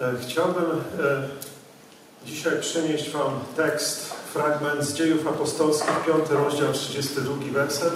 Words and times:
E, 0.00 0.14
chciałbym 0.22 0.70
e, 0.70 1.28
dzisiaj 2.26 2.60
przynieść 2.60 3.10
Wam 3.10 3.40
tekst, 3.56 4.12
fragment 4.32 4.84
z 4.84 4.94
dziejów 4.94 5.26
apostolskich, 5.26 6.04
5 6.06 6.30
rozdział, 6.30 6.72
32 6.72 7.34
werset. 7.52 7.92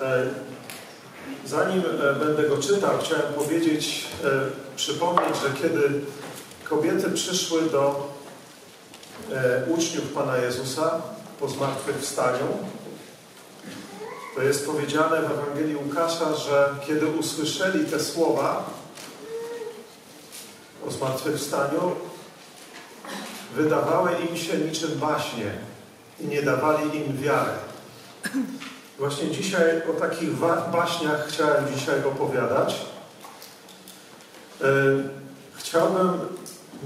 E, 0.00 0.26
zanim 1.46 1.82
będę 2.20 2.48
go 2.48 2.58
czytał, 2.58 2.90
chciałem 2.98 3.32
powiedzieć, 3.34 4.06
przypomnieć, 4.76 5.36
że 5.42 5.62
kiedy 5.62 6.00
kobiety 6.64 7.10
przyszły 7.10 7.62
do 7.62 8.12
uczniów 9.66 10.12
Pana 10.12 10.36
Jezusa 10.36 11.02
po 11.40 11.48
zmartwychwstaniu, 11.48 12.46
to 14.34 14.42
jest 14.42 14.66
powiedziane 14.66 15.20
w 15.20 15.30
Ewangelii 15.30 15.76
Łukasza, 15.76 16.34
że 16.34 16.74
kiedy 16.86 17.06
usłyszeli 17.06 17.84
te 17.84 18.00
słowa, 18.00 18.70
o 20.88 20.90
zmartwychwstaniu 20.90 21.92
wydawały 23.56 24.10
im 24.30 24.36
się 24.36 24.58
niczym 24.58 24.90
baśnie 24.98 25.52
i 26.20 26.26
nie 26.26 26.42
dawali 26.42 26.96
im 26.96 27.16
wiary. 27.16 27.52
Właśnie 28.98 29.30
dzisiaj 29.30 29.82
o 29.90 30.00
takich 30.00 30.30
baśniach 30.72 31.28
chciałem 31.28 31.64
dzisiaj 31.74 32.04
opowiadać. 32.04 32.86
E, 34.62 34.66
chciałbym 35.54 36.12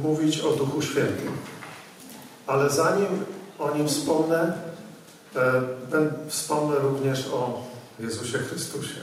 mówić 0.02 0.40
o 0.40 0.52
Duchu 0.52 0.82
Świętym. 0.82 1.36
Ale 2.46 2.70
zanim 2.70 3.24
o 3.58 3.70
nim 3.70 3.88
wspomnę, 3.88 4.52
e, 5.36 5.62
wspomnę 6.28 6.78
również 6.78 7.28
o 7.28 7.62
Jezusie 8.00 8.38
Chrystusie. 8.38 9.00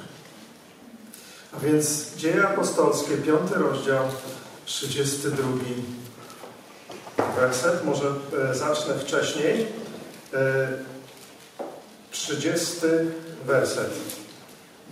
A 1.54 1.60
więc 1.60 2.16
Dzieje 2.16 2.48
Apostolskie, 2.48 3.18
piąty 3.18 3.56
rozdział, 3.56 4.04
32 4.68 5.44
werset. 7.36 7.86
Może 7.86 8.08
e, 8.50 8.56
zacznę 8.56 8.94
wcześniej. 8.94 9.68
30 12.12 12.86
e, 12.86 12.90
werset. 13.46 13.94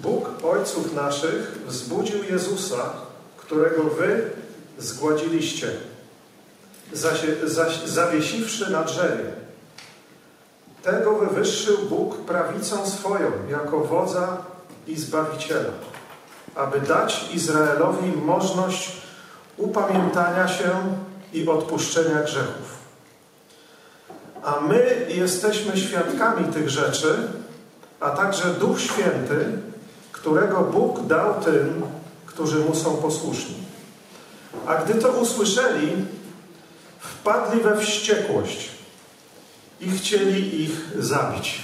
Bóg 0.01 0.29
ojców 0.43 0.93
naszych 0.93 1.57
wzbudził 1.67 2.23
Jezusa, 2.23 2.93
którego 3.37 3.83
wy 3.83 4.29
zgładziliście, 4.77 5.71
zawiesiwszy 7.85 8.71
na 8.71 8.83
drzewie. 8.83 9.33
Tego 10.83 11.15
wywyższył 11.15 11.77
Bóg 11.77 12.17
prawicą 12.17 12.89
swoją, 12.89 13.31
jako 13.49 13.79
wodza 13.79 14.37
i 14.87 14.95
zbawiciela, 14.95 15.71
aby 16.55 16.79
dać 16.79 17.25
Izraelowi 17.33 18.11
możność 18.11 19.04
upamiętania 19.57 20.47
się 20.47 20.69
i 21.33 21.47
odpuszczenia 21.47 22.21
grzechów. 22.23 22.75
A 24.43 24.59
my 24.59 25.07
jesteśmy 25.09 25.77
świadkami 25.77 26.53
tych 26.53 26.69
rzeczy, 26.69 27.17
a 27.99 28.09
także 28.09 28.53
Duch 28.53 28.81
Święty, 28.81 29.45
którego 30.11 30.61
Bóg 30.61 31.07
dał 31.07 31.41
tym, 31.41 31.83
którzy 32.25 32.59
mu 32.59 32.75
są 32.75 32.97
posłuszni. 32.97 33.55
A 34.65 34.75
gdy 34.75 34.95
to 34.95 35.09
usłyszeli, 35.09 35.91
wpadli 36.99 37.61
we 37.61 37.77
wściekłość 37.77 38.69
i 39.81 39.91
chcieli 39.91 40.63
ich 40.63 40.91
zabić. 40.99 41.61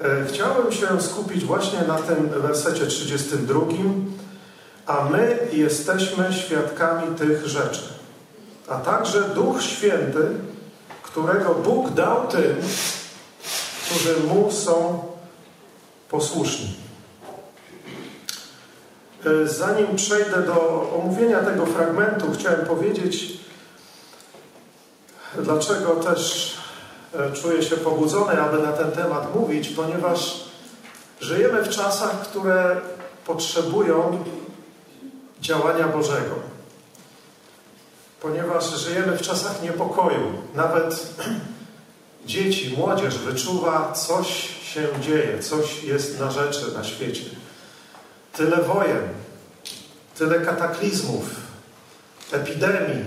E, 0.00 0.26
chciałem 0.28 0.72
się 0.72 1.00
skupić 1.00 1.44
właśnie 1.44 1.82
na 1.88 1.94
tym 1.94 2.28
wersecie 2.28 2.86
32, 2.86 3.60
a 4.88 5.04
my 5.04 5.48
jesteśmy 5.52 6.32
świadkami 6.32 7.16
tych 7.16 7.46
rzeczy. 7.46 7.82
A 8.68 8.78
także 8.78 9.20
Duch 9.20 9.62
Święty, 9.62 10.28
którego 11.02 11.54
Bóg 11.54 11.90
dał 11.90 12.26
tym, 12.26 12.56
którzy 13.84 14.16
Mu 14.20 14.52
są 14.52 15.04
posłuszni. 16.10 16.74
E, 19.26 19.48
zanim 19.48 19.96
przejdę 19.96 20.42
do 20.42 20.90
omówienia 21.02 21.38
tego 21.38 21.66
fragmentu, 21.66 22.26
chciałem 22.38 22.66
powiedzieć, 22.66 23.40
dlaczego 25.38 25.96
też 25.96 26.54
e, 27.14 27.32
czuję 27.32 27.62
się 27.62 27.76
pobudzony, 27.76 28.42
aby 28.42 28.58
na 28.58 28.72
ten 28.72 28.92
temat 28.92 29.34
mówić, 29.34 29.68
ponieważ 29.68 30.44
żyjemy 31.20 31.62
w 31.62 31.68
czasach, 31.68 32.20
które 32.20 32.80
potrzebują 33.26 34.24
działania 35.40 35.88
Bożego. 35.88 36.34
Ponieważ 38.20 38.80
żyjemy 38.80 39.16
w 39.16 39.22
czasach 39.22 39.62
niepokoju. 39.62 40.32
Nawet 40.54 41.14
dzieci, 42.26 42.74
młodzież 42.78 43.18
wyczuwa, 43.18 43.92
coś 43.92 44.28
się 44.62 44.88
dzieje, 45.00 45.38
coś 45.42 45.84
jest 45.84 46.20
na 46.20 46.30
rzeczy 46.30 46.74
na 46.74 46.84
świecie. 46.84 47.24
Tyle 48.32 48.56
wojen, 48.56 49.08
tyle 50.18 50.40
kataklizmów, 50.40 51.24
epidemii, 52.32 53.04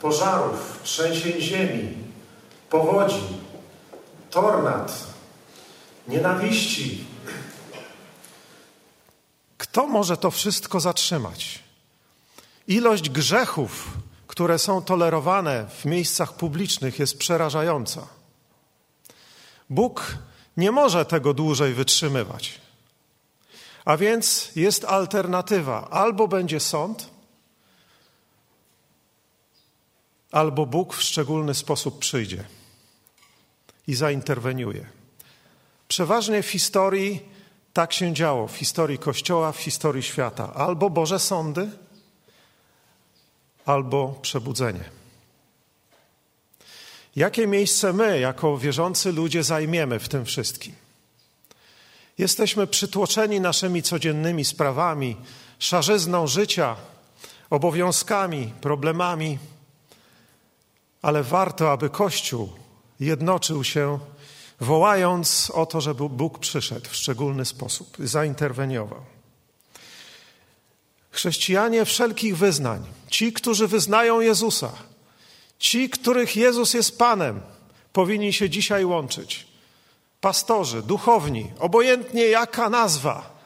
pożarów, 0.00 0.80
trzęsień 0.82 1.40
ziemi, 1.40 1.94
powodzi, 2.70 3.22
tornad, 4.30 4.92
nienawiści, 6.08 7.04
kto 9.58 9.86
może 9.86 10.16
to 10.16 10.30
wszystko 10.30 10.80
zatrzymać? 10.80 11.58
Ilość 12.66 13.10
grzechów, 13.10 13.88
które 14.26 14.58
są 14.58 14.82
tolerowane 14.82 15.66
w 15.68 15.84
miejscach 15.84 16.32
publicznych, 16.32 16.98
jest 16.98 17.18
przerażająca. 17.18 18.06
Bóg 19.70 20.18
nie 20.56 20.70
może 20.70 21.04
tego 21.04 21.34
dłużej 21.34 21.74
wytrzymywać. 21.74 22.60
A 23.84 23.96
więc 23.96 24.50
jest 24.56 24.84
alternatywa: 24.84 25.90
albo 25.90 26.28
będzie 26.28 26.60
sąd, 26.60 27.10
albo 30.32 30.66
Bóg 30.66 30.94
w 30.94 31.02
szczególny 31.02 31.54
sposób 31.54 31.98
przyjdzie 31.98 32.44
i 33.86 33.94
zainterweniuje. 33.94 34.86
Przeważnie 35.88 36.42
w 36.42 36.50
historii 36.50 37.37
tak 37.72 37.92
się 37.92 38.12
działo 38.12 38.48
w 38.48 38.56
historii 38.56 38.98
Kościoła, 38.98 39.52
w 39.52 39.58
historii 39.58 40.02
świata. 40.02 40.54
Albo 40.54 40.90
Boże 40.90 41.18
sądy, 41.18 41.70
albo 43.66 44.18
przebudzenie. 44.22 44.84
Jakie 47.16 47.46
miejsce 47.46 47.92
my, 47.92 48.20
jako 48.20 48.58
wierzący 48.58 49.12
ludzie, 49.12 49.42
zajmiemy 49.42 49.98
w 49.98 50.08
tym 50.08 50.24
wszystkim? 50.24 50.74
Jesteśmy 52.18 52.66
przytłoczeni 52.66 53.40
naszymi 53.40 53.82
codziennymi 53.82 54.44
sprawami, 54.44 55.16
szarzyzną 55.58 56.26
życia, 56.26 56.76
obowiązkami, 57.50 58.52
problemami, 58.60 59.38
ale 61.02 61.22
warto, 61.22 61.72
aby 61.72 61.90
Kościół 61.90 62.52
jednoczył 63.00 63.64
się 63.64 63.98
wołając 64.60 65.50
o 65.54 65.66
to, 65.66 65.80
żeby 65.80 66.08
Bóg 66.08 66.38
przyszedł 66.38 66.90
w 66.90 66.96
szczególny 66.96 67.44
sposób, 67.44 67.96
zainterweniował. 67.98 69.00
Chrześcijanie 71.10 71.84
wszelkich 71.84 72.36
wyznań, 72.36 72.86
ci, 73.10 73.32
którzy 73.32 73.68
wyznają 73.68 74.20
Jezusa, 74.20 74.72
ci, 75.58 75.90
których 75.90 76.36
Jezus 76.36 76.74
jest 76.74 76.98
Panem, 76.98 77.40
powinni 77.92 78.32
się 78.32 78.50
dzisiaj 78.50 78.84
łączyć. 78.84 79.46
Pastorzy, 80.20 80.82
duchowni, 80.82 81.52
obojętnie 81.58 82.26
jaka 82.26 82.70
nazwa, 82.70 83.38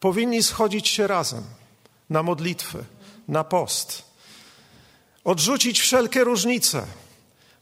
powinni 0.00 0.42
schodzić 0.42 0.88
się 0.88 1.06
razem 1.06 1.44
na 2.10 2.22
modlitwy, 2.22 2.84
na 3.28 3.44
post, 3.44 4.02
odrzucić 5.24 5.80
wszelkie 5.80 6.24
różnice 6.24 6.86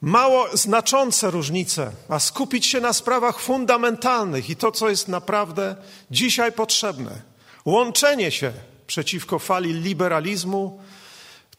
mało 0.02 0.56
znaczące 0.56 1.30
różnice, 1.30 1.92
a 2.08 2.18
skupić 2.18 2.66
się 2.66 2.80
na 2.80 2.92
sprawach 2.92 3.40
fundamentalnych 3.40 4.50
i 4.50 4.56
to, 4.56 4.72
co 4.72 4.88
jest 4.88 5.08
naprawdę 5.08 5.76
dzisiaj 6.10 6.52
potrzebne. 6.52 7.22
Łączenie 7.64 8.30
się 8.30 8.52
przeciwko 8.86 9.38
fali 9.38 9.72
liberalizmu, 9.72 10.80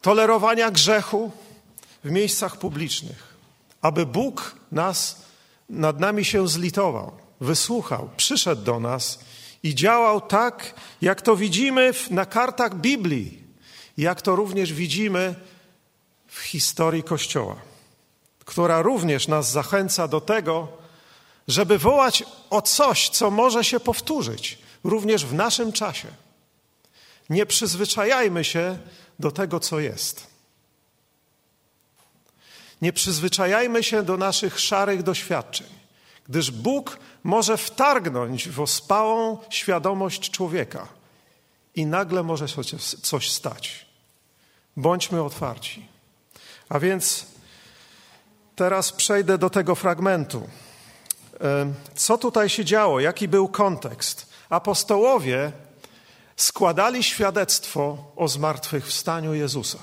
tolerowania 0.00 0.70
grzechu 0.70 1.32
w 2.04 2.10
miejscach 2.10 2.56
publicznych, 2.56 3.34
aby 3.82 4.06
Bóg 4.06 4.54
nas, 4.72 5.24
nad 5.68 6.00
nami 6.00 6.24
się 6.24 6.48
zlitował, 6.48 7.12
wysłuchał, 7.40 8.10
przyszedł 8.16 8.62
do 8.62 8.80
nas 8.80 9.18
i 9.62 9.74
działał 9.74 10.20
tak, 10.20 10.74
jak 11.02 11.22
to 11.22 11.36
widzimy 11.36 11.92
na 12.10 12.26
kartach 12.26 12.74
Biblii, 12.74 13.42
jak 13.98 14.22
to 14.22 14.36
również 14.36 14.72
widzimy 14.72 15.34
w 16.26 16.40
historii 16.40 17.02
Kościoła 17.02 17.73
która 18.44 18.82
również 18.82 19.28
nas 19.28 19.50
zachęca 19.50 20.08
do 20.08 20.20
tego, 20.20 20.68
żeby 21.48 21.78
wołać 21.78 22.24
o 22.50 22.62
coś, 22.62 23.08
co 23.08 23.30
może 23.30 23.64
się 23.64 23.80
powtórzyć 23.80 24.58
również 24.84 25.26
w 25.26 25.34
naszym 25.34 25.72
czasie. 25.72 26.08
Nie 27.30 27.46
przyzwyczajajmy 27.46 28.44
się 28.44 28.78
do 29.18 29.30
tego, 29.30 29.60
co 29.60 29.80
jest. 29.80 30.26
Nie 32.82 32.92
przyzwyczajajmy 32.92 33.82
się 33.82 34.02
do 34.02 34.16
naszych 34.16 34.60
szarych 34.60 35.02
doświadczeń, 35.02 35.66
gdyż 36.28 36.50
Bóg 36.50 36.98
może 37.24 37.56
wtargnąć 37.56 38.48
w 38.48 38.60
ospałą 38.60 39.38
świadomość 39.50 40.30
człowieka 40.30 40.88
i 41.74 41.86
nagle 41.86 42.22
może 42.22 42.48
się 42.48 42.62
coś 43.02 43.30
stać. 43.30 43.86
Bądźmy 44.76 45.22
otwarci. 45.22 45.86
A 46.68 46.78
więc 46.78 47.26
teraz 48.56 48.92
przejdę 48.92 49.38
do 49.38 49.50
tego 49.50 49.74
fragmentu. 49.74 50.48
Co 51.94 52.18
tutaj 52.18 52.48
się 52.48 52.64
działo? 52.64 53.00
Jaki 53.00 53.28
był 53.28 53.48
kontekst? 53.48 54.26
Apostołowie 54.50 55.52
składali 56.36 57.02
świadectwo 57.02 58.12
o 58.16 58.28
zmartwychwstaniu 58.28 59.34
Jezusa. 59.34 59.78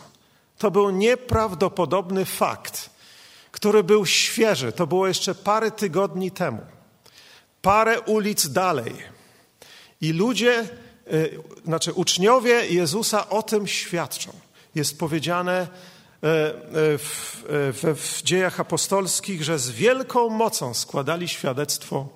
To 0.57 0.71
był 0.71 0.89
nieprawdopodobny 0.89 2.25
fakt, 2.25 2.89
który 3.51 3.83
był 3.83 4.05
świeży. 4.05 4.71
To 4.71 4.87
było 4.87 5.07
jeszcze 5.07 5.35
parę 5.35 5.71
tygodni 5.71 6.31
temu. 6.31 6.61
Parę 7.61 8.01
ulic 8.01 8.47
dalej. 8.47 8.95
I 10.01 10.13
ludzie, 10.13 10.69
y, 11.13 11.39
znaczy 11.65 11.93
uczniowie 11.93 12.65
Jezusa 12.65 13.29
o 13.29 13.43
tym 13.43 13.67
świadczą. 13.67 14.31
Jest 14.75 14.99
powiedziane 14.99 15.67
w, 16.21 17.43
w, 17.73 17.95
w 18.01 18.23
dziejach 18.23 18.59
apostolskich, 18.59 19.43
że 19.43 19.59
z 19.59 19.69
wielką 19.69 20.29
mocą 20.29 20.73
składali 20.73 21.27
świadectwo 21.27 22.07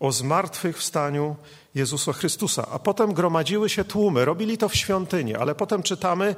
o 0.00 0.12
zmartwychwstaniu 0.12 1.36
Jezusa 1.74 2.12
Chrystusa. 2.12 2.66
A 2.72 2.78
potem 2.78 3.14
gromadziły 3.14 3.68
się 3.68 3.84
tłumy, 3.84 4.24
robili 4.24 4.58
to 4.58 4.68
w 4.68 4.74
świątyni, 4.74 5.34
ale 5.34 5.54
potem 5.54 5.82
czytamy, 5.82 6.36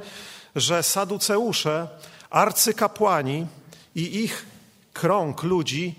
że 0.57 0.83
saduceusze, 0.83 1.89
arcykapłani 2.31 3.47
i 3.95 4.25
ich 4.25 4.47
krąg 4.93 5.43
ludzi 5.43 5.95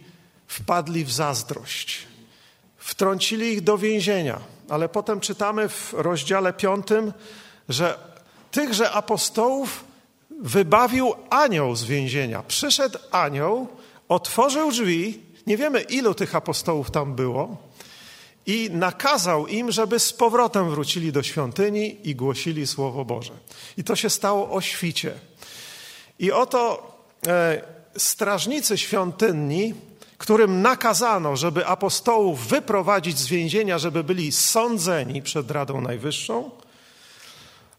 wpadli 0.48 1.06
w 1.06 1.12
zazdrość. 1.12 2.08
Wtrącili 2.78 3.54
ich 3.54 3.62
do 3.62 3.78
więzienia, 3.78 4.40
ale 4.70 4.90
potem 4.90 5.20
czytamy 5.20 5.70
w 5.70 5.94
rozdziale 5.94 6.54
piątym, 6.54 7.14
że 7.70 7.98
tychże 8.52 8.92
apostołów 8.92 9.87
wybawił 10.42 11.14
anioł 11.30 11.76
z 11.76 11.84
więzienia. 11.84 12.44
Przyszedł 12.44 13.00
anioł, 13.12 13.68
otworzył 14.10 14.72
drzwi, 14.72 15.20
nie 15.48 15.58
wiemy 15.58 15.82
ilu 15.82 16.14
tych 16.14 16.36
apostołów 16.36 16.92
tam 16.92 17.16
było, 17.16 17.58
i 18.46 18.70
nakazał 18.72 19.48
im, 19.48 19.72
żeby 19.72 20.00
z 20.00 20.14
powrotem 20.14 20.70
wrócili 20.70 21.12
do 21.12 21.24
świątyni 21.24 22.10
i 22.10 22.16
głosili 22.16 22.68
Słowo 22.68 23.06
Boże. 23.06 23.34
I 23.78 23.84
to 23.84 23.96
się 23.96 24.10
stało 24.10 24.52
o 24.52 24.62
świcie. 24.62 25.14
I 26.20 26.32
oto 26.32 26.92
e, 27.28 27.62
strażnicy 27.98 28.78
świątynni, 28.78 29.74
którym 30.18 30.62
nakazano, 30.62 31.36
żeby 31.36 31.66
apostołów 31.66 32.48
wyprowadzić 32.48 33.18
z 33.18 33.28
więzienia, 33.28 33.78
żeby 33.78 34.04
byli 34.04 34.32
sądzeni 34.32 35.22
przed 35.22 35.52
Radą 35.52 35.82
Najwyższą, 35.82 36.50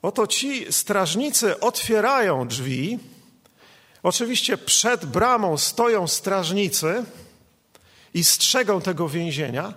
oto 0.02 0.26
ci 0.26 0.72
strażnicy 0.72 1.60
otwierają 1.60 2.48
drzwi. 2.48 2.98
Oczywiście 4.02 4.58
przed 4.58 5.06
bramą 5.06 5.56
stoją 5.56 6.08
strażnicy 6.08 7.04
i 8.14 8.24
strzegą 8.24 8.80
tego 8.80 9.08
więzienia. 9.08 9.74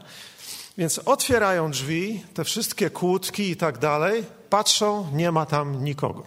Więc 0.78 1.00
otwierają 1.00 1.72
drzwi, 1.72 2.24
te 2.34 2.44
wszystkie 2.44 2.90
kłódki 2.90 3.50
i 3.50 3.56
tak 3.56 3.78
dalej, 3.78 4.24
patrzą, 4.50 5.08
nie 5.14 5.32
ma 5.32 5.46
tam 5.46 5.84
nikogo. 5.84 6.24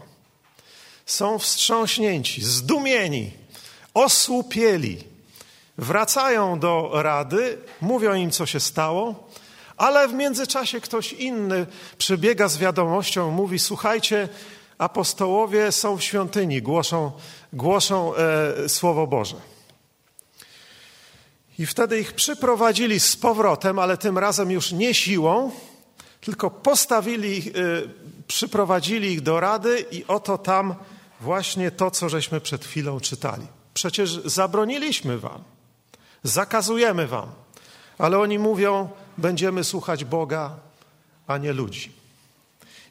Są 1.07 1.39
wstrząśnięci, 1.39 2.43
zdumieni, 2.45 3.31
osłupieli. 3.95 5.05
Wracają 5.79 6.59
do 6.59 6.91
rady, 6.93 7.59
mówią 7.81 8.15
im, 8.15 8.31
co 8.31 8.47
się 8.47 8.61
stało, 8.61 9.29
ale 9.77 10.09
w 10.09 10.13
międzyczasie 10.15 10.81
ktoś 10.81 11.13
inny 11.13 11.67
przybiega 11.99 12.49
z 12.49 12.59
wiadomością, 12.59 13.31
mówi: 13.31 13.59
Słuchajcie, 13.59 14.29
apostołowie 14.79 15.73
są 15.73 15.97
w 15.97 16.03
świątyni, 16.03 16.63
głoszą, 16.63 17.13
głoszą 17.53 18.15
e, 18.15 18.69
Słowo 18.69 19.07
Boże. 19.07 19.37
I 21.59 21.67
wtedy 21.67 22.01
ich 22.01 22.13
przyprowadzili 22.13 23.01
z 23.01 23.17
powrotem, 23.17 23.79
ale 23.79 23.97
tym 23.97 24.19
razem 24.19 24.51
już 24.51 24.73
nie 24.73 24.95
siłą, 24.95 25.51
tylko 26.21 26.51
postawili, 26.51 27.53
y, 27.57 27.89
przyprowadzili 28.27 29.13
ich 29.13 29.21
do 29.21 29.41
rady 29.41 29.85
i 29.91 30.05
oto 30.09 30.39
tam 30.39 30.75
właśnie 31.21 31.71
to, 31.71 31.91
co 31.91 32.09
żeśmy 32.09 32.41
przed 32.41 32.65
chwilą 32.65 33.01
czytali. 33.01 33.47
Przecież 33.75 34.11
zabroniliśmy 34.25 35.19
wam, 35.19 35.43
zakazujemy 36.23 37.07
wam, 37.07 37.27
ale 37.99 38.19
oni 38.19 38.39
mówią, 38.39 38.89
będziemy 39.19 39.65
słuchać 39.65 40.05
Boga, 40.05 40.57
a 41.27 41.39
nie 41.39 41.53
ludzi. 41.53 41.93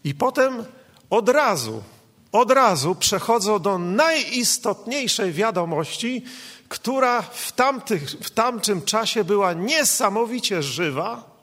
I 0.03 0.15
potem 0.15 0.65
od 1.09 1.29
razu, 1.29 1.83
od 2.31 2.51
razu 2.51 2.95
przechodzą 2.95 3.59
do 3.59 3.77
najistotniejszej 3.77 5.33
wiadomości, 5.33 6.23
która 6.69 7.21
w, 7.21 7.51
tamtych, 7.51 8.09
w 8.09 8.29
tamtym 8.29 8.81
czasie 8.81 9.23
była 9.23 9.53
niesamowicie 9.53 10.63
żywa, 10.63 11.33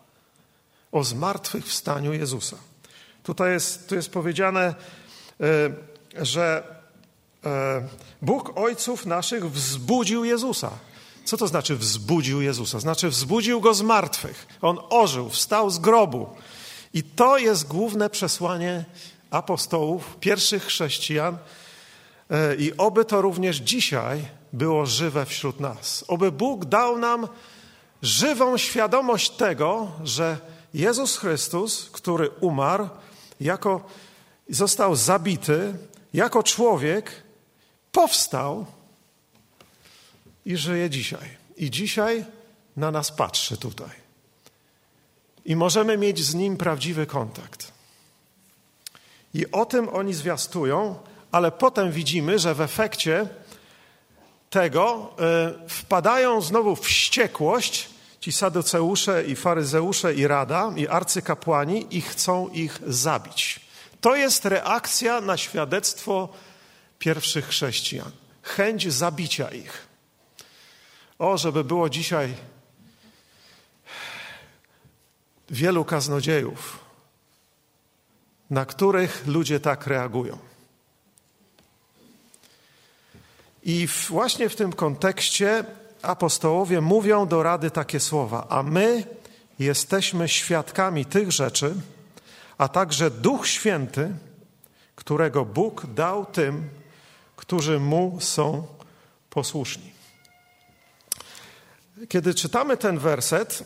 o 0.93 1.05
zmartwychwstaniu 1.05 2.13
Jezusa. 2.13 2.57
Tutaj 3.23 3.53
jest, 3.53 3.89
tu 3.89 3.95
jest 3.95 4.11
powiedziane, 4.11 4.75
e, 5.41 6.25
że 6.25 6.65
e, 7.45 7.89
Bóg 8.23 8.59
ojców 8.59 9.07
naszych 9.07 9.51
wzbudził 9.51 10.25
Jezusa. 10.25 10.71
Co 11.31 11.37
to 11.37 11.49
znaczy 11.49 11.77
wzbudził 11.77 12.43
Jezusa? 12.43 12.81
Znaczy 12.81 13.09
wzbudził 13.09 13.61
go 13.61 13.75
z 13.75 13.83
martwych. 13.83 14.47
On 14.63 14.79
ożył, 14.91 15.29
wstał 15.29 15.71
z 15.71 15.79
grobu. 15.79 16.27
I 16.95 17.03
to 17.03 17.39
jest 17.39 17.67
główne 17.67 18.11
przesłanie 18.11 18.85
apostołów, 19.31 20.17
pierwszych 20.21 20.65
chrześcijan. 20.65 21.39
E, 22.31 22.55
I 22.55 22.77
oby 22.77 23.05
to 23.05 23.23
również 23.23 23.57
dzisiaj 23.57 24.25
było 24.53 24.87
żywe 24.87 25.27
wśród 25.27 25.61
nas. 25.61 26.05
Oby 26.09 26.33
Bóg 26.33 26.65
dał 26.65 26.99
nam 26.99 27.29
żywą 28.03 28.59
świadomość 28.59 29.31
tego, 29.31 29.93
że 30.05 30.39
Jezus 30.75 31.17
Chrystus, 31.17 31.91
który 31.93 32.31
umarł, 32.31 32.89
jako 33.41 33.81
został 34.49 34.97
zabity, 34.97 35.75
jako 36.15 36.43
człowiek, 36.43 37.23
powstał 37.93 38.67
i 40.47 40.57
żyje 40.57 40.91
dzisiaj. 40.91 41.29
I 41.57 41.71
dzisiaj 41.71 42.25
na 42.77 42.91
nas 42.91 43.13
patrzy 43.13 43.57
tutaj. 43.57 44.01
I 45.45 45.57
możemy 45.57 45.99
mieć 45.99 46.25
z 46.25 46.35
nim 46.35 46.57
prawdziwy 46.57 47.07
kontakt. 47.07 47.73
I 49.35 49.51
o 49.51 49.67
tym 49.67 49.89
oni 49.89 50.15
zwiastują, 50.15 50.99
ale 51.33 51.53
potem 51.53 51.93
widzimy, 51.93 52.39
że 52.39 52.55
w 52.55 52.61
efekcie 52.61 53.29
tego 54.51 55.15
e, 55.19 55.69
wpadają 55.69 56.41
znowu 56.41 56.77
w 56.77 56.81
wściekłość 56.81 57.89
ci 58.21 58.33
saduceusze 58.33 59.25
i 59.25 59.37
faryzeusze 59.37 60.15
i 60.15 60.27
rada 60.27 60.73
i 60.77 60.89
arcykapłani 60.89 61.87
i 61.91 62.01
chcą 62.01 62.49
ich 62.49 62.81
zabić. 62.87 63.61
To 64.01 64.17
jest 64.17 64.45
reakcja 64.45 65.21
na 65.21 65.37
świadectwo 65.37 66.29
pierwszych 66.99 67.47
chrześcijan. 67.47 68.11
Chęć 68.43 68.93
zabicia 68.93 69.51
ich. 69.51 69.90
O, 71.21 71.39
żeby 71.39 71.65
było 71.65 71.91
dzisiaj 71.91 72.35
wielu 75.51 75.85
kaznodziejów, 75.85 76.79
na 78.51 78.65
których 78.65 79.27
ludzie 79.27 79.61
tak 79.61 79.87
reagują. 79.87 80.39
I 83.63 83.89
właśnie 84.09 84.49
w 84.49 84.57
tym 84.57 84.73
kontekście 84.73 85.65
apostołowie 86.03 86.81
mówią 86.81 87.27
do 87.27 87.43
rady 87.43 87.71
takie 87.71 88.01
słowa: 88.01 88.47
A 88.49 88.63
my 88.63 89.05
jesteśmy 89.59 90.29
świadkami 90.29 91.05
tych 91.05 91.33
rzeczy, 91.33 91.75
a 92.59 92.69
także 92.69 93.11
Duch 93.11 93.47
Święty, 93.49 94.15
którego 94.97 95.45
Bóg 95.45 95.87
dał 95.87 96.27
tym, 96.27 96.69
którzy 97.37 97.81
mu 97.81 98.17
są 98.21 98.67
posłuszni. 99.31 100.00
Kiedy 102.09 102.35
czytamy 102.35 102.77
ten 102.77 102.99
werset, 102.99 103.65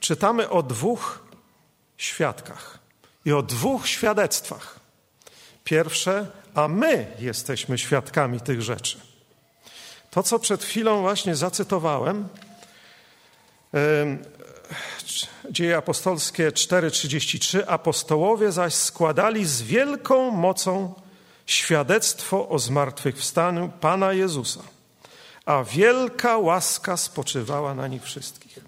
czytamy 0.00 0.50
o 0.50 0.62
dwóch 0.62 1.26
świadkach 1.96 2.78
i 3.24 3.32
o 3.32 3.42
dwóch 3.42 3.88
świadectwach. 3.88 4.80
Pierwsze, 5.64 6.26
a 6.54 6.68
my 6.68 7.16
jesteśmy 7.18 7.78
świadkami 7.78 8.40
tych 8.40 8.62
rzeczy. 8.62 9.00
To, 10.10 10.22
co 10.22 10.38
przed 10.38 10.64
chwilą 10.64 11.00
właśnie 11.00 11.36
zacytowałem, 11.36 12.28
Dzieje 15.50 15.76
apostolskie 15.76 16.50
4:33 16.50 17.62
apostołowie 17.66 18.52
zaś 18.52 18.74
składali 18.74 19.46
z 19.46 19.62
wielką 19.62 20.30
mocą 20.30 20.94
świadectwo 21.46 22.48
o 22.48 22.58
zmartwychwstaniu 22.58 23.72
Pana 23.80 24.12
Jezusa, 24.12 24.60
a 25.46 25.64
wielka 25.64 26.38
łaska 26.38 26.96
spoczywała 26.96 27.74
na 27.74 27.88
nich 27.88 28.02
wszystkich. 28.02 28.58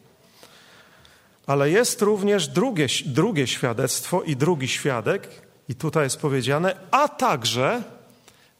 Ale 1.46 1.70
jest 1.70 2.02
również 2.02 2.48
drugie, 2.48 2.86
drugie 3.06 3.46
świadectwo 3.46 4.22
i 4.22 4.36
drugi 4.36 4.68
świadek, 4.68 5.28
i 5.68 5.74
tutaj 5.74 6.04
jest 6.04 6.20
powiedziane, 6.20 6.76
a 6.90 7.08
także 7.08 7.82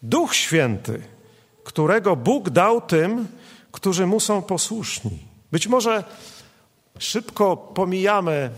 Duch 0.02 0.35
Święty, 0.35 1.02
którego 1.64 2.16
Bóg 2.16 2.50
dał 2.50 2.80
tym, 2.80 3.28
którzy 3.73 4.06
mu 4.06 4.21
są 4.21 4.42
posłuszni. 4.42 5.18
Być 5.52 5.66
może 5.66 6.04
szybko 6.99 7.56
pomijamy 7.56 8.50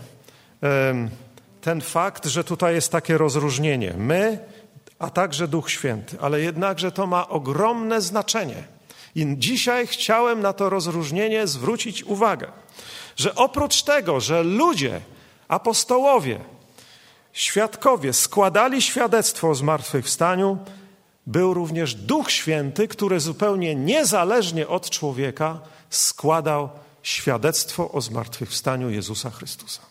ten 1.61 1.81
fakt, 1.81 2.25
że 2.25 2.43
tutaj 2.43 2.75
jest 2.75 2.91
takie 2.91 3.17
rozróżnienie. 3.17 3.93
My, 3.97 4.39
a 4.99 5.09
także 5.09 5.47
Duch 5.47 5.71
Święty, 5.71 6.17
ale 6.21 6.41
jednakże 6.41 6.91
to 6.91 7.07
ma 7.07 7.27
ogromne 7.29 8.01
znaczenie. 8.01 8.76
I 9.17 9.35
dzisiaj 9.37 9.87
chciałem 9.87 10.41
na 10.41 10.53
to 10.53 10.69
rozróżnienie 10.69 11.47
zwrócić 11.47 12.03
uwagę, 12.03 12.51
że 13.15 13.35
oprócz 13.35 13.81
tego, 13.81 14.19
że 14.19 14.43
ludzie, 14.43 15.01
apostołowie, 15.47 16.39
świadkowie 17.33 18.13
składali 18.13 18.81
świadectwo 18.81 19.49
o 19.49 19.55
zmartwychwstaniu, 19.55 20.57
był 21.27 21.53
również 21.53 21.95
Duch 21.95 22.31
Święty, 22.31 22.87
który 22.87 23.19
zupełnie 23.19 23.75
niezależnie 23.75 24.67
od 24.67 24.89
człowieka 24.89 25.59
składał 25.89 26.69
świadectwo 27.03 27.91
o 27.91 28.01
zmartwychwstaniu 28.01 28.89
Jezusa 28.89 29.29
Chrystusa. 29.29 29.81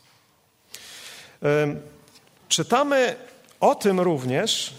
Czytamy 2.49 3.17
o 3.61 3.75
tym 3.75 4.01
również 4.01 4.75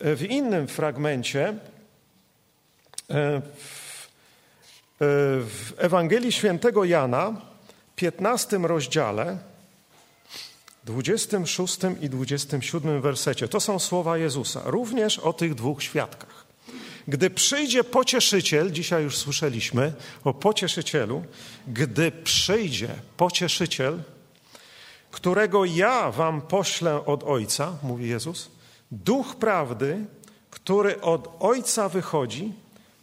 w 0.00 0.22
innym 0.28 0.68
fragmencie 0.68 1.54
w 4.98 5.72
Ewangelii 5.76 6.32
Świętego 6.32 6.84
Jana, 6.84 7.40
15 7.96 8.58
rozdziale, 8.58 9.38
26 10.84 11.78
i 12.00 12.10
27 12.10 13.00
wersecie. 13.00 13.48
To 13.48 13.60
są 13.60 13.78
słowa 13.78 14.18
Jezusa, 14.18 14.62
również 14.64 15.18
o 15.18 15.32
tych 15.32 15.54
dwóch 15.54 15.82
świadkach. 15.82 16.46
Gdy 17.08 17.30
przyjdzie 17.30 17.84
pocieszyciel, 17.84 18.70
dzisiaj 18.72 19.02
już 19.02 19.16
słyszeliśmy 19.16 19.92
o 20.24 20.34
pocieszycielu, 20.34 21.24
gdy 21.68 22.12
przyjdzie 22.12 22.88
pocieszyciel, 23.16 24.02
którego 25.10 25.64
ja 25.64 26.10
wam 26.10 26.40
poślę 26.42 27.06
od 27.06 27.24
Ojca, 27.24 27.72
mówi 27.82 28.08
Jezus, 28.08 28.50
duch 28.90 29.36
prawdy, 29.36 30.06
który 30.50 31.00
od 31.00 31.36
Ojca 31.40 31.88
wychodzi, 31.88 32.52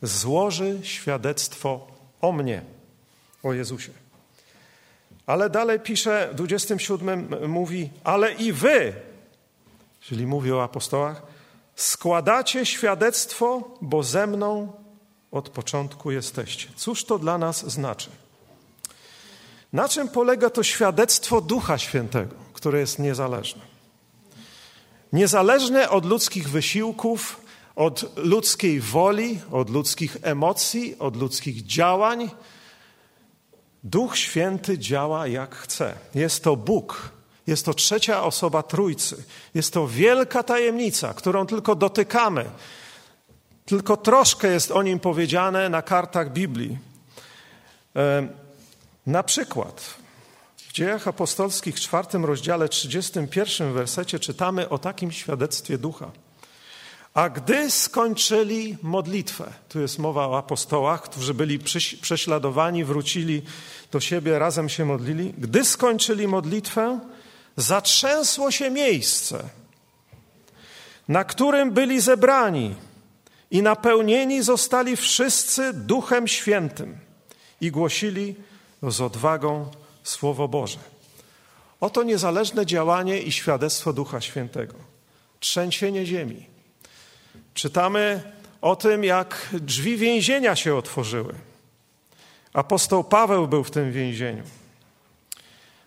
złoży 0.03 0.79
świadectwo 0.83 1.87
o 2.21 2.31
mnie, 2.31 2.61
o 3.43 3.53
Jezusie. 3.53 3.91
Ale 5.25 5.49
dalej 5.49 5.79
pisze, 5.79 6.29
w 6.31 6.35
27 6.35 7.35
mówi, 7.47 7.89
ale 8.03 8.33
i 8.33 8.53
wy, 8.53 8.93
czyli 10.01 10.27
mówi 10.27 10.51
o 10.51 10.63
apostołach, 10.63 11.21
składacie 11.75 12.65
świadectwo, 12.65 13.77
bo 13.81 14.03
ze 14.03 14.27
mną 14.27 14.73
od 15.31 15.49
początku 15.49 16.11
jesteście. 16.11 16.67
Cóż 16.75 17.05
to 17.05 17.19
dla 17.19 17.37
nas 17.37 17.71
znaczy? 17.71 18.09
Na 19.73 19.89
czym 19.89 20.09
polega 20.09 20.49
to 20.49 20.63
świadectwo 20.63 21.41
Ducha 21.41 21.77
Świętego, 21.77 22.35
które 22.53 22.79
jest 22.79 22.99
niezależne? 22.99 23.61
Niezależne 25.13 25.89
od 25.89 26.05
ludzkich 26.05 26.49
wysiłków, 26.49 27.42
od 27.75 28.17
ludzkiej 28.17 28.79
woli, 28.79 29.39
od 29.51 29.69
ludzkich 29.69 30.17
emocji, 30.21 30.99
od 30.99 31.15
ludzkich 31.15 31.65
działań, 31.65 32.29
Duch 33.83 34.17
Święty 34.17 34.77
działa 34.77 35.27
jak 35.27 35.55
chce. 35.55 35.95
Jest 36.15 36.43
to 36.43 36.55
Bóg, 36.55 37.09
jest 37.47 37.65
to 37.65 37.73
trzecia 37.73 38.23
osoba 38.23 38.63
Trójcy. 38.63 39.23
Jest 39.53 39.73
to 39.73 39.87
wielka 39.87 40.43
tajemnica, 40.43 41.13
którą 41.13 41.47
tylko 41.47 41.75
dotykamy. 41.75 42.45
Tylko 43.65 43.97
troszkę 43.97 44.47
jest 44.47 44.71
o 44.71 44.83
nim 44.83 44.99
powiedziane 44.99 45.69
na 45.69 45.81
kartach 45.81 46.33
Biblii. 46.33 46.77
Na 49.07 49.23
przykład 49.23 49.95
w 50.57 50.73
Dziejach 50.73 51.07
Apostolskich, 51.07 51.79
czwartym 51.79 52.25
rozdziale, 52.25 52.69
31 52.69 53.73
wersecie 53.73 54.19
czytamy 54.19 54.69
o 54.69 54.77
takim 54.77 55.11
świadectwie 55.11 55.77
ducha. 55.77 56.11
A 57.13 57.29
gdy 57.29 57.71
skończyli 57.71 58.77
modlitwę, 58.81 59.53
tu 59.69 59.79
jest 59.79 59.99
mowa 59.99 60.27
o 60.27 60.37
apostołach, 60.37 61.01
którzy 61.01 61.33
byli 61.33 61.59
prześladowani, 62.01 62.83
wrócili 62.83 63.41
do 63.91 63.99
siebie, 63.99 64.39
razem 64.39 64.69
się 64.69 64.85
modlili. 64.85 65.33
Gdy 65.37 65.65
skończyli 65.65 66.27
modlitwę, 66.27 66.99
zatrzęsło 67.57 68.51
się 68.51 68.69
miejsce, 68.69 69.49
na 71.07 71.23
którym 71.23 71.71
byli 71.71 72.01
zebrani 72.01 72.75
i 73.51 73.61
napełnieni 73.61 74.43
zostali 74.43 74.95
wszyscy 74.95 75.73
Duchem 75.73 76.27
Świętym 76.27 76.97
i 77.61 77.71
głosili 77.71 78.35
z 78.83 79.01
odwagą 79.01 79.71
Słowo 80.03 80.47
Boże. 80.47 80.79
Oto 81.81 82.03
niezależne 82.03 82.65
działanie 82.65 83.19
i 83.19 83.31
świadectwo 83.31 83.93
Ducha 83.93 84.21
Świętego. 84.21 84.75
Trzęsienie 85.39 86.05
ziemi 86.05 86.52
Czytamy 87.53 88.31
o 88.61 88.75
tym, 88.75 89.03
jak 89.03 89.49
drzwi 89.53 89.97
więzienia 89.97 90.55
się 90.55 90.75
otworzyły. 90.75 91.33
Apostoł 92.53 93.03
Paweł 93.03 93.47
był 93.47 93.63
w 93.63 93.71
tym 93.71 93.91
więzieniu. 93.91 94.43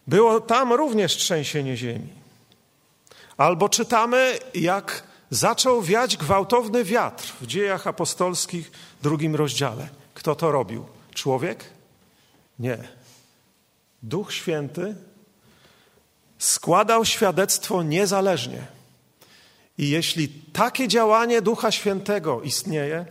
Było 0.07 0.41
tam 0.41 0.73
również 0.73 1.17
trzęsienie 1.17 1.77
ziemi. 1.77 2.09
Albo 3.37 3.69
czytamy, 3.69 4.39
jak 4.55 5.03
zaczął 5.31 5.83
wiać 5.83 6.17
gwałtowny 6.17 6.85
wiatr 6.85 7.33
w 7.41 7.47
dziejach 7.47 7.87
apostolskich, 7.87 8.71
drugim 9.03 9.37
rozdziale. 9.37 9.89
Kto 10.15 10.35
to 10.35 10.53
robił? 10.53 10.87
Człowiek? 11.15 11.65
Nie. 12.59 12.79
Duch 14.03 14.33
Święty 14.33 14.95
składał 16.39 17.05
świadectwo 17.05 17.83
niezależnie. 17.83 18.76
I 19.79 19.89
jeśli 19.89 20.29
takie 20.53 20.89
działanie 20.89 21.43
Ducha 21.43 21.73
Świętego 21.73 22.43
istnieje, 22.43 23.07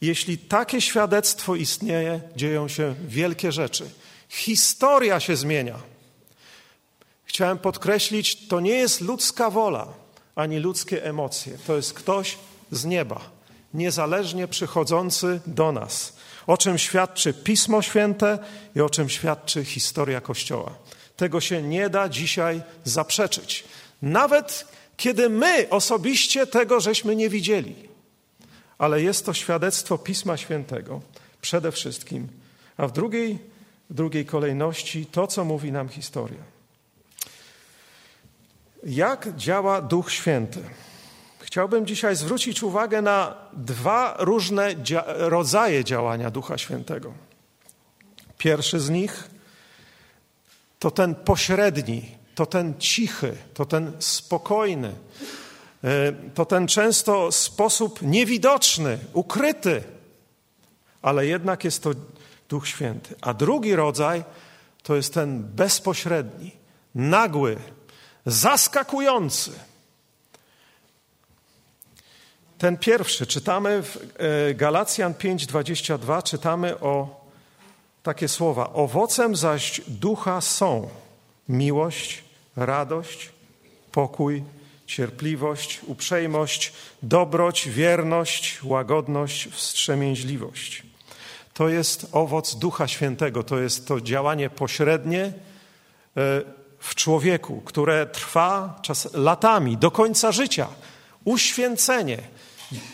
jeśli 0.00 0.38
takie 0.38 0.80
świadectwo 0.80 1.56
istnieje, 1.56 2.20
dzieją 2.36 2.68
się 2.68 2.94
wielkie 3.08 3.52
rzeczy. 3.52 3.90
Historia 4.28 5.20
się 5.20 5.36
zmienia. 5.36 5.78
Chciałem 7.24 7.58
podkreślić, 7.58 8.48
to 8.48 8.60
nie 8.60 8.74
jest 8.74 9.00
ludzka 9.00 9.50
wola 9.50 9.88
ani 10.34 10.58
ludzkie 10.58 11.04
emocje. 11.04 11.58
To 11.66 11.76
jest 11.76 11.92
ktoś 11.92 12.38
z 12.70 12.84
nieba, 12.84 13.20
niezależnie 13.74 14.48
przychodzący 14.48 15.40
do 15.46 15.72
nas. 15.72 16.12
O 16.46 16.56
czym 16.56 16.78
świadczy 16.78 17.34
Pismo 17.34 17.82
Święte 17.82 18.38
i 18.76 18.80
o 18.80 18.90
czym 18.90 19.08
świadczy 19.08 19.64
historia 19.64 20.20
Kościoła. 20.20 20.74
Tego 21.16 21.40
się 21.40 21.62
nie 21.62 21.90
da 21.90 22.08
dzisiaj 22.08 22.62
zaprzeczyć. 22.84 23.64
Nawet 24.02 24.66
kiedy 25.00 25.28
my 25.28 25.66
osobiście 25.70 26.46
tego 26.46 26.80
żeśmy 26.80 27.16
nie 27.16 27.28
widzieli. 27.28 27.74
Ale 28.78 29.02
jest 29.02 29.26
to 29.26 29.34
świadectwo 29.34 29.98
Pisma 29.98 30.36
Świętego 30.36 31.00
przede 31.40 31.72
wszystkim, 31.72 32.28
a 32.76 32.86
w 32.86 32.92
drugiej, 32.92 33.38
w 33.90 33.94
drugiej 33.94 34.26
kolejności 34.26 35.06
to, 35.06 35.26
co 35.26 35.44
mówi 35.44 35.72
nam 35.72 35.88
historia. 35.88 36.42
Jak 38.86 39.36
działa 39.36 39.82
Duch 39.82 40.12
Święty? 40.12 40.60
Chciałbym 41.40 41.86
dzisiaj 41.86 42.16
zwrócić 42.16 42.62
uwagę 42.62 43.02
na 43.02 43.34
dwa 43.52 44.16
różne 44.18 44.82
dzia 44.82 45.04
rodzaje 45.06 45.84
działania 45.84 46.30
Ducha 46.30 46.58
Świętego. 46.58 47.12
Pierwszy 48.38 48.80
z 48.80 48.90
nich 48.90 49.30
to 50.78 50.90
ten 50.90 51.14
pośredni, 51.14 52.19
to 52.40 52.46
ten 52.46 52.74
cichy, 52.78 53.36
to 53.54 53.64
ten 53.64 53.92
spokojny, 53.98 54.92
e, 55.84 56.12
to 56.34 56.44
ten 56.44 56.66
często 56.66 57.32
sposób 57.32 58.02
niewidoczny, 58.02 58.98
ukryty, 59.12 59.82
ale 61.02 61.26
jednak 61.26 61.64
jest 61.64 61.82
to 61.82 61.90
Duch 62.48 62.68
Święty. 62.68 63.14
A 63.20 63.34
drugi 63.34 63.76
rodzaj 63.76 64.24
to 64.82 64.96
jest 64.96 65.14
ten 65.14 65.42
bezpośredni, 65.42 66.52
nagły, 66.94 67.56
zaskakujący. 68.26 69.50
Ten 72.58 72.76
pierwszy 72.76 73.26
czytamy 73.26 73.82
w 73.82 73.96
e, 73.96 74.54
Galacjan 74.54 75.14
5:22 75.14 76.22
czytamy 76.22 76.80
o 76.80 77.20
takie 78.02 78.28
słowa: 78.28 78.72
Owocem 78.72 79.36
zaś 79.36 79.80
ducha 79.86 80.40
są 80.40 80.88
miłość, 81.50 82.29
radość, 82.56 83.30
pokój, 83.92 84.42
cierpliwość, 84.86 85.80
uprzejmość, 85.86 86.72
dobroć, 87.02 87.68
wierność, 87.68 88.64
łagodność, 88.64 89.48
wstrzemięźliwość. 89.48 90.82
To 91.54 91.68
jest 91.68 92.06
owoc 92.12 92.54
Ducha 92.54 92.88
Świętego, 92.88 93.42
to 93.42 93.58
jest 93.58 93.88
to 93.88 94.00
działanie 94.00 94.50
pośrednie 94.50 95.22
e, 95.22 95.32
w 96.78 96.94
człowieku, 96.94 97.60
które 97.64 98.06
trwa 98.06 98.78
czas, 98.82 99.14
latami, 99.14 99.76
do 99.76 99.90
końca 99.90 100.32
życia. 100.32 100.68
Uświęcenie, 101.24 102.18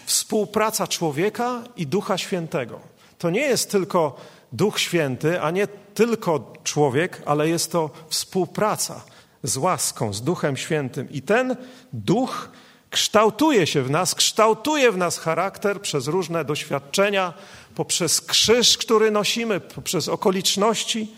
współpraca 0.07 0.87
człowieka 0.87 1.63
i 1.77 1.87
Ducha 1.87 2.19
Świętego. 2.19 2.81
To 3.19 3.31
nie 3.31 3.41
jest 3.41 3.71
tylko 3.71 4.17
Duch 4.53 4.81
Święty, 4.81 5.41
a 5.41 5.51
nie 5.51 5.67
tylko 5.95 6.53
człowiek, 6.65 7.23
ale 7.27 7.49
jest 7.49 7.73
to 7.73 7.91
współpraca 8.09 9.05
z 9.47 9.57
łaską, 9.57 10.13
z 10.13 10.23
Duchem 10.23 10.57
Świętym. 10.57 11.11
I 11.11 11.23
ten 11.23 11.57
Duch 11.93 12.49
kształtuje 12.91 13.67
się 13.67 13.83
w 13.83 13.91
nas, 13.91 14.15
kształtuje 14.15 14.93
w 14.93 14.97
nas 14.97 15.19
charakter 15.19 15.81
przez 15.81 16.07
różne 16.07 16.45
doświadczenia, 16.45 17.33
poprzez 17.75 18.21
krzyż, 18.21 18.79
który 18.79 19.11
nosimy, 19.11 19.61
poprzez 19.61 20.09
okoliczności. 20.09 21.13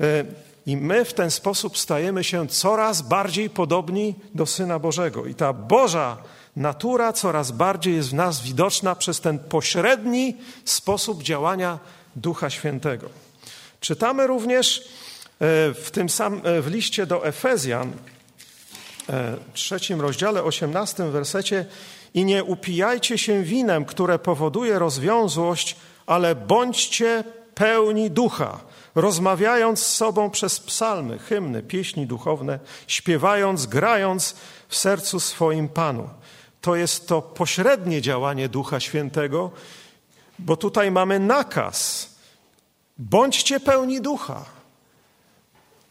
E, 0.00 0.24
I 0.66 0.76
my 0.76 1.04
w 1.04 1.14
ten 1.14 1.30
sposób 1.30 1.78
stajemy 1.78 2.24
się 2.24 2.48
coraz 2.48 3.02
bardziej 3.02 3.50
podobni 3.50 4.14
do 4.34 4.46
Syna 4.46 4.78
Bożego. 4.78 5.26
I 5.26 5.34
ta 5.34 5.52
Boża 5.52 6.16
natura 6.56 7.12
coraz 7.12 7.50
bardziej 7.50 7.94
jest 7.94 8.10
w 8.10 8.14
nas 8.14 8.42
widoczna 8.42 8.94
przez 8.94 9.20
ten 9.20 9.38
pośredni 9.38 10.36
sposób 10.64 11.22
działania 11.22 11.78
Ducha 12.16 12.50
Świętego. 12.50 13.08
Czytamy 13.80 14.26
również 14.26 14.88
w 15.40 15.88
tym 15.92 16.08
sam, 16.08 16.40
e, 16.44 16.62
w 16.62 16.66
liście 16.66 17.06
do 17.06 17.26
Efezjan, 17.26 17.92
trzecim 19.54 20.00
rozdziale, 20.00 20.42
osiemnastym 20.42 21.12
wersecie, 21.12 21.66
i 22.14 22.24
nie 22.24 22.44
upijajcie 22.44 23.18
się 23.18 23.42
winem, 23.42 23.84
które 23.84 24.18
powoduje 24.18 24.78
rozwiązłość, 24.78 25.76
ale 26.06 26.34
bądźcie 26.34 27.24
pełni 27.54 28.10
ducha, 28.10 28.60
rozmawiając 28.94 29.86
z 29.86 29.96
sobą 29.96 30.30
przez 30.30 30.60
psalmy, 30.60 31.18
hymny, 31.18 31.62
pieśni 31.62 32.06
duchowne, 32.06 32.58
śpiewając, 32.86 33.66
grając 33.66 34.36
w 34.68 34.76
sercu 34.76 35.20
swoim 35.20 35.68
Panu. 35.68 36.08
To 36.60 36.76
jest 36.76 37.08
to 37.08 37.22
pośrednie 37.22 38.02
działanie 38.02 38.48
Ducha 38.48 38.80
Świętego, 38.80 39.50
bo 40.38 40.56
tutaj 40.56 40.90
mamy 40.90 41.18
nakaz. 41.18 42.08
Bądźcie 42.98 43.60
pełni 43.60 44.00
ducha. 44.00 44.44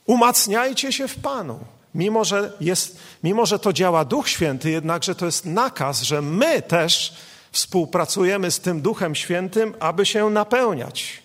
Umacniajcie 0.05 0.93
się 0.93 1.07
w 1.07 1.15
Panu. 1.15 1.60
Mimo 1.95 2.25
że, 2.25 2.53
jest, 2.60 2.98
mimo, 3.24 3.45
że 3.45 3.60
to 3.60 3.74
działa 3.74 4.05
Duch 4.05 4.29
Święty, 4.29 4.72
jednakże 4.72 5.15
to 5.15 5.25
jest 5.25 5.45
nakaz, 5.45 6.01
że 6.01 6.22
my 6.22 6.62
też 6.62 7.13
współpracujemy 7.51 8.51
z 8.51 8.60
tym 8.60 8.81
Duchem 8.81 9.15
Świętym, 9.15 9.75
aby 9.79 10.05
się 10.05 10.29
napełniać. 10.29 11.24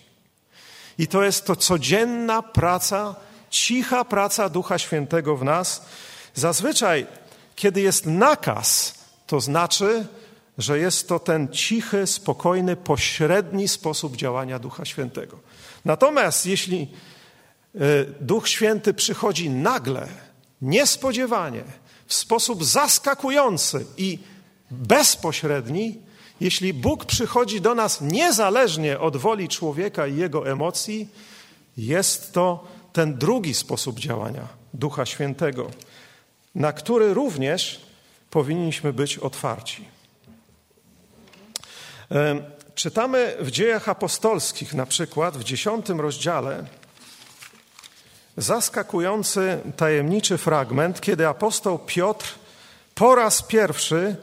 I 0.97 1.07
to 1.07 1.23
jest 1.23 1.45
to 1.45 1.55
codzienna 1.55 2.41
praca, 2.41 3.15
cicha 3.49 4.05
praca 4.05 4.49
Ducha 4.49 4.77
Świętego 4.77 5.37
w 5.37 5.43
nas. 5.43 5.85
Zazwyczaj, 6.35 7.07
kiedy 7.55 7.81
jest 7.81 8.05
nakaz, 8.05 8.93
to 9.27 9.39
znaczy, 9.39 10.07
że 10.57 10.79
jest 10.79 11.07
to 11.07 11.19
ten 11.19 11.47
cichy, 11.47 12.07
spokojny, 12.07 12.75
pośredni 12.75 13.67
sposób 13.67 14.15
działania 14.15 14.59
Ducha 14.59 14.85
Świętego. 14.85 15.39
Natomiast 15.85 16.45
jeśli 16.45 16.87
Duch 18.21 18.49
Święty 18.49 18.93
przychodzi 18.93 19.49
nagle, 19.49 20.07
niespodziewanie, 20.61 21.63
w 22.07 22.13
sposób 22.13 22.65
zaskakujący 22.65 23.85
i 23.97 24.19
bezpośredni, 24.71 25.97
jeśli 26.41 26.73
Bóg 26.73 27.05
przychodzi 27.05 27.61
do 27.61 27.75
nas 27.75 28.01
niezależnie 28.01 28.99
od 28.99 29.17
woli 29.17 29.49
człowieka 29.49 30.07
i 30.07 30.15
jego 30.15 30.51
emocji, 30.51 31.07
jest 31.77 32.33
to 32.33 32.67
ten 32.93 33.17
drugi 33.17 33.53
sposób 33.53 33.99
działania 33.99 34.47
Ducha 34.73 35.05
Świętego, 35.05 35.71
na 36.55 36.73
który 36.73 37.13
również 37.13 37.81
powinniśmy 38.29 38.93
być 38.93 39.17
otwarci. 39.17 39.85
Czytamy 42.75 43.35
w 43.39 43.51
dziejach 43.51 43.89
apostolskich, 43.89 44.73
na 44.73 44.85
przykład 44.85 45.37
w 45.37 45.43
dziesiątym 45.43 46.01
rozdziale, 46.01 46.65
zaskakujący, 48.39 49.59
tajemniczy 49.77 50.37
fragment, 50.37 51.01
kiedy 51.01 51.27
apostoł 51.27 51.79
Piotr 51.79 52.35
po 52.95 53.15
raz 53.15 53.41
pierwszy 53.41 54.15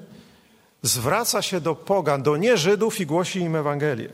zwraca 0.83 1.43
się 1.43 1.61
do 1.61 1.75
pogan, 1.75 2.23
do 2.23 2.37
nieżydów 2.37 3.01
i 3.01 3.07
głosi 3.07 3.41
im 3.41 3.57
Ewangelię. 3.57 4.09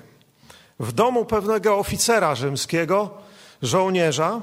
W 0.81 0.93
domu 0.93 1.25
pewnego 1.25 1.79
oficera 1.79 2.35
rzymskiego, 2.35 3.11
żołnierza, 3.63 4.41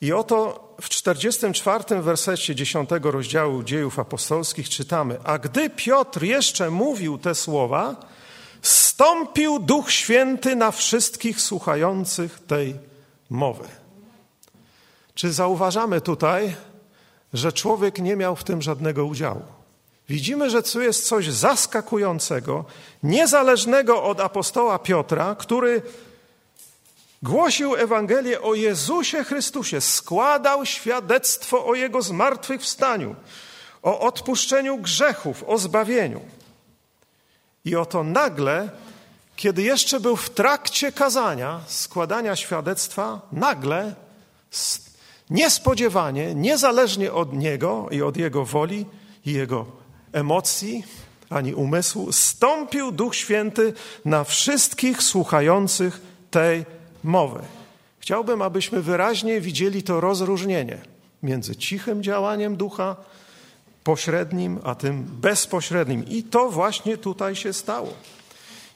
i 0.00 0.12
oto 0.12 0.68
w 0.80 0.88
44 0.88 2.02
wersecie 2.02 2.54
10 2.54 2.90
rozdziału 3.02 3.62
dziejów 3.62 3.98
apostolskich 3.98 4.68
czytamy: 4.68 5.18
A 5.24 5.38
gdy 5.38 5.70
Piotr 5.70 6.22
jeszcze 6.22 6.70
mówił 6.70 7.18
te 7.18 7.34
słowa, 7.34 7.96
stąpił 8.62 9.58
Duch 9.58 9.90
Święty 9.90 10.56
na 10.56 10.70
wszystkich 10.70 11.40
słuchających 11.40 12.40
tej 12.46 12.76
mowy. 13.30 13.83
Czy 15.14 15.32
zauważamy 15.32 16.00
tutaj, 16.00 16.56
że 17.32 17.52
człowiek 17.52 17.98
nie 17.98 18.16
miał 18.16 18.36
w 18.36 18.44
tym 18.44 18.62
żadnego 18.62 19.04
udziału? 19.04 19.42
Widzimy, 20.08 20.50
że 20.50 20.62
tu 20.62 20.82
jest 20.82 21.06
coś 21.06 21.30
zaskakującego, 21.30 22.64
niezależnego 23.02 24.02
od 24.02 24.20
apostoła 24.20 24.78
Piotra, 24.78 25.34
który 25.38 25.82
głosił 27.22 27.74
Ewangelię 27.74 28.40
o 28.40 28.54
Jezusie 28.54 29.24
Chrystusie, 29.24 29.80
składał 29.80 30.66
świadectwo 30.66 31.66
o 31.66 31.74
Jego 31.74 32.02
zmartwychwstaniu, 32.02 33.16
o 33.82 34.00
odpuszczeniu 34.00 34.78
grzechów, 34.78 35.44
o 35.46 35.58
zbawieniu. 35.58 36.20
I 37.64 37.76
oto 37.76 38.02
nagle, 38.02 38.68
kiedy 39.36 39.62
jeszcze 39.62 40.00
był 40.00 40.16
w 40.16 40.30
trakcie 40.30 40.92
kazania, 40.92 41.60
składania 41.66 42.36
świadectwa, 42.36 43.20
nagle 43.32 43.94
Niespodziewanie, 45.34 46.34
niezależnie 46.34 47.12
od 47.12 47.32
niego 47.32 47.88
i 47.90 48.02
od 48.02 48.16
jego 48.16 48.44
woli 48.44 48.86
i 49.26 49.32
jego 49.32 49.66
emocji 50.12 50.84
ani 51.30 51.54
umysłu, 51.54 52.12
stąpił 52.12 52.92
Duch 52.92 53.14
Święty 53.14 53.72
na 54.04 54.24
wszystkich 54.24 55.02
słuchających 55.02 56.00
tej 56.30 56.64
mowy. 57.04 57.40
Chciałbym, 57.98 58.42
abyśmy 58.42 58.82
wyraźnie 58.82 59.40
widzieli 59.40 59.82
to 59.82 60.00
rozróżnienie 60.00 60.78
między 61.22 61.56
cichym 61.56 62.02
działaniem 62.02 62.56
ducha, 62.56 62.96
pośrednim, 63.84 64.58
a 64.64 64.74
tym 64.74 65.02
bezpośrednim. 65.02 66.04
I 66.08 66.22
to 66.22 66.50
właśnie 66.50 66.98
tutaj 66.98 67.36
się 67.36 67.52
stało. 67.52 67.92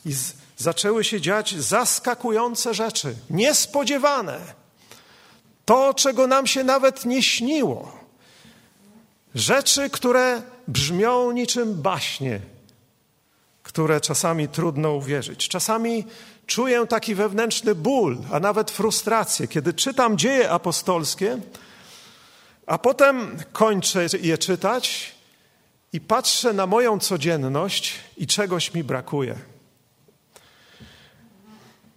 I 0.07 0.13
zaczęły 0.57 1.05
się 1.05 1.21
dziać 1.21 1.55
zaskakujące 1.55 2.75
rzeczy, 2.75 3.15
niespodziewane 3.31 4.39
to, 5.69 5.95
czego 5.95 6.27
nam 6.27 6.47
się 6.47 6.65
nawet 6.65 7.05
nie 7.05 7.23
śniło. 7.23 7.99
Rzeczy, 9.35 9.91
które 9.91 10.43
brzmią 10.69 11.33
niczym 11.33 11.75
baśnie, 11.83 12.41
które 13.63 14.01
czasami 14.01 14.49
trudno 14.49 14.93
uwierzyć. 14.93 15.49
Czasami 15.49 16.05
czuję 16.47 16.87
taki 16.87 17.15
wewnętrzny 17.15 17.75
ból, 17.75 18.19
a 18.33 18.41
nawet 18.41 18.71
frustrację, 18.71 19.49
kiedy 19.49 19.73
czytam 19.73 20.19
dzieje 20.19 20.51
apostolskie, 20.51 21.39
a 22.67 22.79
potem 22.79 23.37
kończę 23.53 24.07
je 24.23 24.39
czytać 24.39 25.15
i 25.93 26.01
patrzę 26.01 26.53
na 26.53 26.67
moją 26.67 26.99
codzienność 26.99 27.95
i 28.17 28.27
czegoś 28.27 28.75
mi 28.75 28.85
brakuje. 28.85 29.39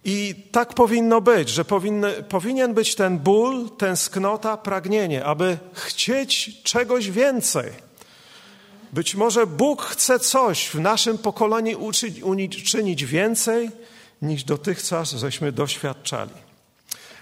I 0.04 0.34
tak 0.52 0.74
powinno 0.74 1.20
być, 1.20 1.48
że 1.48 1.64
powinny, 1.64 2.12
powinien 2.22 2.74
być 2.74 2.94
ten 2.94 3.18
ból, 3.18 3.70
tęsknota, 3.70 4.56
pragnienie, 4.56 5.24
aby 5.24 5.58
chcieć 5.72 6.62
czegoś 6.62 7.10
więcej. 7.10 7.70
Być 8.92 9.14
może 9.14 9.46
Bóg 9.46 9.82
chce 9.82 10.18
coś 10.18 10.68
w 10.68 10.74
naszym 10.74 11.18
pokoleniu 11.18 11.78
uczynić 12.62 13.04
więcej 13.04 13.70
niż 14.22 14.44
dotychczas 14.44 15.10
żeśmy 15.10 15.52
doświadczali. 15.52 16.30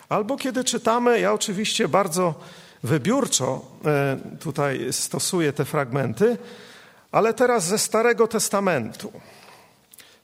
Albo 0.08 0.36
kiedy 0.36 0.64
czytamy, 0.64 1.20
ja 1.20 1.32
oczywiście 1.32 1.88
bardzo 1.88 2.34
wybiórczo 2.82 3.64
e, 3.84 4.16
tutaj 4.40 4.92
stosuję 4.92 5.52
te 5.52 5.64
fragmenty, 5.64 6.36
ale 7.12 7.34
teraz 7.34 7.66
ze 7.66 7.78
Starego 7.78 8.28
Testamentu. 8.28 9.12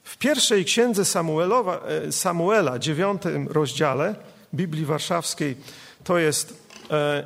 W 0.07 0.17
pierwszej 0.17 0.65
księdze 0.65 1.05
Samuelowa, 1.05 1.79
e, 2.07 2.11
Samuela, 2.11 2.79
dziewiątym 2.79 3.47
rozdziale 3.47 4.15
Biblii 4.53 4.85
Warszawskiej, 4.85 5.57
to 6.03 6.17
jest 6.17 6.53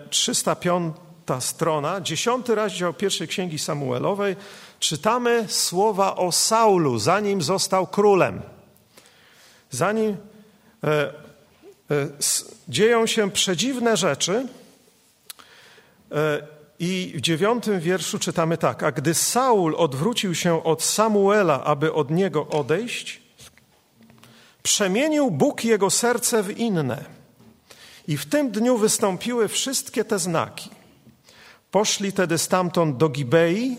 305 0.10 0.96
e, 1.30 1.42
strona, 1.42 2.02
dziesiąty 2.02 2.56
rozdział 2.56 2.94
pierwszej 2.94 3.28
księgi 3.28 3.60
Samuelowej, 3.60 4.36
czytamy 4.80 5.46
słowa 5.48 6.16
o 6.16 6.32
Saulu, 6.32 7.00
zanim 7.00 7.42
został 7.42 7.88
królem. 7.88 8.42
Zanim 9.70 10.18
e, 10.84 10.88
e, 10.88 11.12
dzieją 12.70 13.08
się 13.08 13.32
przedziwne 13.32 13.98
rzeczy, 13.98 14.48
e, 16.12 16.61
i 16.82 17.14
w 17.16 17.22
dziewiątym 17.22 17.80
wierszu 17.80 18.20
czytamy 18.20 18.58
tak: 18.58 18.84
A 18.84 18.92
gdy 18.92 19.14
Saul 19.14 19.76
odwrócił 19.76 20.36
się 20.36 20.64
od 20.64 20.84
Samuela, 20.84 21.64
aby 21.64 21.94
od 21.94 22.12
niego 22.12 22.48
odejść, 22.48 23.22
przemienił 24.64 25.32
Bóg 25.32 25.64
jego 25.64 25.90
serce 25.90 26.44
w 26.44 26.58
inne. 26.58 27.04
I 28.08 28.18
w 28.18 28.26
tym 28.26 28.52
dniu 28.52 28.78
wystąpiły 28.78 29.48
wszystkie 29.48 30.06
te 30.06 30.20
znaki. 30.20 30.70
Poszli 31.72 32.14
tedy 32.14 32.38
stamtąd 32.38 32.98
do 32.98 33.10
Gibei 33.10 33.78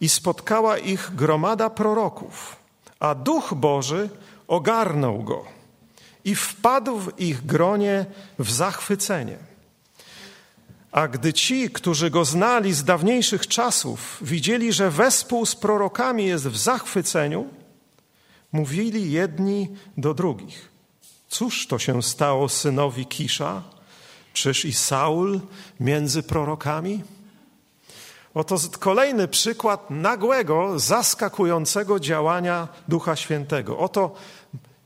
i 0.00 0.08
spotkała 0.08 0.78
ich 0.78 1.14
gromada 1.14 1.70
proroków, 1.70 2.56
a 3.00 3.14
duch 3.14 3.54
Boży 3.54 4.08
ogarnął 4.48 5.22
go 5.22 5.44
i 6.24 6.34
wpadł 6.34 6.98
w 6.98 7.20
ich 7.20 7.46
gronie 7.46 8.06
w 8.38 8.50
zachwycenie. 8.50 9.55
A 10.96 11.08
gdy 11.08 11.32
ci, 11.32 11.70
którzy 11.70 12.10
go 12.10 12.24
znali 12.24 12.72
z 12.72 12.84
dawniejszych 12.84 13.46
czasów, 13.46 14.18
widzieli, 14.22 14.72
że 14.72 14.90
wespół 14.90 15.46
z 15.46 15.56
prorokami 15.56 16.26
jest 16.26 16.48
w 16.48 16.56
zachwyceniu, 16.56 17.48
mówili 18.52 19.12
jedni 19.12 19.68
do 19.96 20.14
drugich: 20.14 20.68
Cóż 21.28 21.66
to 21.66 21.78
się 21.78 22.02
stało 22.02 22.48
synowi 22.48 23.06
Kisza? 23.06 23.62
Czyż 24.32 24.64
i 24.64 24.72
Saul 24.72 25.40
między 25.80 26.22
prorokami? 26.22 27.02
Oto 28.34 28.56
kolejny 28.80 29.28
przykład 29.28 29.90
nagłego, 29.90 30.78
zaskakującego 30.78 32.00
działania 32.00 32.68
Ducha 32.88 33.16
Świętego. 33.16 33.78
Oto 33.78 34.14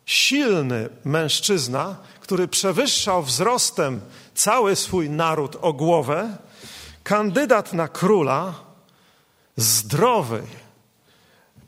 silny 0.07 0.89
mężczyzna, 1.05 1.97
który 2.21 2.49
przewyższał 2.49 3.23
wzrostem 3.23 4.01
cały 4.41 4.77
swój 4.77 5.11
naród 5.11 5.57
o 5.61 5.73
głowę, 5.73 6.37
kandydat 7.03 7.73
na 7.73 7.89
króla, 7.89 8.55
zdrowy, 9.57 10.43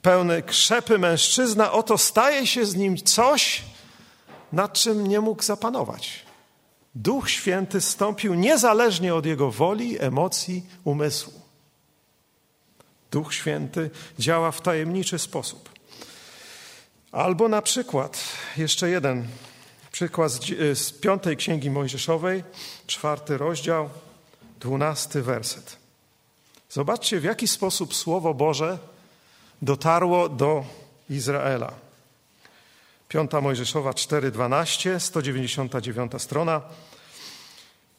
pełny 0.03 0.43
krzepy 0.43 0.99
mężczyzna, 0.99 1.73
oto 1.73 1.99
staje 1.99 2.47
się 2.47 2.67
z 2.67 2.77
nim 2.77 2.97
coś, 2.97 3.63
nad 4.53 4.73
czym 4.73 5.07
nie 5.07 5.21
mógł 5.21 5.43
zapanować. 5.43 6.27
Duch 6.95 7.31
Święty 7.31 7.81
stąpił 7.81 8.35
niezależnie 8.35 9.15
od 9.15 9.27
jego 9.27 9.51
woli, 9.51 10.03
emocji, 10.03 10.67
umysłu. 10.85 11.33
Duch 13.11 13.35
Święty 13.35 13.91
działa 14.19 14.53
w 14.53 14.61
tajemniczy 14.61 15.19
sposób. 15.19 15.71
Albo 17.13 17.49
na 17.49 17.63
przykład, 17.63 18.19
jeszcze 18.57 18.91
jeden 18.91 19.29
przykład 19.93 20.33
z, 20.33 20.39
z 20.79 20.93
piątej 20.93 21.37
księgi 21.37 21.71
Mojżeszowej, 21.71 22.45
czwarty 22.87 23.39
rozdział, 23.39 23.91
dwunasty 24.61 25.23
werset. 25.23 25.77
Zobaczcie, 26.71 27.21
w 27.21 27.25
jaki 27.25 27.49
sposób 27.49 27.95
Słowo 27.95 28.35
Boże 28.35 28.79
dotarło 29.63 30.29
do 30.29 30.65
Izraela. 31.11 31.73
Piąta 33.09 33.41
Mojżeszowa 33.41 33.91
4:12, 33.91 35.01
199 35.01 36.13
strona, 36.19 36.61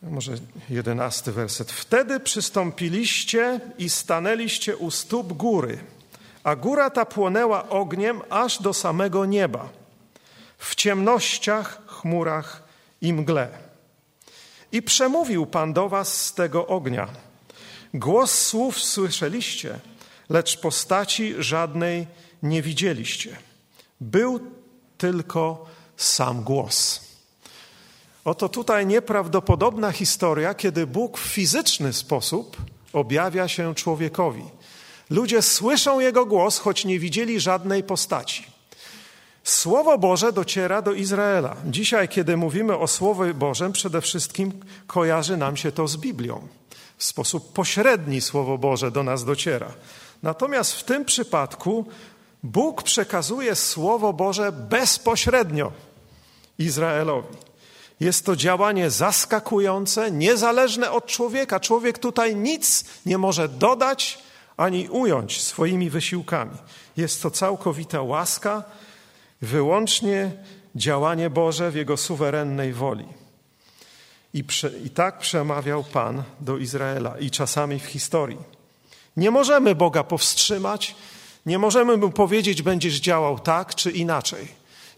może 0.02 0.32
jedenasty 0.70 1.32
werset. 1.32 1.72
Wtedy 1.72 2.20
przystąpiliście 2.20 3.60
i 3.78 3.90
stanęliście 3.90 4.78
u 4.78 4.92
stóp 4.92 5.34
góry, 5.34 5.80
a 6.44 6.56
góra 6.56 6.90
ta 6.90 7.06
płonęła 7.06 7.70
ogniem 7.70 8.22
aż 8.30 8.62
do 8.62 8.74
samego 8.74 9.26
nieba, 9.26 9.70
w 10.64 10.76
ciemnościach, 10.76 11.82
chmurach 11.88 12.64
i 13.02 13.14
mgle. 13.14 13.48
I 14.72 14.82
przemówił 14.82 15.46
Pan 15.46 15.74
do 15.74 15.90
was 15.90 16.26
z 16.26 16.34
tego 16.34 16.68
ognia. 16.68 17.08
Głos 17.94 18.32
słów 18.32 18.80
słyszeliście, 18.80 19.80
lecz 20.30 20.60
postaci 20.60 21.36
żadnej 21.40 22.08
nie 22.44 22.62
widzieliście. 22.62 23.38
Był 24.02 24.40
tylko 24.98 25.66
sam 25.98 26.44
głos. 26.44 27.02
Oto 28.26 28.50
tutaj 28.50 28.86
nieprawdopodobna 28.86 29.92
historia, 29.92 30.54
kiedy 30.54 30.88
Bóg 30.88 31.18
w 31.18 31.22
fizyczny 31.22 31.94
sposób 31.94 32.58
objawia 32.94 33.48
się 33.48 33.76
człowiekowi. 33.76 34.44
Ludzie 35.10 35.42
słyszą 35.42 36.00
Jego 36.00 36.26
głos, 36.26 36.60
choć 36.60 36.86
nie 36.86 37.00
widzieli 37.00 37.40
żadnej 37.40 37.84
postaci. 37.84 38.53
Słowo 39.44 39.98
Boże 39.98 40.34
dociera 40.34 40.82
do 40.82 40.94
Izraela. 40.94 41.56
Dzisiaj, 41.66 42.10
kiedy 42.10 42.38
mówimy 42.38 42.78
o 42.78 42.88
Słowie 42.88 43.34
Bożym, 43.34 43.72
przede 43.72 44.02
wszystkim 44.02 44.52
kojarzy 44.88 45.38
nam 45.38 45.58
się 45.58 45.72
to 45.72 45.88
z 45.88 45.98
Biblią. 45.98 46.48
W 46.98 47.04
sposób 47.04 47.54
pośredni 47.54 48.22
Słowo 48.22 48.58
Boże 48.58 48.92
do 48.92 49.04
nas 49.04 49.26
dociera. 49.26 49.72
Natomiast 50.24 50.74
w 50.74 50.84
tym 50.84 51.06
przypadku 51.06 51.86
Bóg 52.44 52.84
przekazuje 52.84 53.56
Słowo 53.56 54.14
Boże 54.14 54.52
bezpośrednio 54.52 55.72
Izraelowi. 56.60 57.38
Jest 58.00 58.26
to 58.26 58.36
działanie 58.36 58.90
zaskakujące, 58.90 60.12
niezależne 60.12 60.92
od 60.92 61.06
człowieka. 61.06 61.60
Człowiek 61.60 62.00
tutaj 62.00 62.36
nic 62.36 62.86
nie 63.06 63.18
może 63.18 63.50
dodać 63.50 64.20
ani 64.58 64.90
ująć 64.90 65.42
swoimi 65.42 65.90
wysiłkami. 65.90 66.58
Jest 66.98 67.22
to 67.22 67.32
całkowita 67.32 68.02
łaska, 68.02 68.64
wyłącznie 69.42 70.32
działanie 70.76 71.30
Boże 71.30 71.72
w 71.72 71.76
Jego 71.76 71.98
suwerennej 71.98 72.74
woli. 72.74 73.06
I, 74.34 74.44
prze, 74.44 74.72
I 74.86 74.90
tak 74.90 75.20
przemawiał 75.20 75.84
Pan 75.84 76.24
do 76.40 76.58
Izraela 76.58 77.20
i 77.20 77.32
czasami 77.32 77.80
w 77.80 77.86
historii. 77.86 78.40
Nie 79.18 79.32
możemy 79.32 79.76
Boga 79.76 80.04
powstrzymać, 80.04 80.96
nie 81.46 81.60
możemy 81.60 81.98
mu 81.98 82.12
powiedzieć, 82.12 82.62
będziesz 82.62 83.00
działał 83.00 83.40
tak 83.40 83.76
czy 83.76 83.92
inaczej. 83.92 84.48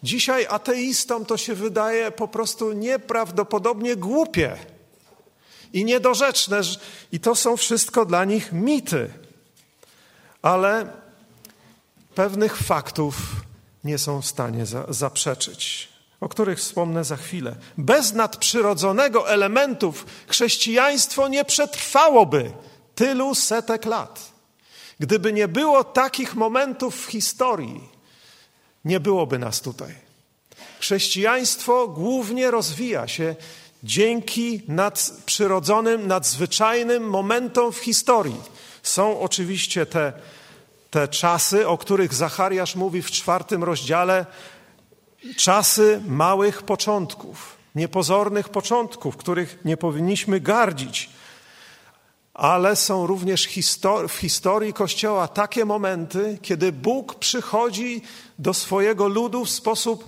Dzisiaj 0.04 0.46
ateistom 0.50 1.26
to 1.26 1.38
się 1.38 1.56
wydaje 1.56 2.12
po 2.12 2.28
prostu 2.28 2.74
nieprawdopodobnie 2.74 3.96
głupie 3.96 4.58
i 5.74 5.86
niedorzeczne, 5.86 6.62
i 7.12 7.20
to 7.20 7.36
są 7.36 7.58
wszystko 7.58 8.06
dla 8.06 8.26
nich 8.26 8.52
mity. 8.52 9.10
Ale 10.42 10.88
pewnych 12.16 12.58
faktów 12.58 13.16
nie 13.86 13.98
są 13.98 14.22
w 14.22 14.26
stanie 14.26 14.66
za, 14.66 14.86
zaprzeczyć, 14.90 15.90
o 16.20 16.30
których 16.30 16.60
wspomnę 16.60 17.04
za 17.04 17.18
chwilę. 17.18 17.56
Bez 17.78 18.14
nadprzyrodzonego 18.14 19.30
elementów 19.30 20.06
chrześcijaństwo 20.28 21.28
nie 21.28 21.46
przetrwałoby 21.46 22.52
tylu 22.96 23.36
setek 23.36 23.86
lat. 23.86 24.32
Gdyby 25.00 25.34
nie 25.34 25.48
było 25.48 25.84
takich 25.84 26.36
momentów 26.36 27.06
w 27.06 27.10
historii, 27.10 27.90
nie 28.86 29.00
byłoby 29.00 29.40
nas 29.40 29.62
tutaj. 29.62 29.96
Chrześcijaństwo 30.80 31.88
głównie 31.88 32.52
rozwija 32.52 33.08
się 33.08 33.36
dzięki 33.84 34.62
nadprzyrodzonym, 34.68 36.08
nadzwyczajnym 36.08 37.10
momentom 37.10 37.72
w 37.72 37.78
historii. 37.78 38.42
Są 38.84 39.20
oczywiście 39.20 39.86
te 39.86 40.14
te 40.96 41.08
czasy, 41.08 41.68
o 41.68 41.78
których 41.78 42.14
Zachariasz 42.14 42.76
mówi 42.76 43.02
w 43.02 43.12
czwartym 43.12 43.64
rozdziale, 43.64 44.26
czasy 45.38 46.02
małych 46.08 46.64
początków, 46.64 47.58
niepozornych 47.76 48.50
początków, 48.50 49.18
których 49.18 49.60
nie 49.66 49.78
powinniśmy 49.78 50.40
gardzić. 50.40 51.10
Ale 52.34 52.76
są 52.76 53.08
również 53.08 53.48
w 54.10 54.14
historii 54.14 54.74
Kościoła 54.74 55.28
takie 55.28 55.66
momenty, 55.66 56.38
kiedy 56.42 56.72
Bóg 56.72 57.16
przychodzi 57.16 58.02
do 58.40 58.54
swojego 58.54 59.08
ludu 59.08 59.46
w 59.46 59.50
sposób 59.50 60.06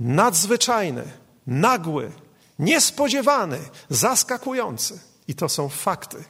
nadzwyczajny, 0.00 1.04
nagły, 1.46 2.12
niespodziewany, 2.58 3.58
zaskakujący. 3.88 5.00
I 5.28 5.34
to 5.34 5.48
są 5.48 5.68
fakty, 5.68 6.24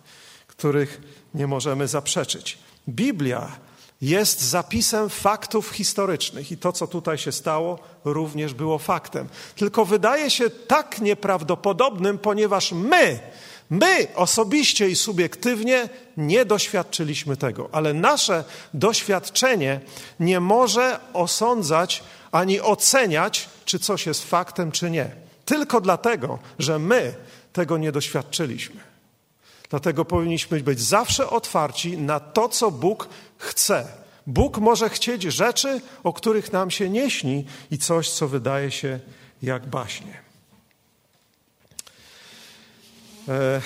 których 0.47 1.01
nie 1.35 1.47
możemy 1.47 1.89
zaprzeczyć. 1.89 2.59
Biblia 2.89 3.72
jest 4.03 4.41
zapisem 4.41 5.11
faktów 5.11 5.71
historycznych 5.71 6.53
i 6.53 6.57
to, 6.57 6.73
co 6.73 6.87
tutaj 6.87 7.19
się 7.19 7.33
stało, 7.33 7.79
również 8.05 8.55
było 8.55 8.79
faktem. 8.79 9.29
Tylko 9.57 9.85
wydaje 9.85 10.31
się 10.31 10.51
tak 10.51 11.01
nieprawdopodobnym, 11.01 12.19
ponieważ 12.19 12.73
my 12.73 13.21
My 13.73 14.07
osobiście 14.15 14.89
i 14.89 14.97
subiektywnie 14.97 15.89
nie 16.17 16.45
doświadczyliśmy 16.45 17.37
tego, 17.37 17.69
ale 17.73 17.95
nasze 17.95 18.45
doświadczenie 18.75 19.81
nie 20.21 20.41
może 20.41 21.01
osądzać 21.13 22.05
ani 22.33 22.61
oceniać, 22.61 23.49
czy 23.65 23.79
coś 23.79 24.07
jest 24.07 24.25
faktem, 24.25 24.73
czy 24.73 24.91
nie. 24.91 25.11
Tylko 25.45 25.81
dlatego, 25.81 26.39
że 26.59 26.79
my 26.79 27.15
tego 27.53 27.79
nie 27.79 27.93
doświadczyliśmy. 27.93 28.92
Dlatego 29.73 30.05
powinniśmy 30.05 30.61
być 30.61 30.81
zawsze 30.81 31.31
otwarci 31.31 31.99
na 31.99 32.21
to, 32.21 32.49
co 32.49 32.71
Bóg 32.71 33.09
chce. 33.39 33.89
Bóg 34.27 34.59
może 34.59 34.91
chcieć 34.91 35.23
rzeczy, 35.23 35.81
o 36.05 36.13
których 36.13 36.53
nam 36.53 36.71
się 36.71 36.91
nie 36.91 37.11
śni 37.11 37.45
i 37.71 37.79
coś, 37.79 38.11
co 38.11 38.29
wydaje 38.29 38.71
się 38.71 39.01
jak 39.43 39.67
baśnie. 39.67 40.21
E, 43.29 43.61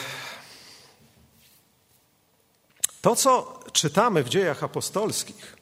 to, 3.03 3.17
co 3.17 3.61
czytamy 3.73 4.25
w 4.25 4.29
dziejach 4.29 4.65
apostolskich, 4.65 5.57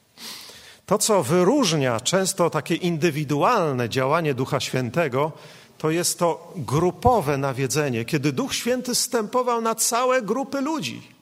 to, 0.85 0.97
co 0.97 1.23
wyróżnia 1.23 1.99
często 1.99 2.49
takie 2.49 2.75
indywidualne 2.75 3.89
działanie 3.89 4.33
Ducha 4.33 4.59
Świętego, 4.59 5.31
to 5.77 5.91
jest 5.91 6.19
to 6.19 6.53
grupowe 6.55 7.37
nawiedzenie, 7.37 8.05
kiedy 8.05 8.31
Duch 8.31 8.55
Święty 8.55 8.95
stępował 8.95 9.61
na 9.61 9.75
całe 9.75 10.21
grupy 10.21 10.61
ludzi. 10.61 11.15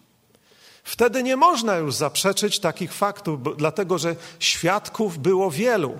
Wtedy 0.84 1.24
nie 1.24 1.36
można 1.38 1.76
już 1.76 1.96
zaprzeczyć 1.96 2.60
takich 2.60 2.94
faktów, 2.94 3.58
dlatego 3.58 3.98
że 3.98 4.16
świadków 4.39 5.18
było 5.18 5.52
wielu. 5.52 5.98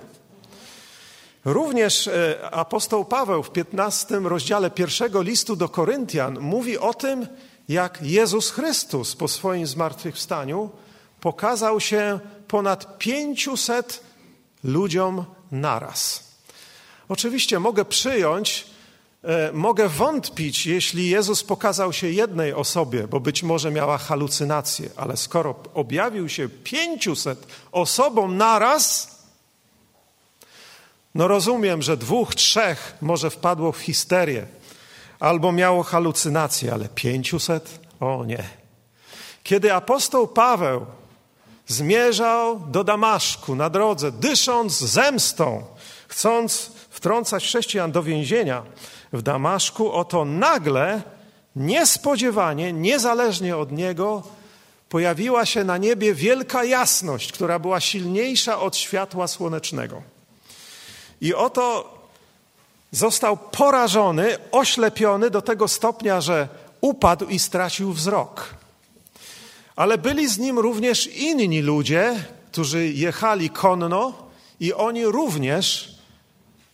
Również 1.44 2.08
e, 2.08 2.50
apostoł 2.50 3.04
Paweł 3.04 3.42
w 3.42 3.50
15 3.50 4.18
rozdziale 4.18 4.70
pierwszego 4.70 5.22
listu 5.22 5.56
do 5.56 5.68
Koryntian 5.68 6.40
mówi 6.40 6.78
o 6.78 6.94
tym, 6.94 7.26
jak 7.68 8.02
Jezus 8.02 8.50
Chrystus 8.50 9.16
po 9.16 9.28
swoim 9.28 9.66
zmartwychwstaniu 9.66 10.70
pokazał 11.20 11.80
się 11.80 12.20
ponad 12.48 12.98
500 12.98 14.00
ludziom 14.64 15.24
naraz. 15.52 16.33
Oczywiście 17.08 17.60
mogę 17.60 17.84
przyjąć, 17.84 18.66
e, 19.22 19.52
mogę 19.52 19.88
wątpić, 19.88 20.66
jeśli 20.66 21.10
Jezus 21.10 21.44
pokazał 21.44 21.92
się 21.92 22.10
jednej 22.10 22.52
osobie, 22.52 23.08
bo 23.08 23.20
być 23.20 23.42
może 23.42 23.70
miała 23.70 23.98
halucynację, 23.98 24.90
ale 24.96 25.16
skoro 25.16 25.54
objawił 25.74 26.28
się 26.28 26.48
500 26.48 27.46
osobom 27.72 28.36
naraz, 28.36 29.14
no 31.14 31.28
rozumiem, 31.28 31.82
że 31.82 31.96
dwóch, 31.96 32.34
trzech 32.34 32.96
może 33.00 33.30
wpadło 33.30 33.72
w 33.72 33.78
histerię 33.78 34.46
albo 35.20 35.52
miało 35.52 35.82
halucynację, 35.82 36.72
ale 36.72 36.88
500? 36.88 37.78
O 38.00 38.24
nie. 38.24 38.44
Kiedy 39.42 39.74
apostoł 39.74 40.28
Paweł 40.28 40.86
zmierzał 41.66 42.60
do 42.60 42.84
Damaszku 42.84 43.54
na 43.54 43.70
drodze, 43.70 44.12
dysząc 44.12 44.78
zemstą, 44.78 45.64
chcąc 46.08 46.72
wtrącać 46.94 47.44
chrześcijan 47.44 47.92
do 47.92 48.02
więzienia 48.02 48.62
w 49.12 49.22
Damaszku, 49.22 49.92
oto 49.92 50.24
nagle, 50.24 51.02
niespodziewanie, 51.56 52.72
niezależnie 52.72 53.56
od 53.56 53.72
niego, 53.72 54.22
pojawiła 54.88 55.46
się 55.46 55.64
na 55.64 55.78
niebie 55.78 56.14
wielka 56.14 56.64
jasność, 56.64 57.32
która 57.32 57.58
była 57.58 57.80
silniejsza 57.80 58.60
od 58.60 58.76
światła 58.76 59.28
słonecznego. 59.28 60.02
I 61.20 61.34
oto 61.34 61.94
został 62.90 63.36
porażony, 63.36 64.36
oślepiony 64.50 65.30
do 65.30 65.42
tego 65.42 65.68
stopnia, 65.68 66.20
że 66.20 66.48
upadł 66.80 67.26
i 67.26 67.38
stracił 67.38 67.92
wzrok. 67.92 68.54
Ale 69.76 69.98
byli 69.98 70.28
z 70.28 70.38
nim 70.38 70.58
również 70.58 71.06
inni 71.06 71.62
ludzie, 71.62 72.24
którzy 72.52 72.88
jechali 72.88 73.50
konno 73.50 74.12
i 74.60 74.72
oni 74.72 75.06
również 75.06 75.93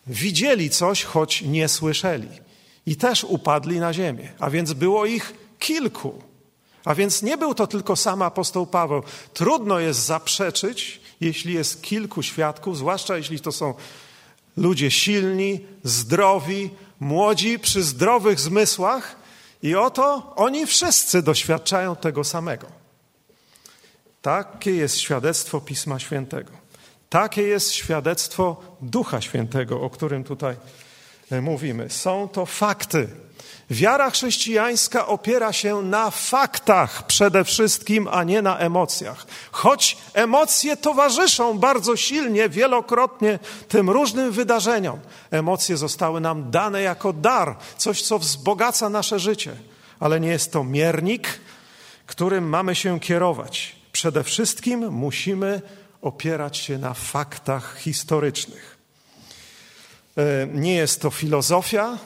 widzieli 0.07 0.71
coś, 0.71 1.05
choć 1.05 1.43
nie 1.43 1.69
słyszeli. 1.69 2.29
I 2.87 2.97
też 2.97 3.25
upadli 3.25 3.81
na 3.81 3.93
ziemię. 3.93 4.33
A 4.39 4.51
więc 4.51 4.73
było 4.73 5.07
ich 5.07 5.35
kilku. 5.59 6.23
A 6.85 6.95
więc 6.95 7.23
nie 7.23 7.37
był 7.37 7.55
to 7.55 7.67
tylko 7.67 7.97
sam 7.97 8.23
apostoł 8.23 8.67
Paweł. 8.67 9.03
Trudno 9.35 9.79
jest 9.79 10.01
zaprzeczyć, 10.01 11.01
jeśli 11.21 11.55
jest 11.55 11.83
kilku 11.83 12.23
świadków, 12.23 12.77
zwłaszcza 12.77 13.17
jeśli 13.17 13.41
to 13.41 13.53
są 13.53 13.75
ludzie 14.57 14.91
silni, 14.91 15.61
zdrowi, 15.85 16.71
młodzi, 17.01 17.59
przy 17.59 17.83
zdrowych 17.83 18.41
zmysłach. 18.41 19.17
I 19.63 19.75
oto 19.75 20.33
oni 20.37 20.67
wszyscy 20.67 21.23
doświadczają 21.23 21.97
tego 21.97 22.25
samego. 22.25 22.67
Takie 24.23 24.71
jest 24.71 24.99
świadectwo 24.99 25.61
Pisma 25.61 25.99
Świętego. 25.99 26.60
Takie 27.11 27.43
jest 27.43 27.73
świadectwo 27.73 28.57
Ducha 28.83 29.21
Świętego, 29.21 29.81
o 29.81 29.91
którym 29.91 30.25
tutaj 30.25 30.57
e, 31.31 31.41
mówimy. 31.41 31.91
Są 31.91 32.29
to 32.29 32.47
fakty. 32.47 33.09
Wiara 33.71 34.11
chrześcijańska 34.11 35.07
opiera 35.07 35.53
się 35.53 35.83
na 35.83 36.11
faktach 36.11 37.07
przede 37.07 37.45
wszystkim, 37.45 38.09
a 38.11 38.25
nie 38.25 38.43
na 38.43 38.59
emocjach. 38.59 39.27
Choć 39.53 39.97
emocje 40.15 40.77
towarzyszą 40.77 41.59
bardzo 41.59 41.97
silnie, 41.97 42.49
wielokrotnie 42.49 43.39
tym 43.69 43.91
różnym 43.91 44.33
wydarzeniom. 44.33 45.01
Emocje 45.31 45.77
zostały 45.77 46.21
nam 46.21 46.51
dane 46.51 46.83
jako 46.83 47.13
dar, 47.13 47.57
coś, 47.77 48.03
co 48.03 48.19
wzbogaca 48.19 48.89
nasze 48.89 49.19
życie, 49.19 49.53
ale 50.01 50.21
nie 50.21 50.29
jest 50.29 50.53
to 50.53 50.65
miernik, 50.65 51.41
którym 52.07 52.49
mamy 52.49 52.75
się 52.75 53.01
kierować. 53.01 53.77
Przede 53.93 54.25
wszystkim 54.25 54.91
musimy 54.91 55.63
opierać 56.03 56.57
się 56.57 56.79
na 56.79 56.95
faktach 56.95 57.79
historycznych. 57.79 58.77
E, 60.17 60.47
nie 60.47 60.75
jest 60.75 61.03
to 61.03 61.11
filozofia, 61.11 61.99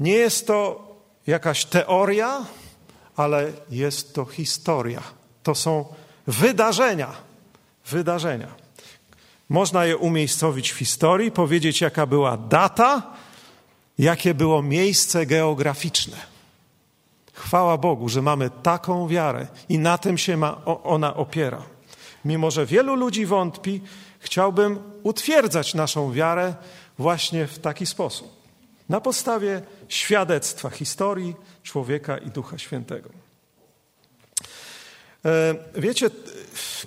nie 0.00 0.12
jest 0.12 0.46
to 0.46 0.86
jakaś 1.26 1.64
teoria, 1.64 2.44
ale 3.16 3.52
jest 3.70 4.14
to 4.14 4.24
historia. 4.24 5.02
To 5.42 5.54
są 5.54 5.84
wydarzenia. 6.26 7.12
Wydarzenia. 7.86 8.48
Można 9.48 9.84
je 9.84 9.96
umiejscowić 9.96 10.72
w 10.72 10.78
historii, 10.78 11.30
powiedzieć, 11.30 11.80
jaka 11.80 12.06
była 12.06 12.36
data, 12.36 13.02
jakie 13.98 14.34
było 14.34 14.62
miejsce 14.62 15.26
geograficzne. 15.26 16.16
Chwała 17.32 17.78
Bogu, 17.78 18.08
że 18.08 18.22
mamy 18.22 18.50
taką 18.62 19.08
wiarę 19.08 19.46
i 19.68 19.78
na 19.78 19.98
tym 19.98 20.18
się 20.18 20.36
ma, 20.36 20.64
ona 20.64 21.14
opiera. 21.14 21.62
Mimo, 22.26 22.50
że 22.50 22.66
wielu 22.66 22.94
ludzi 22.94 23.26
wątpi, 23.26 23.80
chciałbym 24.18 24.78
utwierdzać 25.02 25.74
naszą 25.74 26.12
wiarę 26.12 26.54
właśnie 26.98 27.46
w 27.46 27.58
taki 27.58 27.86
sposób. 27.86 28.28
Na 28.88 29.00
podstawie 29.00 29.62
świadectwa 29.88 30.70
historii 30.70 31.34
człowieka 31.62 32.18
i 32.18 32.30
Ducha 32.30 32.58
Świętego. 32.58 33.10
E, 35.24 35.54
wiecie, 35.74 36.10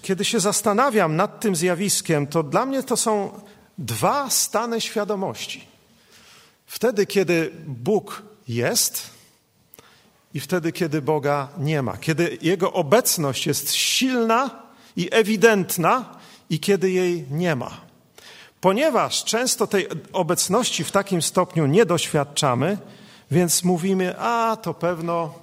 kiedy 0.01 0.25
się 0.25 0.39
zastanawiam 0.39 1.15
nad 1.15 1.39
tym 1.39 1.55
zjawiskiem, 1.55 2.27
to 2.27 2.43
dla 2.43 2.65
mnie 2.65 2.83
to 2.83 2.97
są 2.97 3.41
dwa 3.77 4.29
stany 4.29 4.81
świadomości. 4.81 5.67
Wtedy, 6.65 7.05
kiedy 7.05 7.51
Bóg 7.67 8.23
jest 8.47 9.09
i 10.33 10.39
wtedy, 10.39 10.71
kiedy 10.71 11.01
Boga 11.01 11.47
nie 11.57 11.81
ma. 11.81 11.97
Kiedy 11.97 12.37
Jego 12.41 12.73
obecność 12.73 13.47
jest 13.47 13.73
silna 13.73 14.68
i 14.99 15.09
ewidentna 15.11 16.19
i 16.49 16.59
kiedy 16.59 16.91
jej 16.91 17.25
nie 17.31 17.55
ma. 17.55 17.81
Ponieważ 18.61 19.23
często 19.23 19.67
tej 19.67 19.87
obecności 20.13 20.83
w 20.83 20.91
takim 20.91 21.21
stopniu 21.21 21.65
nie 21.65 21.85
doświadczamy, 21.85 22.77
więc 23.31 23.63
mówimy, 23.63 24.19
a 24.19 24.57
to 24.61 24.73
pewno 24.73 25.33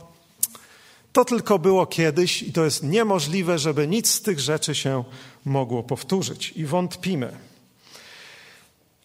to 1.13 1.25
tylko 1.25 1.59
było 1.59 1.87
kiedyś 1.87 2.43
i 2.43 2.53
to 2.53 2.65
jest 2.65 2.83
niemożliwe, 2.83 3.59
żeby 3.59 3.87
nic 3.89 4.11
z 4.11 4.23
tych 4.23 4.41
rzeczy 4.41 4.75
się 4.75 5.05
mogło 5.45 5.83
powtórzyć 5.83 6.53
i 6.57 6.65
wątpimy. 6.65 7.33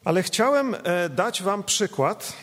Ale 0.03 0.23
chciałem 0.23 0.75
e, 0.75 1.09
dać 1.09 1.43
Wam 1.43 1.63
przykład, 1.63 2.33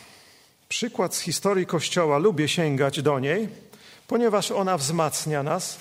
przykład 0.69 1.15
z 1.15 1.21
historii 1.21 1.67
Kościoła. 1.67 2.19
Lubię 2.19 2.49
sięgać 2.49 3.03
do 3.03 3.19
niej, 3.19 3.49
ponieważ 4.07 4.51
ona 4.51 4.79
wzmacnia 4.79 5.43
nas. 5.43 5.79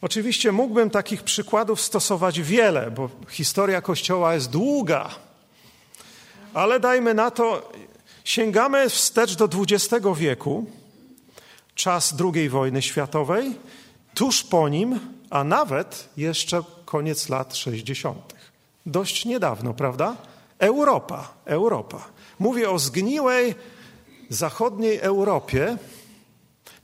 Oczywiście 0.00 0.52
mógłbym 0.52 0.90
takich 0.90 1.22
przykładów 1.22 1.80
stosować 1.80 2.40
wiele, 2.40 2.90
bo 2.90 3.10
historia 3.28 3.80
Kościoła 3.80 4.34
jest 4.34 4.50
długa. 4.50 5.10
Ale 6.54 6.80
dajmy 6.80 7.14
na 7.14 7.30
to, 7.30 7.72
sięgamy 8.24 8.90
wstecz 8.90 9.36
do 9.36 9.44
XX 9.44 10.06
wieku, 10.16 10.66
czas 11.74 12.14
II 12.34 12.48
wojny 12.48 12.82
światowej, 12.82 13.54
tuż 14.14 14.42
po 14.42 14.68
nim, 14.68 15.00
a 15.30 15.44
nawet 15.44 16.08
jeszcze 16.16 16.62
koniec 16.84 17.28
lat 17.28 17.56
60. 17.56 18.34
Dość 18.86 19.24
niedawno, 19.24 19.74
prawda? 19.74 20.16
Europa, 20.58 21.34
Europa. 21.44 22.08
Mówię 22.38 22.70
o 22.70 22.78
zgniłej 22.78 23.54
zachodniej 24.28 24.98
Europie, 24.98 25.76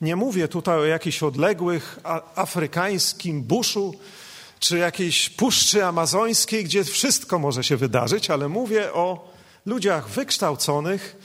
Nie 0.00 0.16
mówię 0.16 0.48
tutaj 0.48 0.78
o 0.78 0.84
jakichś 0.84 1.22
odległych 1.22 1.98
afrykańskim 2.34 3.42
buszu 3.42 3.94
czy 4.60 4.78
jakiejś 4.78 5.28
puszczy 5.28 5.84
amazońskiej, 5.84 6.64
gdzie 6.64 6.84
wszystko 6.84 7.38
może 7.38 7.64
się 7.64 7.76
wydarzyć, 7.76 8.30
ale 8.30 8.48
mówię 8.48 8.92
o 8.92 9.32
ludziach 9.66 10.08
wykształconych, 10.08 11.16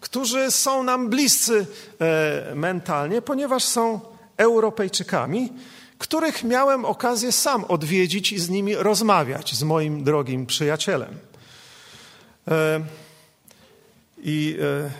którzy 0.00 0.50
są 0.50 0.82
nam 0.82 1.10
bliscy 1.10 1.66
e, 2.00 2.54
mentalnie, 2.54 3.22
ponieważ 3.22 3.64
są 3.64 4.00
Europejczykami, 4.36 5.52
których 5.98 6.44
miałem 6.44 6.84
okazję 6.84 7.32
sam 7.32 7.64
odwiedzić 7.64 8.32
i 8.32 8.38
z 8.38 8.50
nimi 8.50 8.74
rozmawiać, 8.74 9.54
z 9.54 9.62
moim 9.62 10.04
drogim 10.04 10.46
przyjacielem. 10.46 11.18
E, 12.48 12.80
I 14.18 14.56
e, 14.60 14.90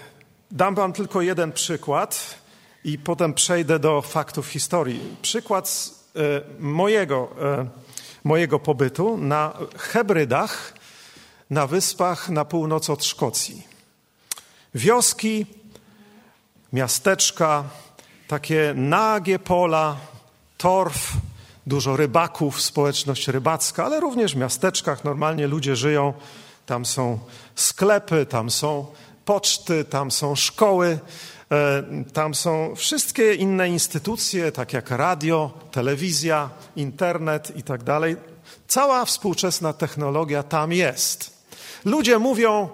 dam 0.50 0.74
Wam 0.74 0.92
tylko 0.92 1.22
jeden 1.22 1.52
przykład, 1.52 2.41
i 2.84 2.98
potem 2.98 3.34
przejdę 3.34 3.78
do 3.78 4.02
faktów 4.02 4.46
historii. 4.46 5.16
Przykład 5.22 5.90
mojego, 6.58 7.28
mojego 8.24 8.58
pobytu 8.58 9.16
na 9.16 9.52
Hebrydach, 9.78 10.74
na 11.50 11.66
wyspach 11.66 12.28
na 12.28 12.44
północ 12.44 12.90
od 12.90 13.04
Szkocji. 13.04 13.66
Wioski, 14.74 15.46
miasteczka, 16.72 17.64
takie 18.28 18.74
nagie 18.76 19.38
pola, 19.38 19.96
torf, 20.58 21.12
dużo 21.66 21.96
rybaków, 21.96 22.62
społeczność 22.62 23.28
rybacka, 23.28 23.84
ale 23.84 24.00
również 24.00 24.34
w 24.34 24.38
miasteczkach 24.38 25.04
normalnie 25.04 25.46
ludzie 25.46 25.76
żyją. 25.76 26.14
Tam 26.66 26.86
są 26.86 27.18
sklepy, 27.54 28.26
tam 28.26 28.50
są 28.50 28.86
poczty, 29.24 29.84
tam 29.84 30.10
są 30.10 30.36
szkoły, 30.36 30.88
e, 30.88 30.98
tam 32.12 32.34
są 32.34 32.74
wszystkie 32.76 33.34
inne 33.34 33.68
instytucje, 33.68 34.52
tak 34.52 34.72
jak 34.72 34.90
radio, 34.90 35.50
telewizja, 35.70 36.50
internet 36.76 37.56
i 37.56 37.62
tak 37.62 37.82
dalej. 37.82 38.16
Cała 38.68 39.04
współczesna 39.04 39.72
technologia 39.72 40.42
tam 40.42 40.72
jest. 40.72 41.44
Ludzie 41.84 42.18
mówią 42.18 42.68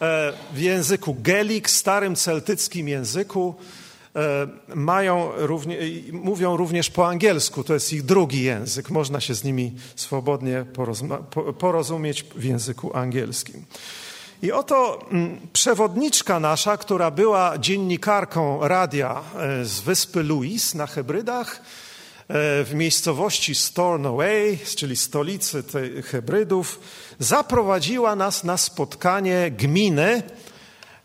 e, 0.00 0.32
w 0.54 0.60
języku 0.60 1.16
gelik, 1.22 1.70
starym 1.70 2.16
celtyckim 2.16 2.88
języku, 2.88 3.54
e, 4.16 4.46
mają 4.74 5.30
równie, 5.36 5.78
mówią 6.12 6.56
również 6.56 6.90
po 6.90 7.08
angielsku, 7.08 7.64
to 7.64 7.74
jest 7.74 7.92
ich 7.92 8.02
drugi 8.02 8.42
język. 8.42 8.90
Można 8.90 9.20
się 9.20 9.34
z 9.34 9.44
nimi 9.44 9.72
swobodnie 9.96 10.64
porozumieć 11.58 12.24
w 12.36 12.44
języku 12.44 12.96
angielskim. 12.96 13.64
I 14.42 14.52
oto 14.52 15.06
mm, 15.10 15.40
przewodniczka 15.52 16.40
nasza, 16.40 16.76
która 16.76 17.10
była 17.10 17.58
dziennikarką 17.58 18.68
radia 18.68 19.22
e, 19.38 19.64
z 19.64 19.80
wyspy 19.80 20.22
Louis 20.22 20.74
na 20.74 20.86
Hebrydach, 20.86 21.60
w 22.28 22.70
miejscowości 22.74 23.54
Stornoway, 23.54 24.58
czyli 24.76 24.96
stolicy 24.96 25.62
tych 25.62 26.06
Hebrydów, 26.06 26.80
zaprowadziła 27.18 28.16
nas 28.16 28.44
na 28.44 28.56
spotkanie 28.56 29.50
gminy 29.50 30.22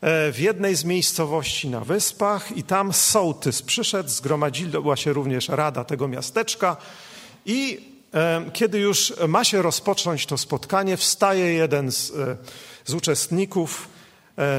e, 0.02 0.32
w 0.32 0.39
jednej 0.39 0.76
z 0.76 0.84
miejscowości 0.84 1.70
na 1.70 1.80
wyspach 1.80 2.58
i 2.58 2.63
tam 2.63 2.94
sołtys 2.94 3.62
przyszedł, 3.62 4.10
zgromadziła 4.10 4.96
się 4.96 5.13
również 5.13 5.50
rada 5.50 5.84
tego 5.84 6.08
miasteczka 6.08 6.78
i 7.46 7.88
e, 8.13 8.52
kiedy 8.54 8.80
już 8.80 9.13
ma 9.28 9.44
się 9.44 9.62
rozpocząć 9.62 10.26
to 10.26 10.38
spotkanie, 10.38 10.98
wstaje 10.98 11.54
jeden 11.54 11.92
z, 11.92 12.12
e, 12.12 12.38
z 12.89 12.93
uczestników, 12.93 13.88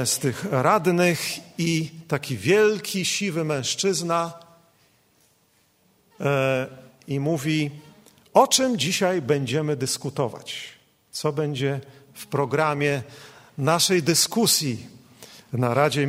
z 0.04 0.18
tych 0.18 0.44
radnych 0.50 1.20
i 1.58 1.90
taki 2.08 2.36
wielki, 2.36 3.04
siwy 3.04 3.44
mężczyzna 3.44 4.32
i 7.08 7.20
mówi, 7.20 7.70
o 8.34 8.46
czym 8.46 8.78
dzisiaj 8.78 9.22
będziemy 9.22 9.76
dyskutować 9.76 10.80
co 11.12 11.32
będzie 11.32 11.80
w 12.14 12.26
programie 12.26 13.02
naszej 13.58 14.02
dyskusji 14.02 14.86
na 15.52 15.74
Radzie 15.74 16.08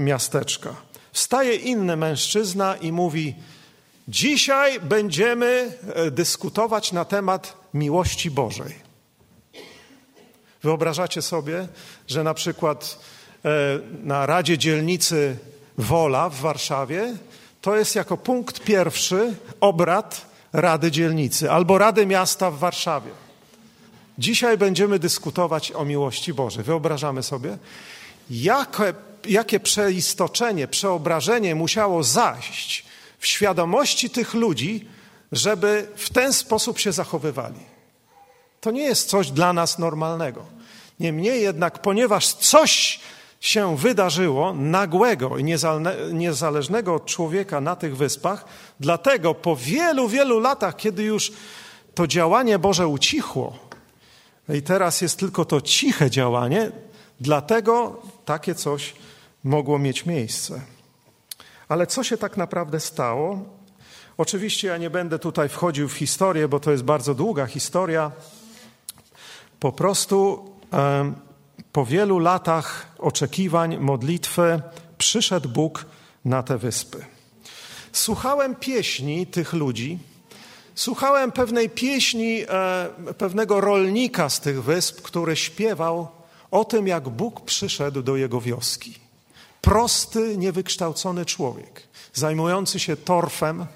Miasteczka. 0.00 0.76
Wstaje 1.12 1.54
inny 1.54 1.96
mężczyzna 1.96 2.76
i 2.76 2.92
mówi: 2.92 3.34
Dzisiaj 4.08 4.80
będziemy 4.80 5.72
e, 5.94 6.10
dyskutować 6.10 6.92
na 6.92 7.04
temat 7.04 7.56
miłości 7.74 8.30
Bożej. 8.30 8.85
Wyobrażacie 10.66 11.22
sobie, 11.22 11.68
że 12.06 12.24
na 12.24 12.34
przykład 12.34 12.98
e, 13.44 13.48
na 14.02 14.26
Radzie 14.26 14.58
Dzielnicy 14.58 15.36
Wola 15.78 16.28
w 16.28 16.40
Warszawie 16.40 17.14
to 17.60 17.76
jest 17.76 17.94
jako 17.94 18.16
punkt 18.16 18.60
pierwszy 18.60 19.34
obrad 19.60 20.26
Rady 20.52 20.90
Dzielnicy 20.90 21.50
albo 21.50 21.78
Rady 21.78 22.06
Miasta 22.06 22.50
w 22.50 22.58
Warszawie. 22.58 23.10
Dzisiaj 24.18 24.58
będziemy 24.58 24.98
dyskutować 24.98 25.72
o 25.72 25.84
miłości 25.84 26.34
Bożej. 26.34 26.64
Wyobrażamy 26.64 27.22
sobie, 27.22 27.58
jakie, 28.30 28.94
jakie 29.24 29.60
przeistoczenie, 29.60 30.68
przeobrażenie 30.68 31.54
musiało 31.54 32.02
zaść 32.02 32.84
w 33.18 33.26
świadomości 33.26 34.10
tych 34.10 34.34
ludzi, 34.34 34.88
żeby 35.32 35.88
w 35.96 36.10
ten 36.10 36.32
sposób 36.32 36.78
się 36.78 36.92
zachowywali. 36.92 37.76
To 38.60 38.70
nie 38.70 38.82
jest 38.82 39.08
coś 39.08 39.30
dla 39.30 39.52
nas 39.52 39.78
normalnego. 39.78 40.55
Niemniej 41.00 41.42
jednak, 41.42 41.82
ponieważ 41.82 42.32
coś 42.32 43.00
się 43.40 43.76
wydarzyło 43.76 44.52
nagłego 44.54 45.38
i 45.38 45.44
niezależnego 46.12 46.94
od 46.94 47.06
człowieka 47.06 47.60
na 47.60 47.76
tych 47.76 47.96
wyspach, 47.96 48.44
dlatego 48.80 49.34
po 49.34 49.56
wielu, 49.56 50.08
wielu 50.08 50.40
latach, 50.40 50.76
kiedy 50.76 51.02
już 51.02 51.32
to 51.94 52.06
działanie 52.06 52.58
Boże 52.58 52.88
ucichło, 52.88 53.58
i 54.48 54.62
teraz 54.62 55.00
jest 55.00 55.18
tylko 55.18 55.44
to 55.44 55.60
ciche 55.60 56.10
działanie, 56.10 56.70
dlatego 57.20 58.02
takie 58.24 58.54
coś 58.54 58.94
mogło 59.44 59.78
mieć 59.78 60.06
miejsce. 60.06 60.60
Ale 61.68 61.86
co 61.86 62.04
się 62.04 62.16
tak 62.16 62.36
naprawdę 62.36 62.80
stało? 62.80 63.38
Oczywiście 64.18 64.68
ja 64.68 64.76
nie 64.76 64.90
będę 64.90 65.18
tutaj 65.18 65.48
wchodził 65.48 65.88
w 65.88 65.92
historię, 65.92 66.48
bo 66.48 66.60
to 66.60 66.70
jest 66.70 66.82
bardzo 66.82 67.14
długa 67.14 67.46
historia. 67.46 68.12
Po 69.60 69.72
prostu 69.72 70.44
po 71.72 71.86
wielu 71.86 72.18
latach 72.18 72.86
oczekiwań, 72.98 73.78
modlitwy, 73.78 74.60
przyszedł 74.98 75.48
Bóg 75.48 75.86
na 76.24 76.42
te 76.42 76.58
wyspy. 76.58 77.04
Słuchałem 77.92 78.54
pieśni 78.54 79.26
tych 79.26 79.52
ludzi, 79.52 79.98
Słuchałem 80.76 81.32
pewnej 81.32 81.70
pieśni 81.70 82.42
e, 82.42 83.14
pewnego 83.18 83.60
rolnika 83.60 84.28
z 84.28 84.40
tych 84.40 84.62
wysp, 84.62 85.02
który 85.02 85.36
śpiewał 85.36 86.08
o 86.50 86.64
tym, 86.64 86.86
jak 86.86 87.08
Bóg 87.08 87.44
przyszedł 87.44 88.02
do 88.02 88.16
jego 88.16 88.40
wioski. 88.40 88.94
Prosty, 89.60 90.36
niewykształcony 90.36 91.24
człowiek, 91.24 91.82
zajmujący 92.14 92.80
się 92.80 92.96
torfem. 92.96 93.66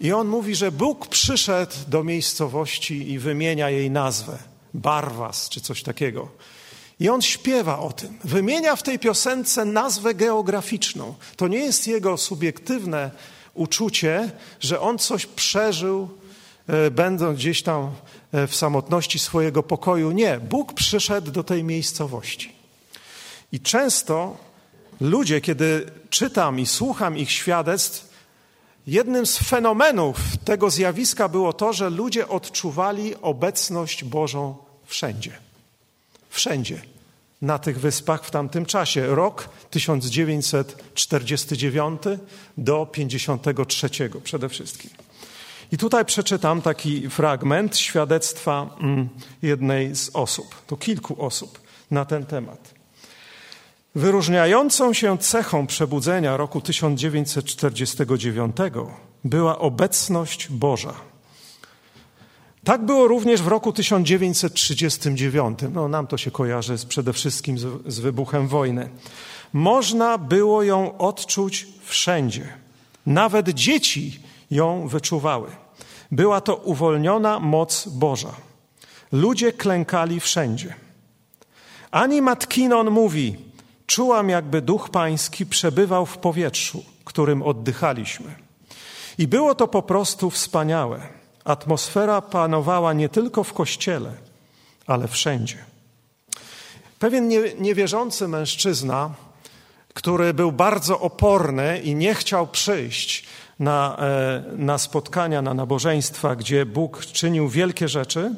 I 0.00 0.12
on 0.12 0.28
mówi, 0.28 0.54
że 0.54 0.72
Bóg 0.72 1.06
przyszedł 1.06 1.72
do 1.88 2.04
miejscowości 2.04 3.10
i 3.10 3.18
wymienia 3.18 3.70
jej 3.70 3.90
nazwę. 3.90 4.38
Barwas 4.76 5.48
czy 5.48 5.60
coś 5.60 5.82
takiego. 5.82 6.28
I 7.00 7.08
on 7.08 7.22
śpiewa 7.22 7.78
o 7.78 7.92
tym. 7.92 8.18
Wymienia 8.24 8.76
w 8.76 8.82
tej 8.82 8.98
piosence 8.98 9.64
nazwę 9.64 10.14
geograficzną. 10.14 11.14
To 11.36 11.48
nie 11.48 11.58
jest 11.58 11.86
jego 11.86 12.16
subiektywne 12.16 13.10
uczucie, 13.54 14.30
że 14.60 14.80
on 14.80 14.98
coś 14.98 15.26
przeżył, 15.26 16.08
e, 16.66 16.90
będąc 16.90 17.38
gdzieś 17.38 17.62
tam 17.62 17.90
e, 18.32 18.46
w 18.46 18.56
samotności 18.56 19.18
swojego 19.18 19.62
pokoju. 19.62 20.10
Nie, 20.10 20.40
Bóg 20.40 20.72
przyszedł 20.72 21.30
do 21.30 21.44
tej 21.44 21.64
miejscowości. 21.64 22.52
I 23.52 23.60
często 23.60 24.36
ludzie, 25.00 25.40
kiedy 25.40 25.90
czytam 26.10 26.60
i 26.60 26.66
słucham 26.66 27.18
ich 27.18 27.30
świadectw, 27.30 28.08
jednym 28.86 29.26
z 29.26 29.38
fenomenów 29.38 30.16
tego 30.44 30.70
zjawiska 30.70 31.28
było 31.28 31.52
to, 31.52 31.72
że 31.72 31.90
ludzie 31.90 32.28
odczuwali 32.28 33.14
obecność 33.22 34.04
Bożą 34.04 34.65
wszędzie. 34.86 35.32
Wszędzie 36.30 36.82
na 37.42 37.58
tych 37.58 37.80
wyspach 37.80 38.24
w 38.24 38.30
tamtym 38.30 38.66
czasie. 38.66 39.06
Rok 39.06 39.48
1949 39.70 42.02
do 42.58 42.86
53 42.86 43.88
przede 44.24 44.48
wszystkim. 44.48 44.90
I 45.72 45.78
tutaj 45.78 46.04
przeczytam 46.04 46.62
taki 46.62 47.10
fragment 47.10 47.78
świadectwa 47.78 48.76
mm, 48.80 49.08
jednej 49.42 49.96
z 49.96 50.10
osób, 50.14 50.54
to 50.66 50.76
kilku 50.76 51.24
osób 51.24 51.60
na 51.90 52.04
ten 52.04 52.26
temat. 52.26 52.74
Wyróżniającą 53.94 54.92
się 54.92 55.18
cechą 55.18 55.66
przebudzenia 55.66 56.36
roku 56.36 56.60
1949 56.60 58.56
była 59.24 59.58
obecność 59.58 60.48
Boża 60.48 60.94
tak 62.66 62.84
było 62.84 63.08
również 63.08 63.42
w 63.42 63.46
roku 63.46 63.72
1939. 63.72 65.58
No, 65.72 65.88
nam 65.88 66.06
to 66.06 66.16
się 66.16 66.30
kojarzy 66.30 66.78
z, 66.78 66.84
przede 66.84 67.12
wszystkim 67.12 67.58
z, 67.58 67.66
z 67.86 67.98
wybuchem 67.98 68.48
wojny. 68.48 68.88
Można 69.52 70.18
było 70.18 70.62
ją 70.62 70.98
odczuć 70.98 71.66
wszędzie. 71.84 72.52
Nawet 73.06 73.48
dzieci 73.48 74.20
ją 74.50 74.88
wyczuwały. 74.88 75.48
Była 76.12 76.40
to 76.40 76.56
uwolniona 76.56 77.40
moc 77.40 77.88
Boża. 77.88 78.34
Ludzie 79.12 79.52
klękali 79.52 80.20
wszędzie. 80.20 80.74
Ani 81.90 82.22
Matkinon 82.22 82.90
mówi: 82.90 83.36
Czułam, 83.86 84.28
jakby 84.28 84.62
duch 84.62 84.88
pański 84.90 85.46
przebywał 85.46 86.06
w 86.06 86.18
powietrzu, 86.18 86.84
którym 87.04 87.42
oddychaliśmy. 87.42 88.34
I 89.18 89.28
było 89.28 89.54
to 89.54 89.68
po 89.68 89.82
prostu 89.82 90.30
wspaniałe. 90.30 91.25
Atmosfera 91.46 92.20
panowała 92.20 92.92
nie 92.92 93.08
tylko 93.08 93.44
w 93.44 93.52
kościele, 93.52 94.12
ale 94.86 95.08
wszędzie. 95.08 95.56
Pewien 96.98 97.28
niewierzący 97.58 98.28
mężczyzna, 98.28 99.10
który 99.94 100.34
był 100.34 100.52
bardzo 100.52 101.00
oporny 101.00 101.80
i 101.80 101.94
nie 101.94 102.14
chciał 102.14 102.46
przyjść 102.46 103.24
na, 103.58 103.96
e, 104.00 104.42
na 104.56 104.78
spotkania, 104.78 105.42
na 105.42 105.54
nabożeństwa, 105.54 106.36
gdzie 106.36 106.66
Bóg 106.66 107.06
czynił 107.06 107.48
wielkie 107.48 107.88
rzeczy, 107.88 108.34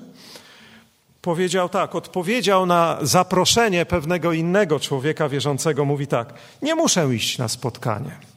powiedział 1.23 1.69
tak, 1.69 1.95
odpowiedział 1.95 2.67
na 2.67 2.99
zaproszenie 3.03 3.87
pewnego 3.87 4.33
innego 4.33 4.81
człowieka 4.81 5.29
wierzącego, 5.29 5.85
mówi 5.85 6.07
tak: 6.07 6.35
Nie 6.63 6.75
muszę 6.75 7.15
iść 7.15 7.39
na 7.39 7.49
spotkanie. 7.49 8.29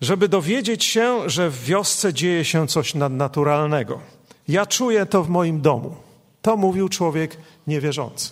Żeby 0.00 0.28
dowiedzieć 0.28 0.84
się, 0.84 1.30
że 1.30 1.50
w 1.50 1.64
wiosce 1.64 2.14
dzieje 2.14 2.44
się 2.44 2.66
coś 2.66 2.94
nadnaturalnego. 2.94 4.00
Ja 4.48 4.66
czuję 4.66 5.06
to 5.06 5.22
w 5.22 5.28
moim 5.28 5.60
domu. 5.60 5.96
To 6.42 6.56
mówił 6.56 6.88
człowiek 6.88 7.36
niewierzący. 7.66 8.30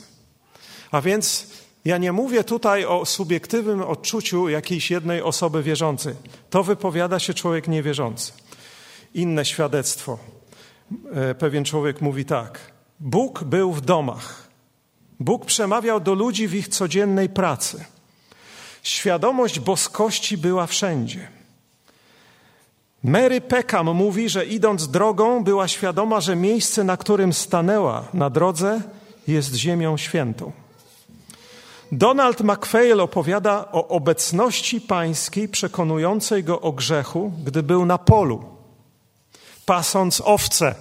A 0.90 1.00
więc 1.00 1.46
ja 1.84 1.98
nie 1.98 2.12
mówię 2.12 2.44
tutaj 2.44 2.84
o 2.84 3.06
subiektywnym 3.06 3.82
odczuciu 3.82 4.48
jakiejś 4.48 4.90
jednej 4.90 5.22
osoby 5.22 5.62
wierzącej. 5.62 6.14
To 6.50 6.64
wypowiada 6.64 7.18
się 7.18 7.34
człowiek 7.34 7.68
niewierzący. 7.68 8.32
Inne 9.14 9.44
świadectwo. 9.44 10.18
E, 11.12 11.34
pewien 11.34 11.64
człowiek 11.64 12.00
mówi 12.00 12.24
tak: 12.24 12.72
Bóg 13.00 13.44
był 13.44 13.72
w 13.72 13.80
domach. 13.80 14.48
Bóg 15.20 15.46
przemawiał 15.46 16.00
do 16.00 16.14
ludzi 16.14 16.48
w 16.48 16.54
ich 16.54 16.68
codziennej 16.68 17.28
pracy. 17.28 17.84
Świadomość 18.82 19.60
boskości 19.60 20.38
była 20.38 20.66
wszędzie. 20.66 21.33
Mary 23.04 23.40
Peckham 23.40 23.94
mówi, 23.94 24.28
że 24.28 24.46
idąc 24.46 24.88
drogą 24.88 25.44
była 25.44 25.68
świadoma, 25.68 26.20
że 26.20 26.36
miejsce, 26.36 26.84
na 26.84 26.96
którym 26.96 27.32
stanęła 27.32 28.04
na 28.14 28.30
drodze, 28.30 28.80
jest 29.28 29.54
ziemią 29.54 29.96
świętą. 29.96 30.52
Donald 31.92 32.40
MacPhail 32.40 33.00
opowiada 33.00 33.68
o 33.72 33.88
obecności 33.88 34.80
pańskiej 34.80 35.48
przekonującej 35.48 36.44
go 36.44 36.60
o 36.60 36.72
grzechu, 36.72 37.32
gdy 37.44 37.62
był 37.62 37.86
na 37.86 37.98
polu, 37.98 38.44
pasąc 39.66 40.22
owce. 40.24 40.74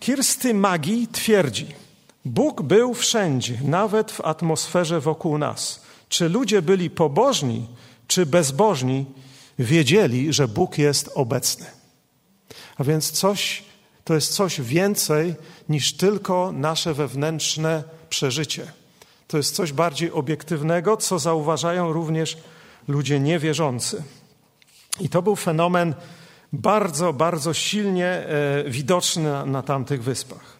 Kirsty 0.00 0.54
Magi 0.54 1.08
twierdzi, 1.08 1.66
Bóg 2.24 2.62
był 2.62 2.94
wszędzie, 2.94 3.58
nawet 3.64 4.12
w 4.12 4.20
atmosferze 4.20 5.00
wokół 5.00 5.38
nas. 5.38 5.82
Czy 6.08 6.28
ludzie 6.28 6.62
byli 6.62 6.90
pobożni, 6.90 7.66
czy 8.06 8.26
bezbożni, 8.26 9.06
wiedzieli, 9.58 10.32
że 10.32 10.48
Bóg 10.48 10.78
jest 10.78 11.10
obecny. 11.14 11.66
A 12.76 12.84
więc 12.84 13.10
coś, 13.10 13.64
to 14.04 14.14
jest 14.14 14.34
coś 14.34 14.60
więcej 14.60 15.34
niż 15.68 15.96
tylko 15.96 16.52
nasze 16.52 16.94
wewnętrzne 16.94 17.84
przeżycie. 18.08 18.72
To 19.28 19.36
jest 19.36 19.54
coś 19.54 19.72
bardziej 19.72 20.12
obiektywnego, 20.12 20.96
co 20.96 21.18
zauważają 21.18 21.92
również 21.92 22.36
ludzie 22.88 23.20
niewierzący. 23.20 24.02
I 25.00 25.08
to 25.08 25.22
był 25.22 25.36
fenomen 25.36 25.94
bardzo, 26.52 27.12
bardzo 27.12 27.54
silnie 27.54 28.06
e, 28.06 28.64
widoczny 28.66 29.22
na, 29.22 29.46
na 29.46 29.62
tamtych 29.62 30.02
wyspach. 30.02 30.56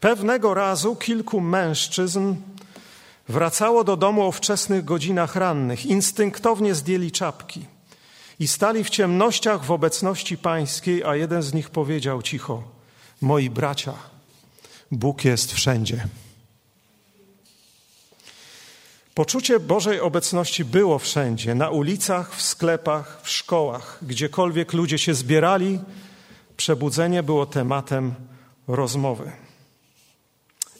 Pewnego 0.00 0.54
razu 0.54 0.96
kilku 0.96 1.40
mężczyzn 1.40 2.34
wracało 3.28 3.84
do 3.84 3.96
domu 3.96 4.26
o 4.26 4.32
wczesnych 4.32 4.84
godzinach 4.84 5.36
rannych, 5.36 5.86
instynktownie 5.86 6.74
zdjęli 6.74 7.10
czapki 7.10 7.75
i 8.40 8.48
stali 8.48 8.84
w 8.84 8.90
ciemnościach 8.90 9.64
w 9.64 9.70
obecności 9.70 10.38
pańskiej, 10.38 11.04
a 11.04 11.16
jeden 11.16 11.42
z 11.42 11.54
nich 11.54 11.70
powiedział 11.70 12.22
cicho: 12.22 12.62
Moi 13.20 13.50
bracia, 13.50 13.94
Bóg 14.90 15.24
jest 15.24 15.52
wszędzie. 15.52 16.08
Poczucie 19.14 19.60
Bożej 19.60 20.00
obecności 20.00 20.64
było 20.64 20.98
wszędzie 20.98 21.54
na 21.54 21.70
ulicach, 21.70 22.34
w 22.34 22.42
sklepach, 22.42 23.20
w 23.22 23.30
szkołach, 23.30 23.98
gdziekolwiek 24.02 24.72
ludzie 24.72 24.98
się 24.98 25.14
zbierali, 25.14 25.80
przebudzenie 26.56 27.22
było 27.22 27.46
tematem 27.46 28.14
rozmowy. 28.68 29.32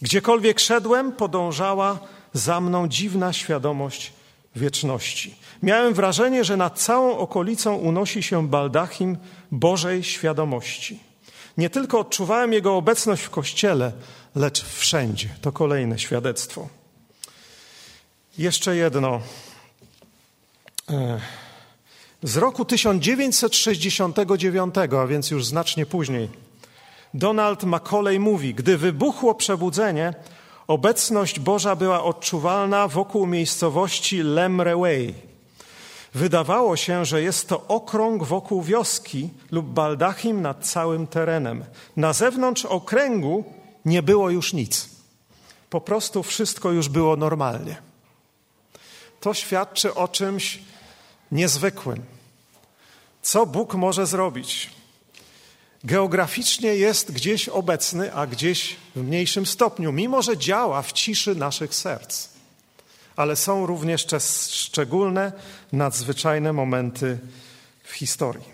Gdziekolwiek 0.02 0.60
szedłem, 0.60 1.12
podążała 1.12 1.98
za 2.32 2.60
mną 2.60 2.88
dziwna 2.88 3.32
świadomość 3.32 4.12
wieczności. 4.58 5.34
Miałem 5.62 5.94
wrażenie, 5.94 6.44
że 6.44 6.56
nad 6.56 6.78
całą 6.78 7.18
okolicą 7.18 7.74
unosi 7.74 8.22
się 8.22 8.48
baldachim 8.48 9.16
Bożej 9.50 10.04
świadomości. 10.04 11.00
Nie 11.56 11.70
tylko 11.70 11.98
odczuwałem 11.98 12.52
Jego 12.52 12.76
obecność 12.76 13.22
w 13.22 13.30
kościele, 13.30 13.92
lecz 14.34 14.64
wszędzie. 14.64 15.28
To 15.40 15.52
kolejne 15.52 15.98
świadectwo. 15.98 16.68
Jeszcze 18.38 18.76
jedno. 18.76 19.20
E, 20.90 21.20
z 22.22 22.36
roku 22.36 22.64
1969, 22.64 24.74
a 25.00 25.06
więc 25.06 25.30
już 25.30 25.44
znacznie 25.44 25.86
później, 25.86 26.28
Donald 27.14 27.64
Macaulay 27.64 28.20
mówi: 28.20 28.54
Gdy 28.54 28.78
wybuchło 28.78 29.34
przebudzenie, 29.34 30.14
obecność 30.68 31.40
Boża 31.40 31.76
była 31.76 32.04
odczuwalna 32.04 32.88
wokół 32.88 33.26
miejscowości 33.26 34.22
Lemreway. 34.22 35.14
Wydawało 36.14 36.76
się, 36.76 37.04
że 37.04 37.22
jest 37.22 37.48
to 37.48 37.64
okrąg 37.68 38.24
wokół 38.24 38.62
wioski 38.62 39.30
lub 39.50 39.66
baldachim 39.66 40.42
nad 40.42 40.66
całym 40.66 41.06
terenem. 41.06 41.64
Na 41.96 42.12
zewnątrz 42.12 42.64
okręgu 42.64 43.44
nie 43.84 44.02
było 44.02 44.30
już 44.30 44.52
nic. 44.52 44.88
Po 45.70 45.80
prostu 45.80 46.22
wszystko 46.22 46.70
już 46.70 46.88
było 46.88 47.16
normalnie 47.16 47.86
to 49.26 49.34
świadczy 49.34 49.94
o 49.94 50.08
czymś 50.08 50.58
niezwykłym. 51.32 52.04
Co 53.22 53.46
Bóg 53.46 53.74
może 53.74 54.06
zrobić? 54.06 54.70
Geograficznie 55.86 56.74
jest 56.74 57.12
gdzieś 57.12 57.48
obecny, 57.48 58.14
a 58.14 58.26
gdzieś 58.26 58.76
w 58.96 59.02
mniejszym 59.02 59.46
stopniu, 59.46 59.92
mimo 59.92 60.22
że 60.22 60.36
działa 60.36 60.82
w 60.82 60.92
ciszy 60.92 61.34
naszych 61.34 61.74
serc. 61.74 62.28
Ale 63.16 63.36
są 63.36 63.66
również 63.66 64.06
szczególne, 64.50 65.32
nadzwyczajne 65.72 66.52
momenty 66.52 67.18
w 67.84 67.92
historii. 67.92 68.44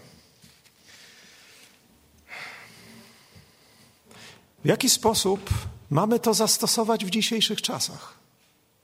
W 4.64 4.68
jaki 4.68 4.90
sposób 4.90 5.50
mamy 5.90 6.18
to 6.20 6.34
zastosować 6.34 7.04
w 7.04 7.10
dzisiejszych 7.10 7.62
czasach, 7.62 8.14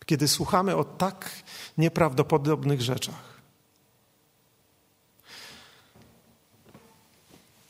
kiedy 0.06 0.28
słuchamy 0.28 0.76
o 0.76 0.84
tak 0.84 1.30
nieprawdopodobnych 1.78 2.80
rzeczach. 2.82 3.27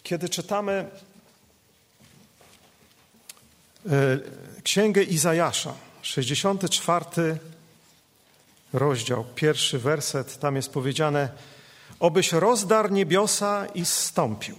Kiedy 0.09 0.29
czytamy 0.29 0.91
e, 3.87 4.19
Księgę 4.63 5.03
Izajasza, 5.03 5.75
64 6.03 7.05
rozdział, 8.73 9.25
pierwszy 9.35 9.79
werset, 9.79 10.39
tam 10.39 10.57
jest 10.57 10.73
powiedziane: 10.73 11.29
Obyś 12.01 12.33
rozdarł 12.33 12.93
niebiosa 12.93 13.67
i 13.75 13.85
zstąpił, 13.85 14.59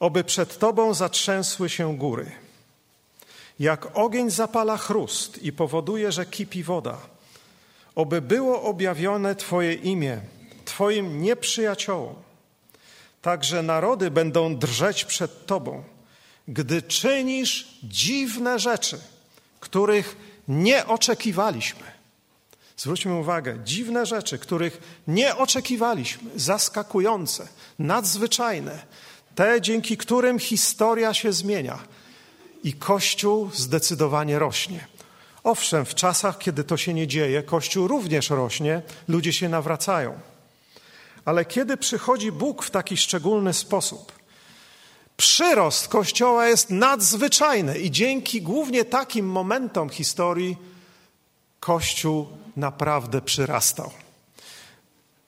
oby 0.00 0.24
przed 0.24 0.58
Tobą 0.58 0.94
zatrzęsły 0.94 1.68
się 1.68 1.96
góry. 1.96 2.32
Jak 3.58 3.96
ogień 3.96 4.30
zapala 4.30 4.76
chrust 4.76 5.42
i 5.42 5.52
powoduje, 5.52 6.12
że 6.12 6.26
kipi 6.26 6.62
woda, 6.62 6.98
oby 7.94 8.22
było 8.22 8.62
objawione 8.62 9.34
Twoje 9.34 9.74
imię 9.74 10.20
Twoim 10.64 11.22
nieprzyjaciołom. 11.22 12.31
Także 13.22 13.62
narody 13.62 14.10
będą 14.10 14.56
drżeć 14.56 15.04
przed 15.04 15.46
Tobą, 15.46 15.84
gdy 16.48 16.82
czynisz 16.82 17.78
dziwne 17.82 18.58
rzeczy, 18.58 18.98
których 19.60 20.16
nie 20.48 20.86
oczekiwaliśmy. 20.86 21.92
Zwróćmy 22.76 23.14
uwagę, 23.14 23.58
dziwne 23.64 24.06
rzeczy, 24.06 24.38
których 24.38 25.02
nie 25.06 25.36
oczekiwaliśmy, 25.36 26.30
zaskakujące, 26.36 27.48
nadzwyczajne, 27.78 28.86
te 29.34 29.60
dzięki 29.60 29.96
którym 29.96 30.38
historia 30.38 31.14
się 31.14 31.32
zmienia 31.32 31.78
i 32.64 32.72
Kościół 32.72 33.50
zdecydowanie 33.54 34.38
rośnie. 34.38 34.86
Owszem, 35.44 35.84
w 35.84 35.94
czasach, 35.94 36.38
kiedy 36.38 36.64
to 36.64 36.76
się 36.76 36.94
nie 36.94 37.06
dzieje, 37.06 37.42
Kościół 37.42 37.88
również 37.88 38.30
rośnie, 38.30 38.82
ludzie 39.08 39.32
się 39.32 39.48
nawracają. 39.48 40.31
Ale 41.24 41.44
kiedy 41.44 41.76
przychodzi 41.76 42.32
Bóg 42.32 42.62
w 42.62 42.70
taki 42.70 42.96
szczególny 42.96 43.52
sposób, 43.52 44.12
przyrost 45.16 45.88
Kościoła 45.88 46.48
jest 46.48 46.70
nadzwyczajny 46.70 47.78
i 47.78 47.90
dzięki 47.90 48.42
głównie 48.42 48.84
takim 48.84 49.26
momentom 49.26 49.88
historii 49.88 50.56
Kościół 51.60 52.28
naprawdę 52.56 53.20
przyrastał. 53.20 53.90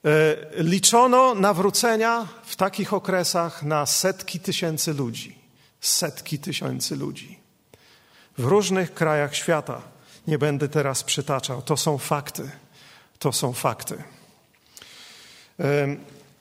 E, 0.04 0.36
liczono 0.62 1.34
nawrócenia 1.34 2.28
w 2.44 2.56
takich 2.56 2.92
okresach 2.92 3.62
na 3.62 3.86
setki 3.86 4.40
tysięcy 4.40 4.94
ludzi. 4.94 5.38
Setki 5.80 6.38
tysięcy 6.38 6.96
ludzi. 6.96 7.38
W 8.38 8.44
różnych 8.44 8.94
krajach 8.94 9.36
świata. 9.36 9.82
Nie 10.26 10.38
będę 10.38 10.68
teraz 10.68 11.02
przytaczał. 11.02 11.62
To 11.62 11.76
są 11.76 11.98
fakty. 11.98 12.50
To 13.18 13.32
są 13.32 13.52
fakty. 13.52 14.02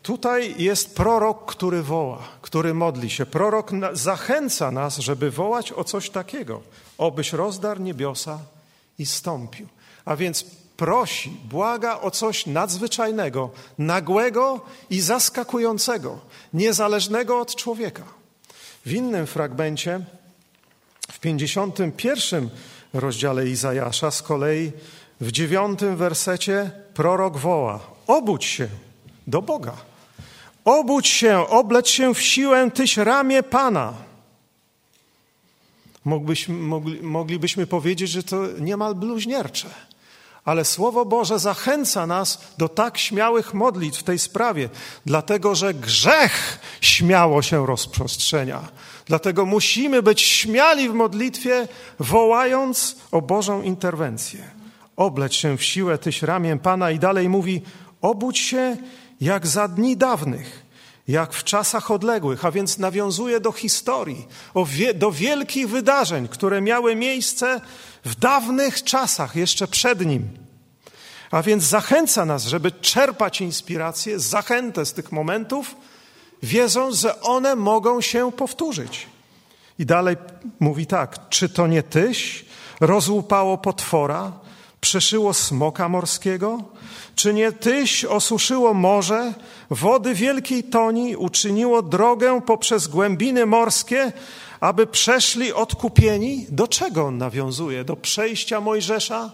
Tutaj 0.04 0.56
jest 0.58 0.96
prorok, 0.96 1.52
który 1.52 1.84
woła, 1.84 2.20
który 2.42 2.74
modli 2.74 3.10
się. 3.10 3.26
Prorok 3.26 3.72
zachęca 3.94 4.72
nas, 4.72 4.98
żeby 4.98 5.32
wołać 5.32 5.72
o 5.72 5.84
coś 5.84 6.10
takiego. 6.10 6.62
Obyś 6.98 7.34
rozdarł 7.34 7.82
niebiosa 7.82 8.40
i 9.00 9.06
stąpił. 9.06 9.68
A 10.06 10.16
więc 10.16 10.46
prosi, 10.78 11.30
błaga 11.30 12.00
o 12.00 12.12
coś 12.12 12.46
nadzwyczajnego, 12.46 13.50
nagłego 13.78 14.62
i 14.90 15.02
zaskakującego, 15.02 16.20
niezależnego 16.54 17.40
od 17.40 17.56
człowieka. 17.56 18.04
W 18.86 18.92
innym 18.94 19.28
fragmencie, 19.28 20.06
w 21.12 21.20
51 21.20 22.50
rozdziale 22.94 23.48
Izajasza, 23.48 24.12
z 24.12 24.22
kolei 24.22 24.72
w 25.22 25.32
dziewiątym 25.32 25.98
wersecie 25.98 26.72
prorok 26.94 27.38
woła: 27.38 27.80
Obudź 28.08 28.46
się 28.46 28.68
do 29.28 29.42
Boga. 29.42 29.74
Obudź 30.66 31.08
się, 31.08 31.48
obleć 31.48 31.90
się 31.90 32.14
w 32.14 32.22
siłę, 32.22 32.72
tyś 32.72 32.98
ramię 32.98 33.44
Pana. 33.44 33.94
Moglibyśmy, 36.06 36.56
moglibyśmy 37.02 37.68
powiedzieć, 37.68 38.10
że 38.10 38.24
to 38.24 38.48
niemal 38.60 38.96
bluźniercze. 38.96 39.70
Ale 40.46 40.66
Słowo 40.66 41.06
Boże 41.06 41.40
zachęca 41.40 42.08
nas 42.08 42.42
do 42.58 42.70
tak 42.70 42.98
śmiałych 42.98 43.54
modlitw 43.54 44.00
w 44.00 44.04
tej 44.04 44.20
sprawie, 44.20 44.70
dlatego 45.06 45.56
że 45.56 45.74
grzech 45.74 46.60
śmiało 46.82 47.42
się 47.42 47.66
rozprzestrzenia. 47.66 48.62
Dlatego 49.06 49.46
musimy 49.46 50.02
być 50.02 50.22
śmiali 50.22 50.90
w 50.90 50.94
modlitwie, 50.94 51.68
wołając 52.00 52.96
o 53.12 53.22
Bożą 53.22 53.62
interwencję. 53.62 54.40
Obleć 54.96 55.36
się 55.36 55.58
w 55.58 55.64
siłę 55.64 55.98
tyś 55.98 56.22
ramię 56.22 56.58
Pana 56.58 56.92
i 56.92 57.00
dalej 57.00 57.30
mówi, 57.30 57.62
obudź 58.02 58.40
się 58.40 58.78
jak 59.24 59.48
za 59.48 59.68
dni 59.68 59.98
dawnych, 59.98 60.66
jak 61.08 61.34
w 61.34 61.44
czasach 61.44 61.92
odległych, 61.92 62.46
a 62.46 62.52
więc 62.52 62.78
nawiązuje 62.78 63.40
do 63.40 63.52
historii, 63.52 64.28
do 64.96 65.12
wielkich 65.12 65.70
wydarzeń, 65.70 66.28
które 66.28 66.62
miały 66.62 66.96
miejsce 66.96 67.62
w 68.06 68.16
dawnych 68.16 68.84
czasach, 68.84 69.36
jeszcze 69.36 69.68
przed 69.68 70.06
nim. 70.06 70.30
A 71.32 71.42
więc 71.42 71.64
zachęca 71.64 72.26
nas, 72.26 72.46
żeby 72.46 72.72
czerpać 72.72 73.42
inspirację, 73.42 74.20
zachętę 74.20 74.86
z 74.86 74.94
tych 74.94 75.12
momentów, 75.12 75.76
wiedząc, 76.44 76.96
że 76.96 77.22
one 77.22 77.56
mogą 77.56 78.02
się 78.02 78.32
powtórzyć. 78.32 79.08
I 79.80 79.86
dalej 79.86 80.16
mówi 80.60 80.86
tak: 80.86 81.30
Czy 81.30 81.50
to 81.50 81.68
nie 81.68 81.84
tyś 81.84 82.46
rozłupało 82.80 83.58
potwora, 83.58 84.32
przeszyło 84.84 85.34
smoka 85.34 85.90
morskiego? 85.90 86.64
Czy 87.16 87.34
nie 87.34 87.52
tyś 87.52 88.06
osuszyło 88.06 88.74
morze, 88.74 89.34
wody 89.70 90.14
wielkiej 90.14 90.64
toni, 90.64 91.16
uczyniło 91.16 91.82
drogę 91.82 92.42
poprzez 92.42 92.88
głębiny 92.88 93.46
morskie, 93.46 94.12
aby 94.60 94.88
przeszli 94.88 95.54
odkupieni? 95.54 96.46
Do 96.50 96.68
czego 96.68 97.06
on 97.06 97.18
nawiązuje? 97.18 97.84
Do 97.84 97.96
przejścia 97.96 98.62
Mojżesza 98.62 99.32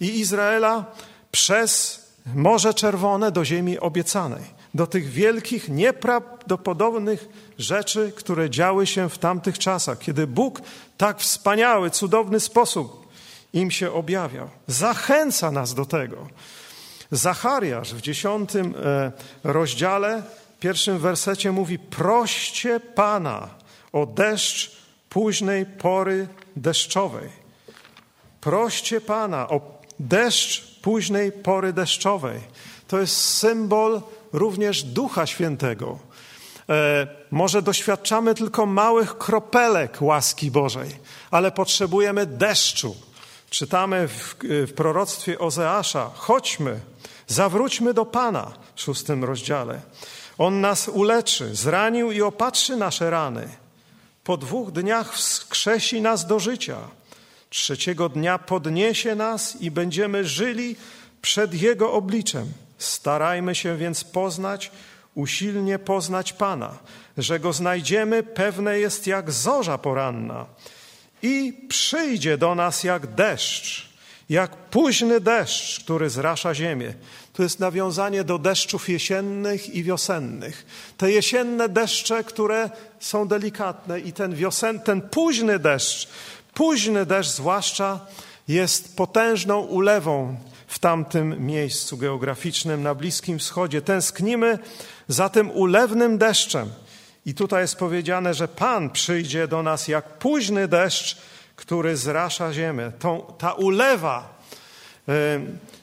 i 0.00 0.06
Izraela 0.20 0.84
przez 1.30 2.00
Morze 2.34 2.74
Czerwone 2.74 3.32
do 3.32 3.44
ziemi 3.44 3.78
obiecanej. 3.78 4.44
Do 4.74 4.86
tych 4.86 5.10
wielkich, 5.10 5.68
nieprawdopodobnych 5.68 7.28
rzeczy, 7.58 8.12
które 8.16 8.50
działy 8.50 8.86
się 8.86 9.08
w 9.08 9.18
tamtych 9.18 9.58
czasach, 9.58 9.98
kiedy 9.98 10.26
Bóg 10.26 10.60
tak 10.96 11.20
wspaniały, 11.20 11.90
cudowny 11.90 12.40
sposób 12.40 13.01
im 13.52 13.70
się 13.70 13.92
objawiał. 13.92 14.48
Zachęca 14.66 15.50
nas 15.50 15.74
do 15.74 15.84
tego. 15.84 16.28
Zachariasz 17.10 17.94
w 17.94 18.00
dziesiątym 18.00 18.74
e, 18.84 19.12
rozdziale, 19.44 20.22
pierwszym 20.60 20.98
wersecie 20.98 21.52
mówi: 21.52 21.78
Proście 21.78 22.80
Pana 22.80 23.48
o 23.92 24.06
deszcz 24.06 24.76
późnej 25.08 25.66
pory 25.66 26.28
deszczowej. 26.56 27.28
Proście 28.40 29.00
Pana 29.00 29.48
o 29.48 29.60
deszcz 30.00 30.80
późnej 30.80 31.32
pory 31.32 31.72
deszczowej. 31.72 32.40
To 32.88 32.98
jest 32.98 33.16
symbol 33.16 34.00
również 34.32 34.82
Ducha 34.82 35.26
Świętego. 35.26 35.98
E, 36.68 37.06
może 37.30 37.62
doświadczamy 37.62 38.34
tylko 38.34 38.66
małych 38.66 39.18
kropelek 39.18 40.02
łaski 40.02 40.50
Bożej, 40.50 40.90
ale 41.30 41.52
potrzebujemy 41.52 42.26
deszczu. 42.26 42.96
Czytamy 43.52 44.08
w, 44.08 44.36
w 44.42 44.72
proroctwie 44.72 45.38
Ozeasza: 45.38 46.10
chodźmy, 46.14 46.80
zawróćmy 47.26 47.94
do 47.94 48.06
Pana 48.06 48.52
w 48.74 48.80
szóstym 48.80 49.24
rozdziale. 49.24 49.80
On 50.38 50.60
nas 50.60 50.88
uleczy, 50.88 51.54
zranił 51.54 52.12
i 52.12 52.22
opatrzy 52.22 52.76
nasze 52.76 53.10
rany. 53.10 53.48
Po 54.24 54.36
dwóch 54.36 54.70
dniach 54.70 55.14
wskrzesi 55.14 56.00
nas 56.00 56.26
do 56.26 56.38
życia. 56.38 56.78
Trzeciego 57.50 58.08
dnia 58.08 58.38
podniesie 58.38 59.14
nas 59.14 59.56
i 59.60 59.70
będziemy 59.70 60.24
żyli 60.24 60.76
przed 61.22 61.62
Jego 61.62 61.92
obliczem. 61.92 62.52
Starajmy 62.78 63.54
się 63.54 63.76
więc 63.76 64.04
poznać, 64.04 64.70
usilnie 65.14 65.78
poznać 65.78 66.32
Pana, 66.32 66.78
że 67.18 67.40
Go 67.40 67.52
znajdziemy, 67.52 68.22
pewne 68.22 68.78
jest 68.78 69.06
jak 69.06 69.30
zorza 69.30 69.78
poranna 69.78 70.46
i 71.22 71.52
przyjdzie 71.68 72.38
do 72.38 72.54
nas 72.54 72.84
jak 72.84 73.06
deszcz, 73.06 73.88
jak 74.28 74.56
późny 74.56 75.20
deszcz, 75.20 75.80
który 75.80 76.10
zrasza 76.10 76.54
ziemię. 76.54 76.94
To 77.32 77.42
jest 77.42 77.60
nawiązanie 77.60 78.24
do 78.24 78.38
deszczów 78.38 78.88
jesiennych 78.88 79.74
i 79.74 79.82
wiosennych. 79.82 80.66
Te 80.96 81.12
jesienne 81.12 81.68
deszcze, 81.68 82.24
które 82.24 82.70
są 83.00 83.28
delikatne 83.28 84.00
i 84.00 84.12
ten 84.12 84.34
wiosen, 84.34 84.80
ten 84.80 85.00
późny 85.00 85.58
deszcz, 85.58 86.08
późny 86.54 87.06
deszcz 87.06 87.30
zwłaszcza 87.30 88.00
jest 88.48 88.96
potężną 88.96 89.60
ulewą 89.60 90.36
w 90.66 90.78
tamtym 90.78 91.46
miejscu 91.46 91.96
geograficznym 91.96 92.82
na 92.82 92.94
Bliskim 92.94 93.38
Wschodzie. 93.38 93.82
Tęsknimy 93.82 94.58
za 95.08 95.28
tym 95.28 95.50
ulewnym 95.50 96.18
deszczem. 96.18 96.70
I 97.26 97.34
tutaj 97.34 97.62
jest 97.62 97.76
powiedziane, 97.76 98.34
że 98.34 98.48
Pan 98.48 98.90
przyjdzie 98.90 99.48
do 99.48 99.62
nas 99.62 99.88
jak 99.88 100.18
późny 100.18 100.68
deszcz, 100.68 101.16
który 101.56 101.96
zrasza 101.96 102.52
ziemię. 102.52 102.92
To, 102.98 103.34
ta 103.38 103.52
ulewa, 103.52 104.38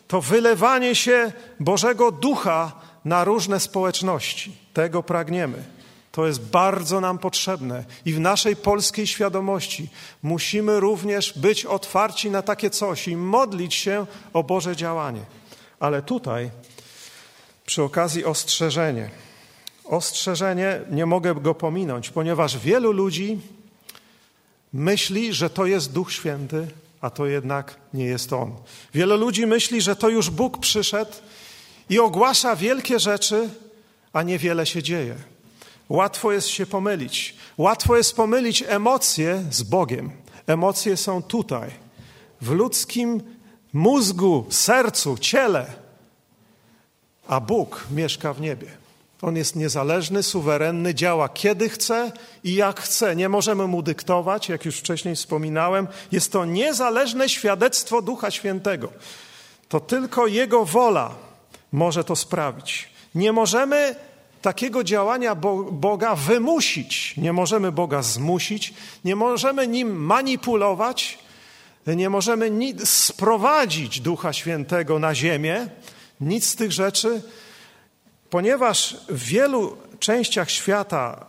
to 0.07 0.21
wylewanie 0.21 0.95
się 0.95 1.31
Bożego 1.59 2.11
Ducha 2.11 2.71
na 3.05 3.23
różne 3.23 3.59
społeczności. 3.59 4.57
Tego 4.73 5.03
pragniemy. 5.03 5.63
To 6.11 6.27
jest 6.27 6.41
bardzo 6.41 7.01
nam 7.01 7.17
potrzebne 7.17 7.83
i 8.05 8.13
w 8.13 8.19
naszej 8.19 8.55
polskiej 8.55 9.07
świadomości 9.07 9.89
musimy 10.23 10.79
również 10.79 11.39
być 11.39 11.65
otwarci 11.65 12.31
na 12.31 12.41
takie 12.41 12.69
coś 12.69 13.07
i 13.07 13.15
modlić 13.15 13.73
się 13.73 14.05
o 14.33 14.43
Boże 14.43 14.75
działanie. 14.75 15.21
Ale 15.79 16.01
tutaj 16.01 16.51
przy 17.65 17.83
okazji 17.83 18.25
ostrzeżenie. 18.25 19.09
Ostrzeżenie, 19.89 20.81
nie 20.91 21.05
mogę 21.05 21.35
go 21.35 21.55
pominąć, 21.55 22.09
ponieważ 22.09 22.57
wielu 22.57 22.91
ludzi 22.91 23.39
myśli, 24.73 25.33
że 25.33 25.49
to 25.49 25.65
jest 25.65 25.91
Duch 25.91 26.11
Święty, 26.11 26.67
a 27.01 27.09
to 27.09 27.25
jednak 27.25 27.75
nie 27.93 28.05
jest 28.05 28.33
On. 28.33 28.55
Wielu 28.93 29.17
ludzi 29.17 29.47
myśli, 29.47 29.81
że 29.81 29.95
to 29.95 30.09
już 30.09 30.29
Bóg 30.29 30.57
przyszedł 30.57 31.11
i 31.89 31.99
ogłasza 31.99 32.55
wielkie 32.55 32.99
rzeczy, 32.99 33.49
a 34.13 34.23
niewiele 34.23 34.65
się 34.65 34.83
dzieje. 34.83 35.15
Łatwo 35.89 36.31
jest 36.31 36.47
się 36.47 36.65
pomylić. 36.65 37.35
Łatwo 37.57 37.97
jest 37.97 38.15
pomylić 38.15 38.63
emocje 38.67 39.43
z 39.51 39.63
Bogiem. 39.63 40.11
Emocje 40.47 40.97
są 40.97 41.23
tutaj, 41.23 41.69
w 42.41 42.51
ludzkim 42.51 43.21
mózgu, 43.73 44.45
sercu, 44.49 45.17
ciele, 45.17 45.73
a 47.27 47.39
Bóg 47.39 47.87
mieszka 47.91 48.33
w 48.33 48.41
niebie. 48.41 48.78
On 49.21 49.35
jest 49.35 49.55
niezależny, 49.55 50.23
suwerenny, 50.23 50.95
działa 50.95 51.29
kiedy 51.29 51.69
chce 51.69 52.11
i 52.43 52.53
jak 52.55 52.81
chce. 52.81 53.15
Nie 53.15 53.29
możemy 53.29 53.67
mu 53.67 53.81
dyktować, 53.81 54.49
jak 54.49 54.65
już 54.65 54.77
wcześniej 54.77 55.15
wspominałem. 55.15 55.87
Jest 56.11 56.31
to 56.31 56.45
niezależne 56.45 57.29
świadectwo 57.29 58.01
Ducha 58.01 58.31
Świętego. 58.31 58.91
To 59.69 59.79
tylko 59.79 60.27
Jego 60.27 60.65
wola 60.65 61.15
może 61.71 62.03
to 62.03 62.15
sprawić. 62.15 62.89
Nie 63.15 63.31
możemy 63.31 63.95
takiego 64.41 64.83
działania 64.83 65.35
Boga 65.71 66.15
wymusić. 66.15 67.17
Nie 67.17 67.33
możemy 67.33 67.71
Boga 67.71 68.01
zmusić, 68.01 68.73
nie 69.05 69.15
możemy 69.15 69.67
nim 69.67 69.95
manipulować, 70.05 71.19
nie 71.87 72.09
możemy 72.09 72.51
sprowadzić 72.85 73.99
Ducha 73.99 74.33
Świętego 74.33 74.99
na 74.99 75.15
ziemię. 75.15 75.67
Nic 76.21 76.47
z 76.47 76.55
tych 76.55 76.71
rzeczy, 76.71 77.21
ponieważ 78.29 78.97
w 79.09 79.23
wielu 79.23 79.77
częściach 79.99 80.51
świata 80.51 81.25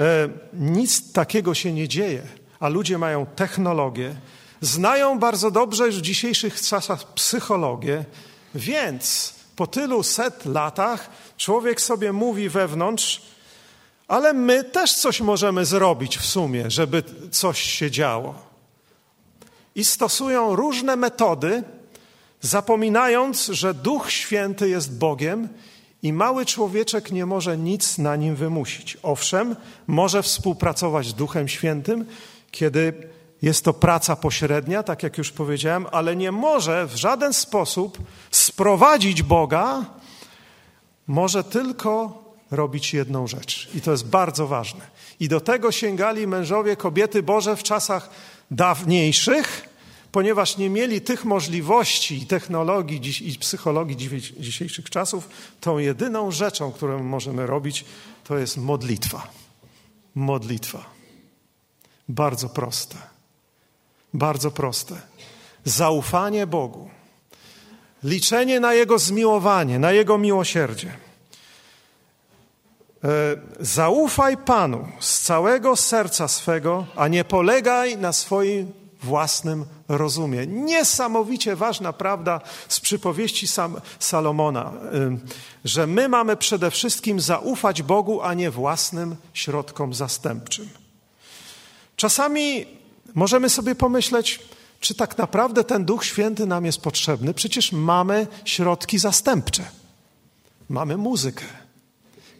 e, 0.00 0.28
nic 0.52 1.12
takiego 1.12 1.54
się 1.54 1.72
nie 1.72 1.88
dzieje, 1.88 2.22
a 2.60 2.68
ludzie 2.68 2.98
mają 2.98 3.26
technologię, 3.26 4.14
znają 4.60 5.18
bardzo 5.18 5.50
dobrze 5.50 5.86
już 5.86 5.98
w 5.98 6.02
dzisiejszych 6.02 6.60
czasach 6.60 7.04
psychologię, 7.04 8.04
więc 8.54 9.34
po 9.56 9.66
tylu 9.66 10.02
set 10.02 10.44
latach 10.46 11.10
człowiek 11.36 11.80
sobie 11.80 12.12
mówi 12.12 12.48
wewnątrz, 12.48 13.22
ale 14.08 14.32
my 14.32 14.64
też 14.64 14.94
coś 14.94 15.20
możemy 15.20 15.64
zrobić 15.64 16.18
w 16.18 16.26
sumie, 16.26 16.70
żeby 16.70 17.02
coś 17.30 17.62
się 17.62 17.90
działo. 17.90 18.34
I 19.74 19.84
stosują 19.84 20.56
różne 20.56 20.96
metody, 20.96 21.62
zapominając, 22.40 23.46
że 23.46 23.74
Duch 23.74 24.10
Święty 24.10 24.68
jest 24.68 24.98
Bogiem 24.98 25.48
i 26.02 26.12
mały 26.12 26.46
człowieczek 26.46 27.12
nie 27.12 27.26
może 27.26 27.58
nic 27.58 27.98
na 27.98 28.16
nim 28.16 28.36
wymusić. 28.36 28.96
Owszem, 29.02 29.56
może 29.86 30.22
współpracować 30.22 31.06
z 31.06 31.14
Duchem 31.14 31.48
Świętym, 31.48 32.06
kiedy 32.50 32.92
jest 33.42 33.64
to 33.64 33.72
praca 33.72 34.16
pośrednia, 34.16 34.82
tak 34.82 35.02
jak 35.02 35.18
już 35.18 35.30
powiedziałem, 35.30 35.86
ale 35.92 36.16
nie 36.16 36.32
może 36.32 36.86
w 36.86 36.96
żaden 36.96 37.32
sposób 37.32 37.98
sprowadzić 38.30 39.22
Boga, 39.22 39.84
może 41.06 41.44
tylko 41.44 42.22
robić 42.50 42.94
jedną 42.94 43.26
rzecz. 43.26 43.68
I 43.74 43.80
to 43.80 43.90
jest 43.90 44.06
bardzo 44.06 44.46
ważne. 44.46 44.80
I 45.20 45.28
do 45.28 45.40
tego 45.40 45.72
sięgali 45.72 46.26
mężowie, 46.26 46.76
kobiety 46.76 47.22
Boże 47.22 47.56
w 47.56 47.62
czasach 47.62 48.10
dawniejszych, 48.50 49.68
ponieważ 50.12 50.56
nie 50.56 50.70
mieli 50.70 51.00
tych 51.00 51.24
możliwości 51.24 52.22
i 52.22 52.26
technologii 52.26 53.30
i 53.30 53.38
psychologii 53.38 53.96
dzisiejszych 54.38 54.90
czasów, 54.90 55.28
tą 55.60 55.78
jedyną 55.78 56.30
rzeczą, 56.30 56.72
którą 56.72 57.02
możemy 57.02 57.46
robić, 57.46 57.84
to 58.24 58.38
jest 58.38 58.56
modlitwa. 58.56 59.26
Modlitwa. 60.14 60.84
Bardzo 62.08 62.48
proste. 62.48 62.96
Bardzo 64.14 64.50
proste. 64.50 65.00
Zaufanie 65.64 66.46
Bogu. 66.46 66.90
Liczenie 68.04 68.60
na 68.60 68.74
Jego 68.74 68.98
zmiłowanie, 68.98 69.78
na 69.78 69.92
Jego 69.92 70.18
miłosierdzie. 70.18 70.92
E, 73.04 73.08
zaufaj 73.60 74.36
Panu 74.36 74.88
z 75.00 75.20
całego 75.20 75.76
serca 75.76 76.28
swego, 76.28 76.86
a 76.96 77.08
nie 77.08 77.24
polegaj 77.24 77.98
na 77.98 78.12
swoim 78.12 78.79
własnym 79.02 79.64
rozumie. 79.88 80.46
Niesamowicie 80.46 81.56
ważna 81.56 81.92
prawda 81.92 82.40
z 82.68 82.80
przypowieści 82.80 83.48
Sam, 83.48 83.80
Salomona, 83.98 84.72
że 85.64 85.86
my 85.86 86.08
mamy 86.08 86.36
przede 86.36 86.70
wszystkim 86.70 87.20
zaufać 87.20 87.82
Bogu, 87.82 88.22
a 88.22 88.34
nie 88.34 88.50
własnym 88.50 89.16
środkom 89.34 89.94
zastępczym. 89.94 90.68
Czasami 91.96 92.66
Możemy 93.14 93.50
sobie 93.50 93.74
pomyśleć, 93.74 94.40
czy 94.80 94.94
tak 94.94 95.18
naprawdę 95.18 95.64
ten 95.64 95.84
Duch 95.84 96.04
Święty 96.04 96.46
nam 96.46 96.64
jest 96.66 96.80
potrzebny? 96.80 97.34
Przecież 97.34 97.72
mamy 97.72 98.26
środki 98.44 98.98
zastępcze. 98.98 99.64
Mamy 100.68 100.96
muzykę, 100.96 101.44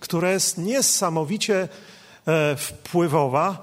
która 0.01 0.31
jest 0.31 0.59
niesamowicie 0.59 1.69
e, 2.27 2.57
wpływowa, 2.57 3.63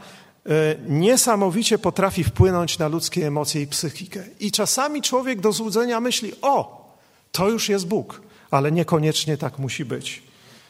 niesamowicie 0.88 1.78
potrafi 1.78 2.24
wpłynąć 2.24 2.78
na 2.78 2.88
ludzkie 2.88 3.28
emocje 3.28 3.62
i 3.62 3.68
psychikę. 3.68 4.24
I 4.40 4.52
czasami 4.52 5.02
człowiek 5.02 5.42
do 5.42 5.52
złudzenia 5.52 6.00
myśli: 6.00 6.34
O, 6.42 6.88
to 7.32 7.50
już 7.50 7.70
jest 7.70 7.88
Bóg, 7.88 8.22
ale 8.52 8.72
niekoniecznie 8.72 9.38
tak 9.38 9.60
musi 9.60 9.86
być. 9.86 10.24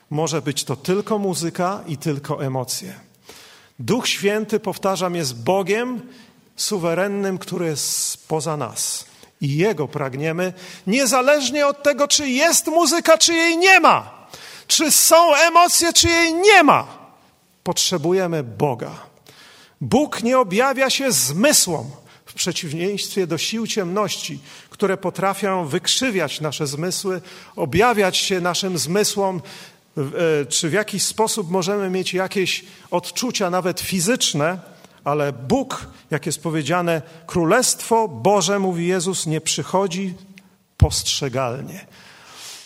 Może 0.09 0.41
być 0.41 0.63
to 0.63 0.75
tylko 0.75 1.19
muzyka 1.19 1.83
i 1.87 1.97
tylko 1.97 2.43
emocje. 2.43 2.93
Duch 3.79 4.07
Święty, 4.07 4.59
powtarzam, 4.59 5.15
jest 5.15 5.43
Bogiem 5.43 6.01
suwerennym, 6.55 7.37
który 7.37 7.65
jest 7.65 8.27
poza 8.27 8.57
nas. 8.57 9.05
I 9.41 9.57
Jego 9.57 9.87
pragniemy, 9.87 10.53
niezależnie 10.87 11.67
od 11.67 11.83
tego, 11.83 12.07
czy 12.07 12.29
jest 12.29 12.67
muzyka, 12.67 13.17
czy 13.17 13.33
jej 13.33 13.57
nie 13.57 13.79
ma, 13.79 14.27
czy 14.67 14.91
są 14.91 15.35
emocje, 15.35 15.93
czy 15.93 16.07
jej 16.09 16.33
nie 16.33 16.63
ma. 16.63 16.87
Potrzebujemy 17.63 18.43
Boga. 18.43 19.06
Bóg 19.81 20.23
nie 20.23 20.39
objawia 20.39 20.89
się 20.89 21.11
zmysłom, 21.11 21.91
w 22.25 22.33
przeciwieństwie 22.33 23.27
do 23.27 23.37
sił 23.37 23.67
ciemności, 23.67 24.39
które 24.69 24.97
potrafią 24.97 25.65
wykrzywiać 25.65 26.41
nasze 26.41 26.67
zmysły, 26.67 27.21
objawiać 27.55 28.17
się 28.17 28.41
naszym 28.41 28.77
zmysłom, 28.77 29.41
e, 29.97 30.45
czy 30.45 30.69
w 30.69 30.73
jakiś 30.73 31.03
sposób 31.03 31.51
możemy 31.51 31.89
mieć 31.89 32.13
jakieś 32.13 32.65
odczucia, 32.91 33.49
nawet 33.49 33.79
fizyczne 33.79 34.59
ale 35.07 35.33
Bóg, 35.33 35.87
jak 36.11 36.25
jest 36.25 36.43
powiedziane, 36.43 37.01
Królestwo 37.27 38.07
Boże, 38.07 38.59
mówi 38.59 38.87
Jezus, 38.87 39.25
nie 39.25 39.41
przychodzi 39.41 40.13
postrzegalnie. 40.77 41.85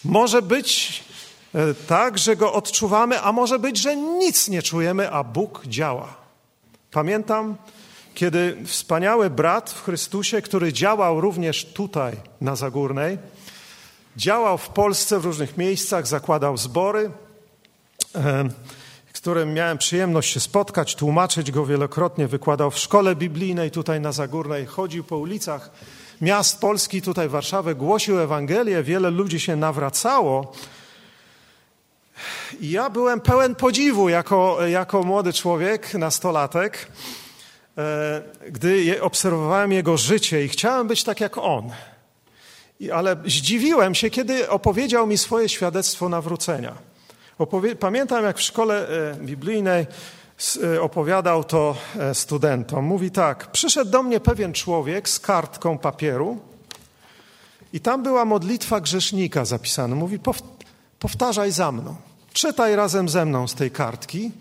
Może 0.06 0.42
być 0.42 1.04
e, 1.56 1.74
tak, 1.74 2.18
że 2.18 2.36
go 2.36 2.54
odczuwamy, 2.54 3.22
a 3.22 3.32
może 3.32 3.60
być, 3.60 3.78
że 3.78 3.96
nic 3.96 4.48
nie 4.48 4.62
czujemy, 4.62 5.12
a 5.12 5.24
Bóg 5.24 5.62
działa. 5.68 6.21
Pamiętam, 6.92 7.56
kiedy 8.14 8.58
wspaniały 8.66 9.30
brat 9.30 9.70
w 9.70 9.84
Chrystusie, 9.84 10.42
który 10.42 10.74
działał 10.74 11.22
również 11.22 11.66
tutaj 11.66 12.18
na 12.42 12.56
Zagórnej, 12.56 13.18
działał 14.18 14.58
w 14.58 14.70
Polsce 14.70 15.20
w 15.20 15.26
różnych 15.26 15.58
miejscach, 15.58 16.08
zakładał 16.08 16.58
zbory 16.58 17.12
którym 19.22 19.54
miałem 19.54 19.78
przyjemność 19.78 20.34
się 20.34 20.40
spotkać, 20.40 20.96
tłumaczyć 20.96 21.52
go 21.52 21.66
wielokrotnie, 21.66 22.28
wykładał 22.28 22.72
w 22.72 22.78
szkole 22.78 23.16
biblijnej 23.16 23.72
tutaj 23.72 24.02
na 24.02 24.12
Zagórnej, 24.12 24.66
chodził 24.66 25.04
po 25.04 25.18
ulicach 25.18 25.72
miast 26.22 26.60
Polski, 26.60 27.02
tutaj 27.02 27.30
Warszawę, 27.30 27.76
głosił 27.76 28.20
Ewangelię, 28.20 28.84
wiele 28.84 29.10
ludzi 29.10 29.40
się 29.40 29.56
nawracało. 29.56 30.54
Ja 32.62 32.90
byłem 32.90 33.22
pełen 33.22 33.56
podziwu 33.56 34.10
jako, 34.10 34.68
jako 34.68 35.04
młody 35.04 35.34
człowiek, 35.34 35.94
nastolatek, 35.94 36.88
e, 37.78 38.22
gdy 38.50 39.02
obserwowałem 39.02 39.72
jego 39.72 39.98
życie 39.98 40.46
i 40.46 40.50
chciałem 40.50 40.88
być 40.88 41.04
tak 41.04 41.20
jak 41.20 41.38
on. 41.38 41.70
ale 42.94 43.16
zdziwiłem 43.26 43.96
się, 43.96 44.10
kiedy 44.10 44.50
opowiedział 44.50 45.08
mi 45.08 45.18
swoje 45.18 45.50
świadectwo 45.50 46.10
nawrócenia. 46.10 46.76
Pamiętam, 47.80 48.24
jak 48.24 48.38
w 48.38 48.42
szkole 48.42 48.88
e, 48.88 49.16
biblijnej 49.16 49.88
e, 50.64 50.82
opowiadał 50.82 51.44
to 51.44 51.76
studentom. 52.14 52.86
Mówi 52.86 53.12
tak: 53.12 53.52
Przyszedł 53.52 53.92
do 53.92 54.04
mnie 54.04 54.20
pewien 54.20 54.54
człowiek 54.54 55.10
z 55.10 55.20
kartką 55.20 55.78
papieru, 55.78 56.40
i 57.74 57.80
tam 57.80 58.04
była 58.04 58.26
modlitwa 58.26 58.82
grzesznika 58.82 59.46
zapisana. 59.46 59.96
Mówi: 59.96 60.20
Powtarzaj 61.00 61.52
za 61.52 61.72
mną, 61.72 61.96
czytaj 62.34 62.76
razem 62.76 63.10
ze 63.10 63.26
mną 63.26 63.48
z 63.48 63.56
tej 63.56 63.72
kartki 63.72 64.32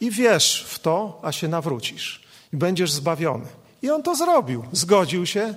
i 0.00 0.10
wierz 0.10 0.66
w 0.68 0.78
to, 0.78 1.20
a 1.22 1.32
się 1.32 1.48
nawrócisz 1.48 2.22
i 2.52 2.56
będziesz 2.56 2.92
zbawiony. 2.92 3.46
I 3.82 3.90
on 3.90 4.02
to 4.02 4.14
zrobił, 4.14 4.64
zgodził 4.72 5.26
się. 5.26 5.54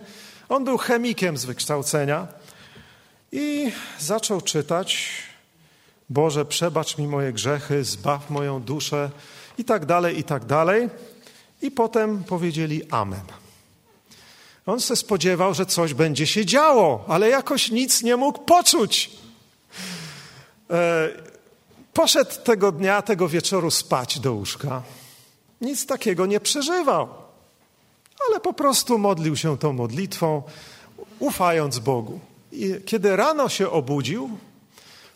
On 0.49 0.63
był 0.63 0.77
chemikiem 0.77 1.37
z 1.37 1.45
wykształcenia 1.45 2.27
i 3.31 3.71
zaczął 3.99 4.41
czytać 4.41 5.09
Boże, 6.09 6.45
przebacz 6.45 6.97
mi 6.97 7.07
moje 7.07 7.33
grzechy, 7.33 7.83
zbaw 7.83 8.29
moją 8.29 8.61
duszę 8.61 9.09
i 9.57 9.65
tak 9.65 9.85
dalej, 9.85 10.19
i 10.19 10.23
tak 10.23 10.45
dalej. 10.45 10.89
I 11.61 11.71
potem 11.71 12.23
powiedzieli 12.23 12.91
Amen. 12.91 13.25
On 14.65 14.79
się 14.79 14.95
spodziewał, 14.95 15.53
że 15.53 15.65
coś 15.65 15.93
będzie 15.93 16.27
się 16.27 16.45
działo, 16.45 17.05
ale 17.07 17.29
jakoś 17.29 17.71
nic 17.71 18.03
nie 18.03 18.15
mógł 18.15 18.39
poczuć. 18.39 19.11
E, 20.69 21.09
poszedł 21.93 22.31
tego 22.43 22.71
dnia, 22.71 23.01
tego 23.01 23.27
wieczoru 23.27 23.71
spać 23.71 24.19
do 24.19 24.33
łóżka. 24.33 24.81
Nic 25.61 25.85
takiego 25.85 26.25
nie 26.25 26.39
przeżywał, 26.39 27.07
ale 28.29 28.39
po 28.39 28.53
prostu 28.53 28.97
modlił 28.97 29.35
się 29.35 29.57
tą 29.57 29.73
modlitwą, 29.73 30.43
ufając 31.19 31.79
Bogu. 31.79 32.19
I 32.51 32.75
kiedy 32.85 33.15
rano 33.15 33.49
się 33.49 33.69
obudził, 33.69 34.29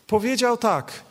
powiedział 0.08 0.58
tak: 0.58 1.04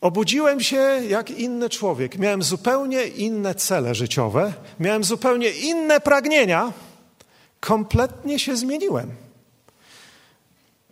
Obudziłem 0.00 0.60
się 0.60 1.00
jak 1.08 1.30
inny 1.30 1.70
człowiek. 1.70 2.18
Miałem 2.18 2.42
zupełnie 2.42 3.04
inne 3.04 3.54
cele 3.54 3.94
życiowe, 3.94 4.52
miałem 4.80 5.04
zupełnie 5.04 5.50
inne 5.50 6.00
pragnienia. 6.00 6.72
Kompletnie 7.60 8.38
się 8.38 8.56
zmieniłem. 8.56 9.10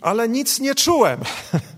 Ale 0.00 0.28
nic 0.28 0.60
nie 0.60 0.74
czułem. 0.74 1.20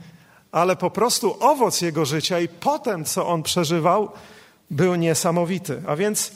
Ale 0.56 0.76
po 0.76 0.90
prostu 0.90 1.36
owoc 1.40 1.80
jego 1.80 2.04
życia 2.04 2.40
i 2.40 2.48
potem, 2.48 3.04
co 3.04 3.26
on 3.26 3.42
przeżywał, 3.42 4.10
był 4.70 4.94
niesamowity. 4.94 5.82
A 5.86 5.96
więc 5.96 6.32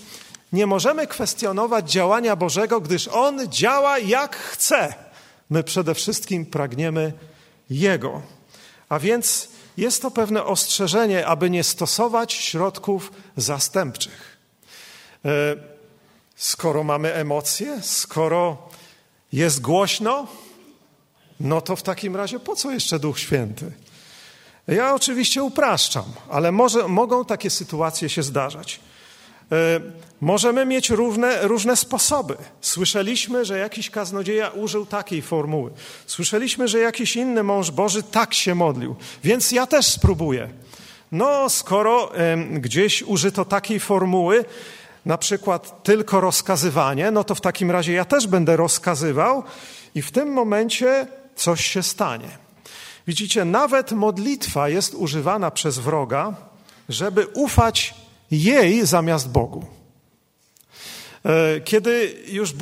nie 0.53 0.67
możemy 0.67 1.07
kwestionować 1.07 1.93
działania 1.93 2.37
Bożego, 2.37 2.81
gdyż 2.81 3.09
on 3.09 3.49
działa 3.49 3.99
jak 3.99 4.37
chce. 4.37 4.95
My 5.51 5.63
przede 5.63 5.95
wszystkim 5.95 6.47
pragniemy 6.47 7.13
Jego. 7.71 8.23
A 8.89 8.99
więc 8.99 9.49
jest 9.77 10.03
to 10.03 10.11
pewne 10.11 10.45
ostrzeżenie, 10.45 11.27
aby 11.27 11.51
nie 11.51 11.65
stosować 11.65 12.33
środków 12.33 13.13
zastępczych. 13.37 14.39
E, 15.25 15.57
skoro 16.37 16.85
mamy 16.85 17.15
emocje, 17.15 17.83
skoro 17.83 18.69
jest 19.33 19.61
głośno, 19.61 20.27
no 21.41 21.61
to 21.61 21.77
w 21.77 21.83
takim 21.83 22.17
razie 22.17 22.41
po 22.41 22.57
co 22.57 22.71
jeszcze 22.71 22.99
Duch 22.99 23.19
Święty? 23.19 23.73
Ja 24.71 24.95
oczywiście 24.95 25.43
upraszczam, 25.43 26.05
ale 26.31 26.53
może, 26.53 26.89
mogą 26.89 27.25
takie 27.25 27.51
sytuacje 27.51 28.09
się 28.09 28.23
zdarzać. 28.23 28.81
E, 29.53 29.81
możemy 30.21 30.67
mieć 30.67 30.91
różne, 30.91 31.43
różne 31.43 31.77
sposoby. 31.77 32.37
Słyszeliśmy, 32.61 33.45
że 33.45 33.59
jakiś 33.59 33.91
kaznodzieja 33.91 34.49
użył 34.49 34.87
takiej 34.87 35.23
formuły. 35.23 35.71
Słyszeliśmy, 36.07 36.69
że 36.69 36.79
jakiś 36.79 37.17
inny 37.17 37.43
mąż 37.43 37.71
Boży 37.71 38.03
tak 38.03 38.35
się 38.35 38.55
modlił, 38.55 38.97
więc 39.25 39.53
ja 39.53 39.67
też 39.67 39.87
spróbuję. 39.87 40.49
No, 41.13 41.51
skoro 41.51 42.13
gdzieś 42.53 43.03
użyto 43.03 43.45
takiej 43.45 43.81
formuły, 43.81 44.45
na 45.07 45.19
przykład 45.19 45.83
tylko 45.83 46.21
rozkazywanie, 46.21 47.11
no 47.11 47.25
to 47.25 47.35
w 47.35 47.41
takim 47.41 47.71
razie 47.71 47.93
ja 47.93 48.05
też 48.05 48.27
będę 48.27 48.57
rozkazywał 48.57 49.43
i 49.95 50.03
w 50.03 50.13
tym 50.13 50.29
momencie 50.33 51.07
coś 51.37 51.67
się 51.67 51.83
stanie. 51.83 52.50
Widzicie, 53.07 53.45
nawet 53.45 53.93
modlitwa 53.93 54.69
jest 54.69 54.95
używana 54.95 55.51
przez 55.51 55.79
wroga, 55.79 56.35
żeby 56.89 57.27
ufać 57.27 57.95
jej 58.31 58.87
zamiast 58.87 59.31
Bogu. 59.31 59.67
E, 61.25 61.61
kiedy 61.61 62.17
już 62.29 62.51
e, 62.51 62.55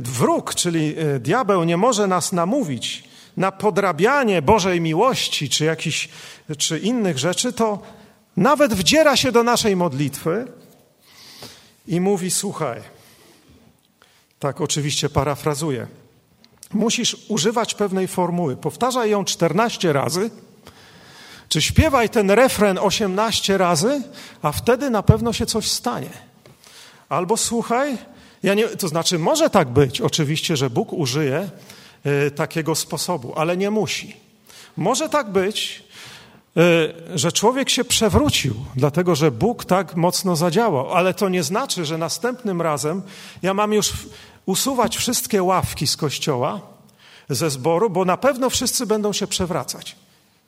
wróg, 0.00 0.54
czyli 0.54 0.94
e, 0.98 1.18
diabeł, 1.18 1.64
nie 1.64 1.76
może 1.76 2.06
nas 2.06 2.32
namówić 2.32 3.04
na 3.36 3.52
podrabianie 3.52 4.42
Bożej 4.42 4.80
miłości 4.80 5.48
czy, 5.48 5.76
czy 6.58 6.78
innych 6.78 7.18
rzeczy, 7.18 7.52
to 7.52 7.82
nawet 8.36 8.74
wdziera 8.74 9.16
się 9.16 9.32
do 9.32 9.42
naszej 9.42 9.76
modlitwy 9.76 10.46
i 11.86 12.00
mówi: 12.00 12.30
Słuchaj, 12.30 12.80
tak 14.38 14.60
oczywiście 14.60 15.08
parafrazuję, 15.08 15.86
musisz 16.76 17.16
używać 17.28 17.74
pewnej 17.74 18.08
formuły. 18.08 18.56
Powtarzaj 18.56 19.10
ją 19.10 19.24
14 19.24 19.92
razy 19.92 20.30
czy 21.48 21.62
śpiewaj 21.62 22.08
ten 22.08 22.30
refren 22.30 22.78
18 22.78 23.58
razy, 23.58 24.02
a 24.42 24.52
wtedy 24.52 24.90
na 24.90 25.02
pewno 25.02 25.32
się 25.32 25.46
coś 25.46 25.70
stanie. 25.70 26.10
Albo 27.08 27.36
słuchaj, 27.36 27.98
ja 28.42 28.54
nie, 28.54 28.68
to 28.68 28.88
znaczy 28.88 29.18
może 29.18 29.50
tak 29.50 29.68
być, 29.68 30.00
oczywiście, 30.00 30.56
że 30.56 30.70
Bóg 30.70 30.92
użyje 30.92 31.50
y, 32.26 32.30
takiego 32.30 32.74
sposobu, 32.74 33.32
ale 33.36 33.56
nie 33.56 33.70
musi. 33.70 34.16
Może 34.76 35.08
tak 35.08 35.30
być, 35.30 35.84
y, 36.56 37.18
że 37.18 37.32
człowiek 37.32 37.70
się 37.70 37.84
przewrócił, 37.84 38.54
dlatego 38.76 39.14
że 39.14 39.30
Bóg 39.30 39.64
tak 39.64 39.96
mocno 39.96 40.36
zadziałał, 40.36 40.94
ale 40.94 41.14
to 41.14 41.28
nie 41.28 41.42
znaczy, 41.42 41.84
że 41.84 41.98
następnym 41.98 42.62
razem 42.62 43.02
ja 43.42 43.54
mam 43.54 43.72
już 43.72 43.92
usuwać 44.46 44.96
wszystkie 44.96 45.42
ławki 45.42 45.86
z 45.86 45.96
kościoła, 45.96 46.60
ze 47.28 47.50
zboru, 47.50 47.90
bo 47.90 48.04
na 48.04 48.16
pewno 48.16 48.50
wszyscy 48.50 48.86
będą 48.86 49.12
się 49.12 49.26
przewracać. 49.26 49.96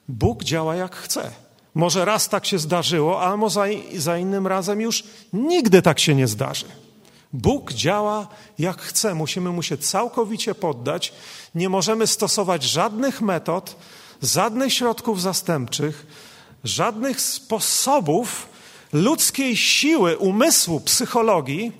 Bóg 0.08 0.44
działa 0.44 0.76
jak 0.76 0.96
chce. 0.96 1.30
Może 1.74 2.04
raz 2.04 2.28
tak 2.28 2.46
się 2.46 2.58
zdarzyło, 2.58 3.22
a 3.22 3.36
może 3.36 3.68
za 3.96 4.18
innym 4.18 4.46
razem 4.46 4.80
już 4.80 5.04
nigdy 5.32 5.82
tak 5.82 6.00
się 6.00 6.14
nie 6.14 6.28
zdarzy. 6.28 6.66
Bóg 7.32 7.72
działa 7.72 8.26
jak 8.58 8.80
chce. 8.80 9.14
Musimy 9.14 9.50
mu 9.50 9.62
się 9.62 9.78
całkowicie 9.78 10.54
poddać. 10.54 11.12
Nie 11.54 11.68
możemy 11.68 12.06
stosować 12.06 12.62
żadnych 12.62 13.20
metod, 13.20 13.76
żadnych 14.22 14.72
środków 14.72 15.22
zastępczych, 15.22 16.06
żadnych 16.64 17.20
sposobów 17.20 18.48
ludzkiej 18.92 19.56
siły, 19.56 20.18
umysłu, 20.18 20.80
psychologii, 20.80 21.72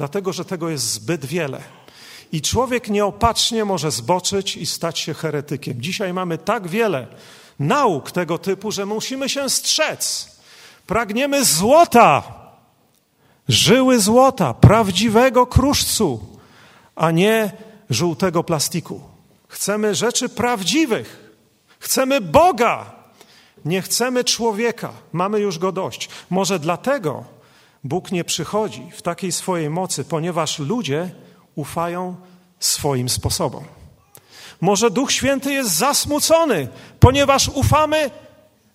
dlatego 0.00 0.32
że 0.32 0.44
tego 0.44 0.70
jest 0.70 0.92
zbyt 0.92 1.26
wiele. 1.26 1.62
I 2.32 2.42
człowiek 2.42 2.88
nieopatrznie 2.88 3.64
może 3.64 3.90
zboczyć 3.90 4.56
i 4.56 4.66
stać 4.66 4.98
się 4.98 5.14
heretykiem. 5.14 5.82
Dzisiaj 5.82 6.12
mamy 6.12 6.38
tak 6.38 6.68
wiele 6.68 7.06
nauk 7.58 8.10
tego 8.10 8.38
typu, 8.38 8.72
że 8.72 8.86
musimy 8.86 9.28
się 9.28 9.50
strzec. 9.50 10.30
Pragniemy 10.86 11.44
złota, 11.44 12.22
żyły 13.48 14.00
złota, 14.00 14.54
prawdziwego 14.54 15.46
kruszcu, 15.46 16.38
a 16.96 17.10
nie 17.10 17.52
żółtego 17.90 18.44
plastiku. 18.44 19.00
Chcemy 19.48 19.94
rzeczy 19.94 20.28
prawdziwych. 20.28 21.34
Chcemy 21.78 22.20
Boga. 22.20 22.92
Nie 23.64 23.82
chcemy 23.82 24.24
człowieka. 24.24 24.92
Mamy 25.12 25.40
już 25.40 25.58
go 25.58 25.72
dość. 25.72 26.08
Może 26.30 26.58
dlatego 26.58 27.39
Bóg 27.84 28.12
nie 28.12 28.24
przychodzi 28.24 28.90
w 28.92 29.02
takiej 29.02 29.32
swojej 29.32 29.70
mocy, 29.70 30.04
ponieważ 30.04 30.58
ludzie 30.58 31.10
ufają 31.54 32.16
swoim 32.58 33.08
sposobom. 33.08 33.64
Może 34.60 34.90
Duch 34.90 35.12
Święty 35.12 35.52
jest 35.52 35.70
zasmucony, 35.70 36.68
ponieważ 37.00 37.48
ufamy 37.48 38.10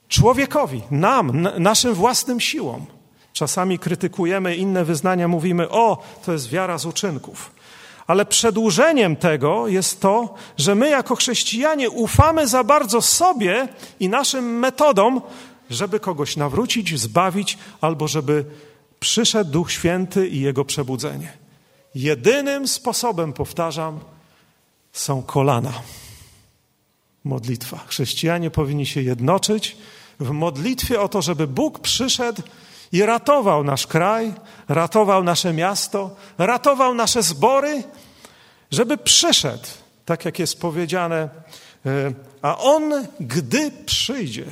człowiekowi, 0.07 0.81
nam, 0.91 1.47
naszym 1.57 1.93
własnym 1.93 2.39
siłom. 2.39 2.85
Czasami 3.33 3.79
krytykujemy 3.79 4.55
inne 4.55 4.85
wyznania, 4.85 5.27
mówimy: 5.27 5.69
O, 5.69 6.03
to 6.25 6.33
jest 6.33 6.49
wiara 6.49 6.77
z 6.77 6.85
uczynków. 6.85 7.51
Ale 8.07 8.25
przedłużeniem 8.25 9.15
tego 9.15 9.67
jest 9.67 10.01
to, 10.01 10.33
że 10.57 10.75
my 10.75 10.89
jako 10.89 11.15
chrześcijanie 11.15 11.89
ufamy 11.89 12.47
za 12.47 12.63
bardzo 12.63 13.01
sobie 13.01 13.67
i 13.99 14.09
naszym 14.09 14.59
metodom, 14.59 15.21
żeby 15.69 15.99
kogoś 15.99 16.37
nawrócić, 16.37 16.99
zbawić, 16.99 17.57
albo 17.81 18.07
żeby 18.07 18.45
przyszedł 19.05 19.51
Duch 19.51 19.71
Święty 19.71 20.27
i 20.27 20.41
Jego 20.41 20.65
przebudzenie. 20.65 21.33
Jedynym 21.95 22.67
sposobem, 22.67 23.33
powtarzam, 23.33 23.99
są 24.93 25.23
kolana. 25.23 25.73
Modlitwa. 27.23 27.77
Chrześcijanie 27.87 28.51
powinni 28.51 28.85
się 28.85 29.01
jednoczyć 29.01 29.77
w 30.19 30.29
modlitwie 30.29 31.01
o 31.01 31.07
to, 31.07 31.21
żeby 31.21 31.47
Bóg 31.47 31.79
przyszedł 31.79 32.41
i 32.91 33.05
ratował 33.05 33.63
nasz 33.63 33.87
kraj, 33.87 34.33
ratował 34.67 35.23
nasze 35.23 35.53
miasto, 35.53 36.15
ratował 36.37 36.93
nasze 36.93 37.23
zbory, 37.23 37.83
żeby 38.71 38.97
przyszedł, 38.97 39.67
tak 40.05 40.25
jak 40.25 40.39
jest 40.39 40.59
powiedziane, 40.59 41.29
e, 41.85 42.13
a 42.41 42.57
On, 42.57 43.07
gdy 43.19 43.71
przyjdzie, 43.85 44.45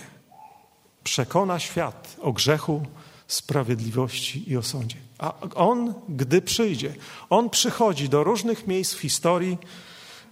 przekona 1.03 1.59
świat 1.59 2.15
o 2.21 2.31
grzechu, 2.31 2.85
sprawiedliwości 3.27 4.51
i 4.51 4.57
o 4.57 4.63
sądzie. 4.63 4.97
A 5.17 5.33
On, 5.55 5.93
gdy 6.09 6.41
przyjdzie, 6.41 6.93
On 7.29 7.49
przychodzi 7.49 8.09
do 8.09 8.23
różnych 8.23 8.67
miejsc 8.67 8.93
w 8.93 8.99
historii, 8.99 9.57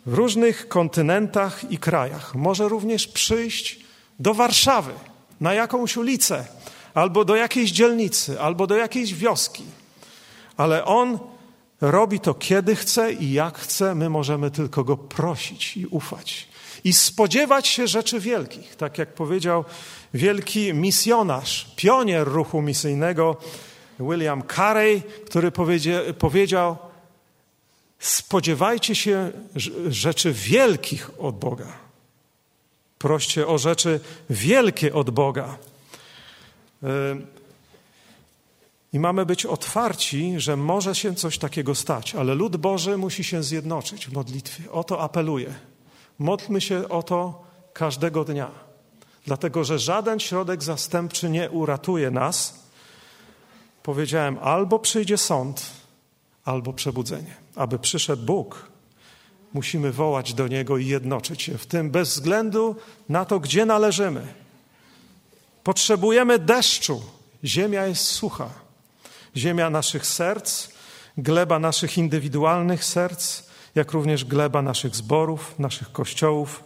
w 0.05 0.13
różnych 0.13 0.67
kontynentach 0.67 1.71
i 1.71 1.77
krajach. 1.77 2.35
Może 2.35 2.69
również 2.69 3.07
przyjść 3.07 3.79
do 4.19 4.33
Warszawy, 4.33 4.93
na 5.41 5.53
jakąś 5.53 5.97
ulicę, 5.97 6.45
albo 6.93 7.25
do 7.25 7.35
jakiejś 7.35 7.71
dzielnicy, 7.71 8.41
albo 8.41 8.67
do 8.67 8.75
jakiejś 8.75 9.13
wioski. 9.13 9.63
Ale 10.57 10.85
On 10.85 11.19
robi 11.81 12.19
to 12.19 12.33
kiedy 12.33 12.75
chce 12.75 13.13
i 13.13 13.31
jak 13.31 13.57
chce. 13.57 13.95
My 13.95 14.09
możemy 14.09 14.51
tylko 14.51 14.83
Go 14.83 14.97
prosić 14.97 15.77
i 15.77 15.85
ufać. 15.85 16.47
I 16.83 16.93
spodziewać 16.93 17.67
się 17.67 17.87
rzeczy 17.87 18.19
wielkich. 18.19 18.75
Tak 18.75 18.97
jak 18.97 19.13
powiedział 19.13 19.65
wielki 20.13 20.73
misjonarz, 20.73 21.71
pionier 21.75 22.27
ruchu 22.27 22.61
misyjnego 22.61 23.37
William 23.99 24.43
Carey, 24.55 25.01
który 25.25 25.51
powiedział, 26.19 26.77
Spodziewajcie 28.01 28.95
się 28.95 29.31
rzeczy 29.89 30.33
wielkich 30.33 31.11
od 31.19 31.39
Boga. 31.39 31.67
Proście 32.97 33.47
o 33.47 33.57
rzeczy 33.57 33.99
wielkie 34.29 34.93
od 34.93 35.09
Boga. 35.09 35.57
I 38.93 38.99
mamy 38.99 39.25
być 39.25 39.45
otwarci, 39.45 40.33
że 40.37 40.57
może 40.57 40.95
się 40.95 41.15
coś 41.15 41.37
takiego 41.37 41.75
stać, 41.75 42.15
ale 42.15 42.35
lud 42.35 42.57
Boży 42.57 42.97
musi 42.97 43.23
się 43.23 43.43
zjednoczyć 43.43 44.07
w 44.07 44.13
modlitwie. 44.13 44.71
O 44.71 44.83
to 44.83 45.01
apeluję. 45.01 45.53
Modlmy 46.21 46.61
się 46.61 46.89
o 46.89 47.03
to 47.03 47.43
każdego 47.73 48.23
dnia. 48.25 48.51
dlatego 49.25 49.63
że 49.63 49.79
żaden 49.79 50.19
środek 50.19 50.63
zastępczy 50.63 51.29
nie 51.29 51.49
uratuje 51.49 52.11
nas, 52.11 52.53
powiedziałem: 53.83 54.37
albo 54.41 54.79
przyjdzie 54.79 55.17
sąd, 55.17 55.65
albo 56.45 56.73
przebudzenie. 56.73 57.35
Aby 57.55 57.79
przyszedł 57.79 58.25
Bóg, 58.25 58.71
musimy 59.53 59.91
wołać 59.91 60.33
do 60.33 60.47
Niego 60.47 60.77
i 60.77 60.87
jednoczyć 60.87 61.41
się 61.41 61.57
w 61.57 61.65
tym 61.65 61.91
bez 61.91 62.09
względu 62.09 62.75
na 63.09 63.25
to, 63.25 63.39
gdzie 63.39 63.65
należymy. 63.65 64.27
Potrzebujemy 65.63 66.39
deszczu. 66.39 67.01
Ziemia 67.43 67.85
jest 67.85 68.05
sucha. 68.05 68.49
Ziemia 69.37 69.69
naszych 69.69 70.05
serc, 70.05 70.67
gleba 71.17 71.59
naszych 71.59 71.97
indywidualnych 71.97 72.85
serc, 72.85 73.50
jak 73.75 73.91
również 73.91 74.25
gleba 74.25 74.61
naszych 74.61 74.95
zborów, 74.95 75.59
naszych 75.59 75.91
kościołów, 75.91 76.63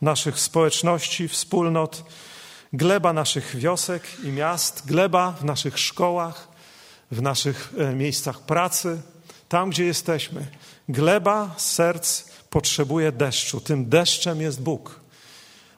naszych 0.00 0.38
społeczności, 0.40 1.28
wspólnot, 1.28 2.04
gleba 2.72 3.12
naszych 3.12 3.56
wiosek 3.56 4.02
i 4.24 4.28
miast, 4.28 4.86
gleba 4.86 5.32
w 5.32 5.44
naszych 5.44 5.78
szkołach, 5.78 6.48
w 7.10 7.22
naszych 7.22 7.72
e, 7.78 7.94
miejscach 7.94 8.40
pracy, 8.40 9.02
tam 9.48 9.70
gdzie 9.70 9.84
jesteśmy. 9.84 10.46
Gleba 10.88 11.54
serc 11.56 12.24
potrzebuje 12.50 13.12
deszczu. 13.12 13.60
Tym 13.60 13.88
deszczem 13.88 14.40
jest 14.40 14.62
Bóg. 14.62 15.00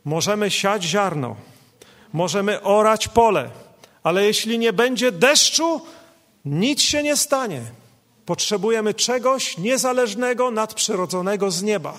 Możemy 0.04 0.50
siać 0.50 0.84
ziarno, 0.84 1.36
możemy 2.12 2.62
orać 2.62 3.08
pole, 3.08 3.50
ale 4.02 4.24
jeśli 4.24 4.58
nie 4.58 4.72
będzie 4.72 5.12
deszczu, 5.12 5.80
nic 6.44 6.82
się 6.82 7.02
nie 7.02 7.16
stanie. 7.16 7.62
Potrzebujemy 8.28 8.94
czegoś 8.94 9.58
niezależnego, 9.58 10.50
nadprzyrodzonego 10.50 11.50
z 11.50 11.62
nieba. 11.62 11.94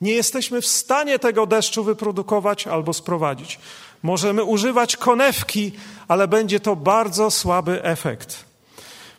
Nie 0.00 0.12
jesteśmy 0.12 0.60
w 0.60 0.66
stanie 0.66 1.18
tego 1.18 1.46
deszczu 1.46 1.84
wyprodukować 1.84 2.66
albo 2.66 2.92
sprowadzić. 2.92 3.58
Możemy 4.02 4.44
używać 4.44 4.96
konewki, 4.96 5.72
ale 6.08 6.28
będzie 6.28 6.60
to 6.60 6.76
bardzo 6.76 7.30
słaby 7.30 7.82
efekt. 7.82 8.44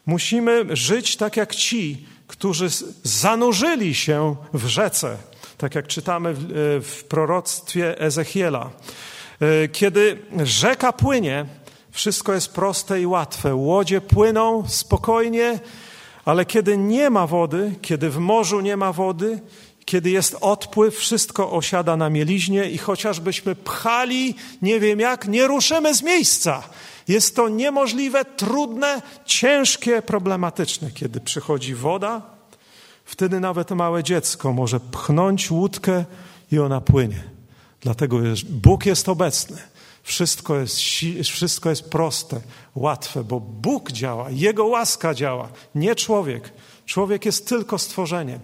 Musimy 0.05 0.65
żyć 0.69 1.17
tak 1.17 1.37
jak 1.37 1.55
ci, 1.55 2.05
którzy 2.27 2.67
zanurzyli 3.03 3.95
się 3.95 4.35
w 4.53 4.65
rzece, 4.65 5.17
tak 5.57 5.75
jak 5.75 5.87
czytamy 5.87 6.33
w, 6.33 6.43
w 6.85 7.03
proroctwie 7.03 7.99
Ezechiela. 8.01 8.69
E, 9.39 9.67
kiedy 9.67 10.17
rzeka 10.43 10.93
płynie, 10.93 11.45
wszystko 11.91 12.33
jest 12.33 12.53
proste 12.53 13.01
i 13.01 13.05
łatwe. 13.05 13.55
Łodzie 13.55 14.01
płyną 14.01 14.63
spokojnie, 14.67 15.59
ale 16.25 16.45
kiedy 16.45 16.77
nie 16.77 17.09
ma 17.09 17.27
wody, 17.27 17.75
kiedy 17.81 18.09
w 18.09 18.17
morzu 18.17 18.61
nie 18.61 18.77
ma 18.77 18.93
wody, 18.93 19.39
kiedy 19.85 20.09
jest 20.09 20.37
odpływ, 20.41 20.95
wszystko 20.95 21.51
osiada 21.51 21.97
na 21.97 22.09
mieliźnie 22.09 22.69
i 22.69 22.77
chociażbyśmy 22.77 23.55
pchali, 23.55 24.35
nie 24.61 24.79
wiem 24.79 24.99
jak, 24.99 25.27
nie 25.27 25.47
ruszymy 25.47 25.95
z 25.95 26.01
miejsca. 26.01 26.63
Jest 27.07 27.35
to 27.35 27.49
niemożliwe, 27.49 28.25
trudne, 28.25 29.01
ciężkie, 29.25 30.01
problematyczne. 30.01 30.91
Kiedy 30.91 31.19
przychodzi 31.19 31.75
woda, 31.75 32.21
wtedy 33.05 33.39
nawet 33.39 33.71
małe 33.71 34.03
dziecko 34.03 34.53
może 34.53 34.79
pchnąć 34.79 35.51
łódkę 35.51 36.05
i 36.51 36.59
ona 36.59 36.81
płynie. 36.81 37.23
Dlatego 37.81 38.17
Bóg 38.49 38.85
jest 38.85 39.09
obecny. 39.09 39.57
Wszystko 40.05 40.59
jest, 40.59 40.77
wszystko 41.23 41.69
jest 41.69 41.89
proste, 41.89 42.41
łatwe, 42.75 43.23
bo 43.23 43.39
Bóg 43.39 43.91
działa, 43.91 44.29
Jego 44.29 44.65
łaska 44.65 45.13
działa, 45.13 45.49
nie 45.75 45.95
człowiek. 45.95 46.51
Człowiek 46.85 47.25
jest 47.25 47.49
tylko 47.49 47.77
stworzeniem. 47.77 48.39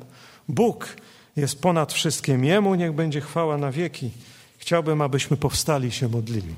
Bóg 0.47 0.95
jest 1.35 1.61
ponad 1.61 1.93
wszystkim. 1.93 2.45
Jemu 2.45 2.75
niech 2.75 2.93
będzie 2.93 3.21
chwała 3.21 3.57
na 3.57 3.71
wieki. 3.71 4.11
Chciałbym, 4.57 5.01
abyśmy 5.01 5.37
powstali 5.37 5.91
się 5.91 6.07
modlili. 6.07 6.55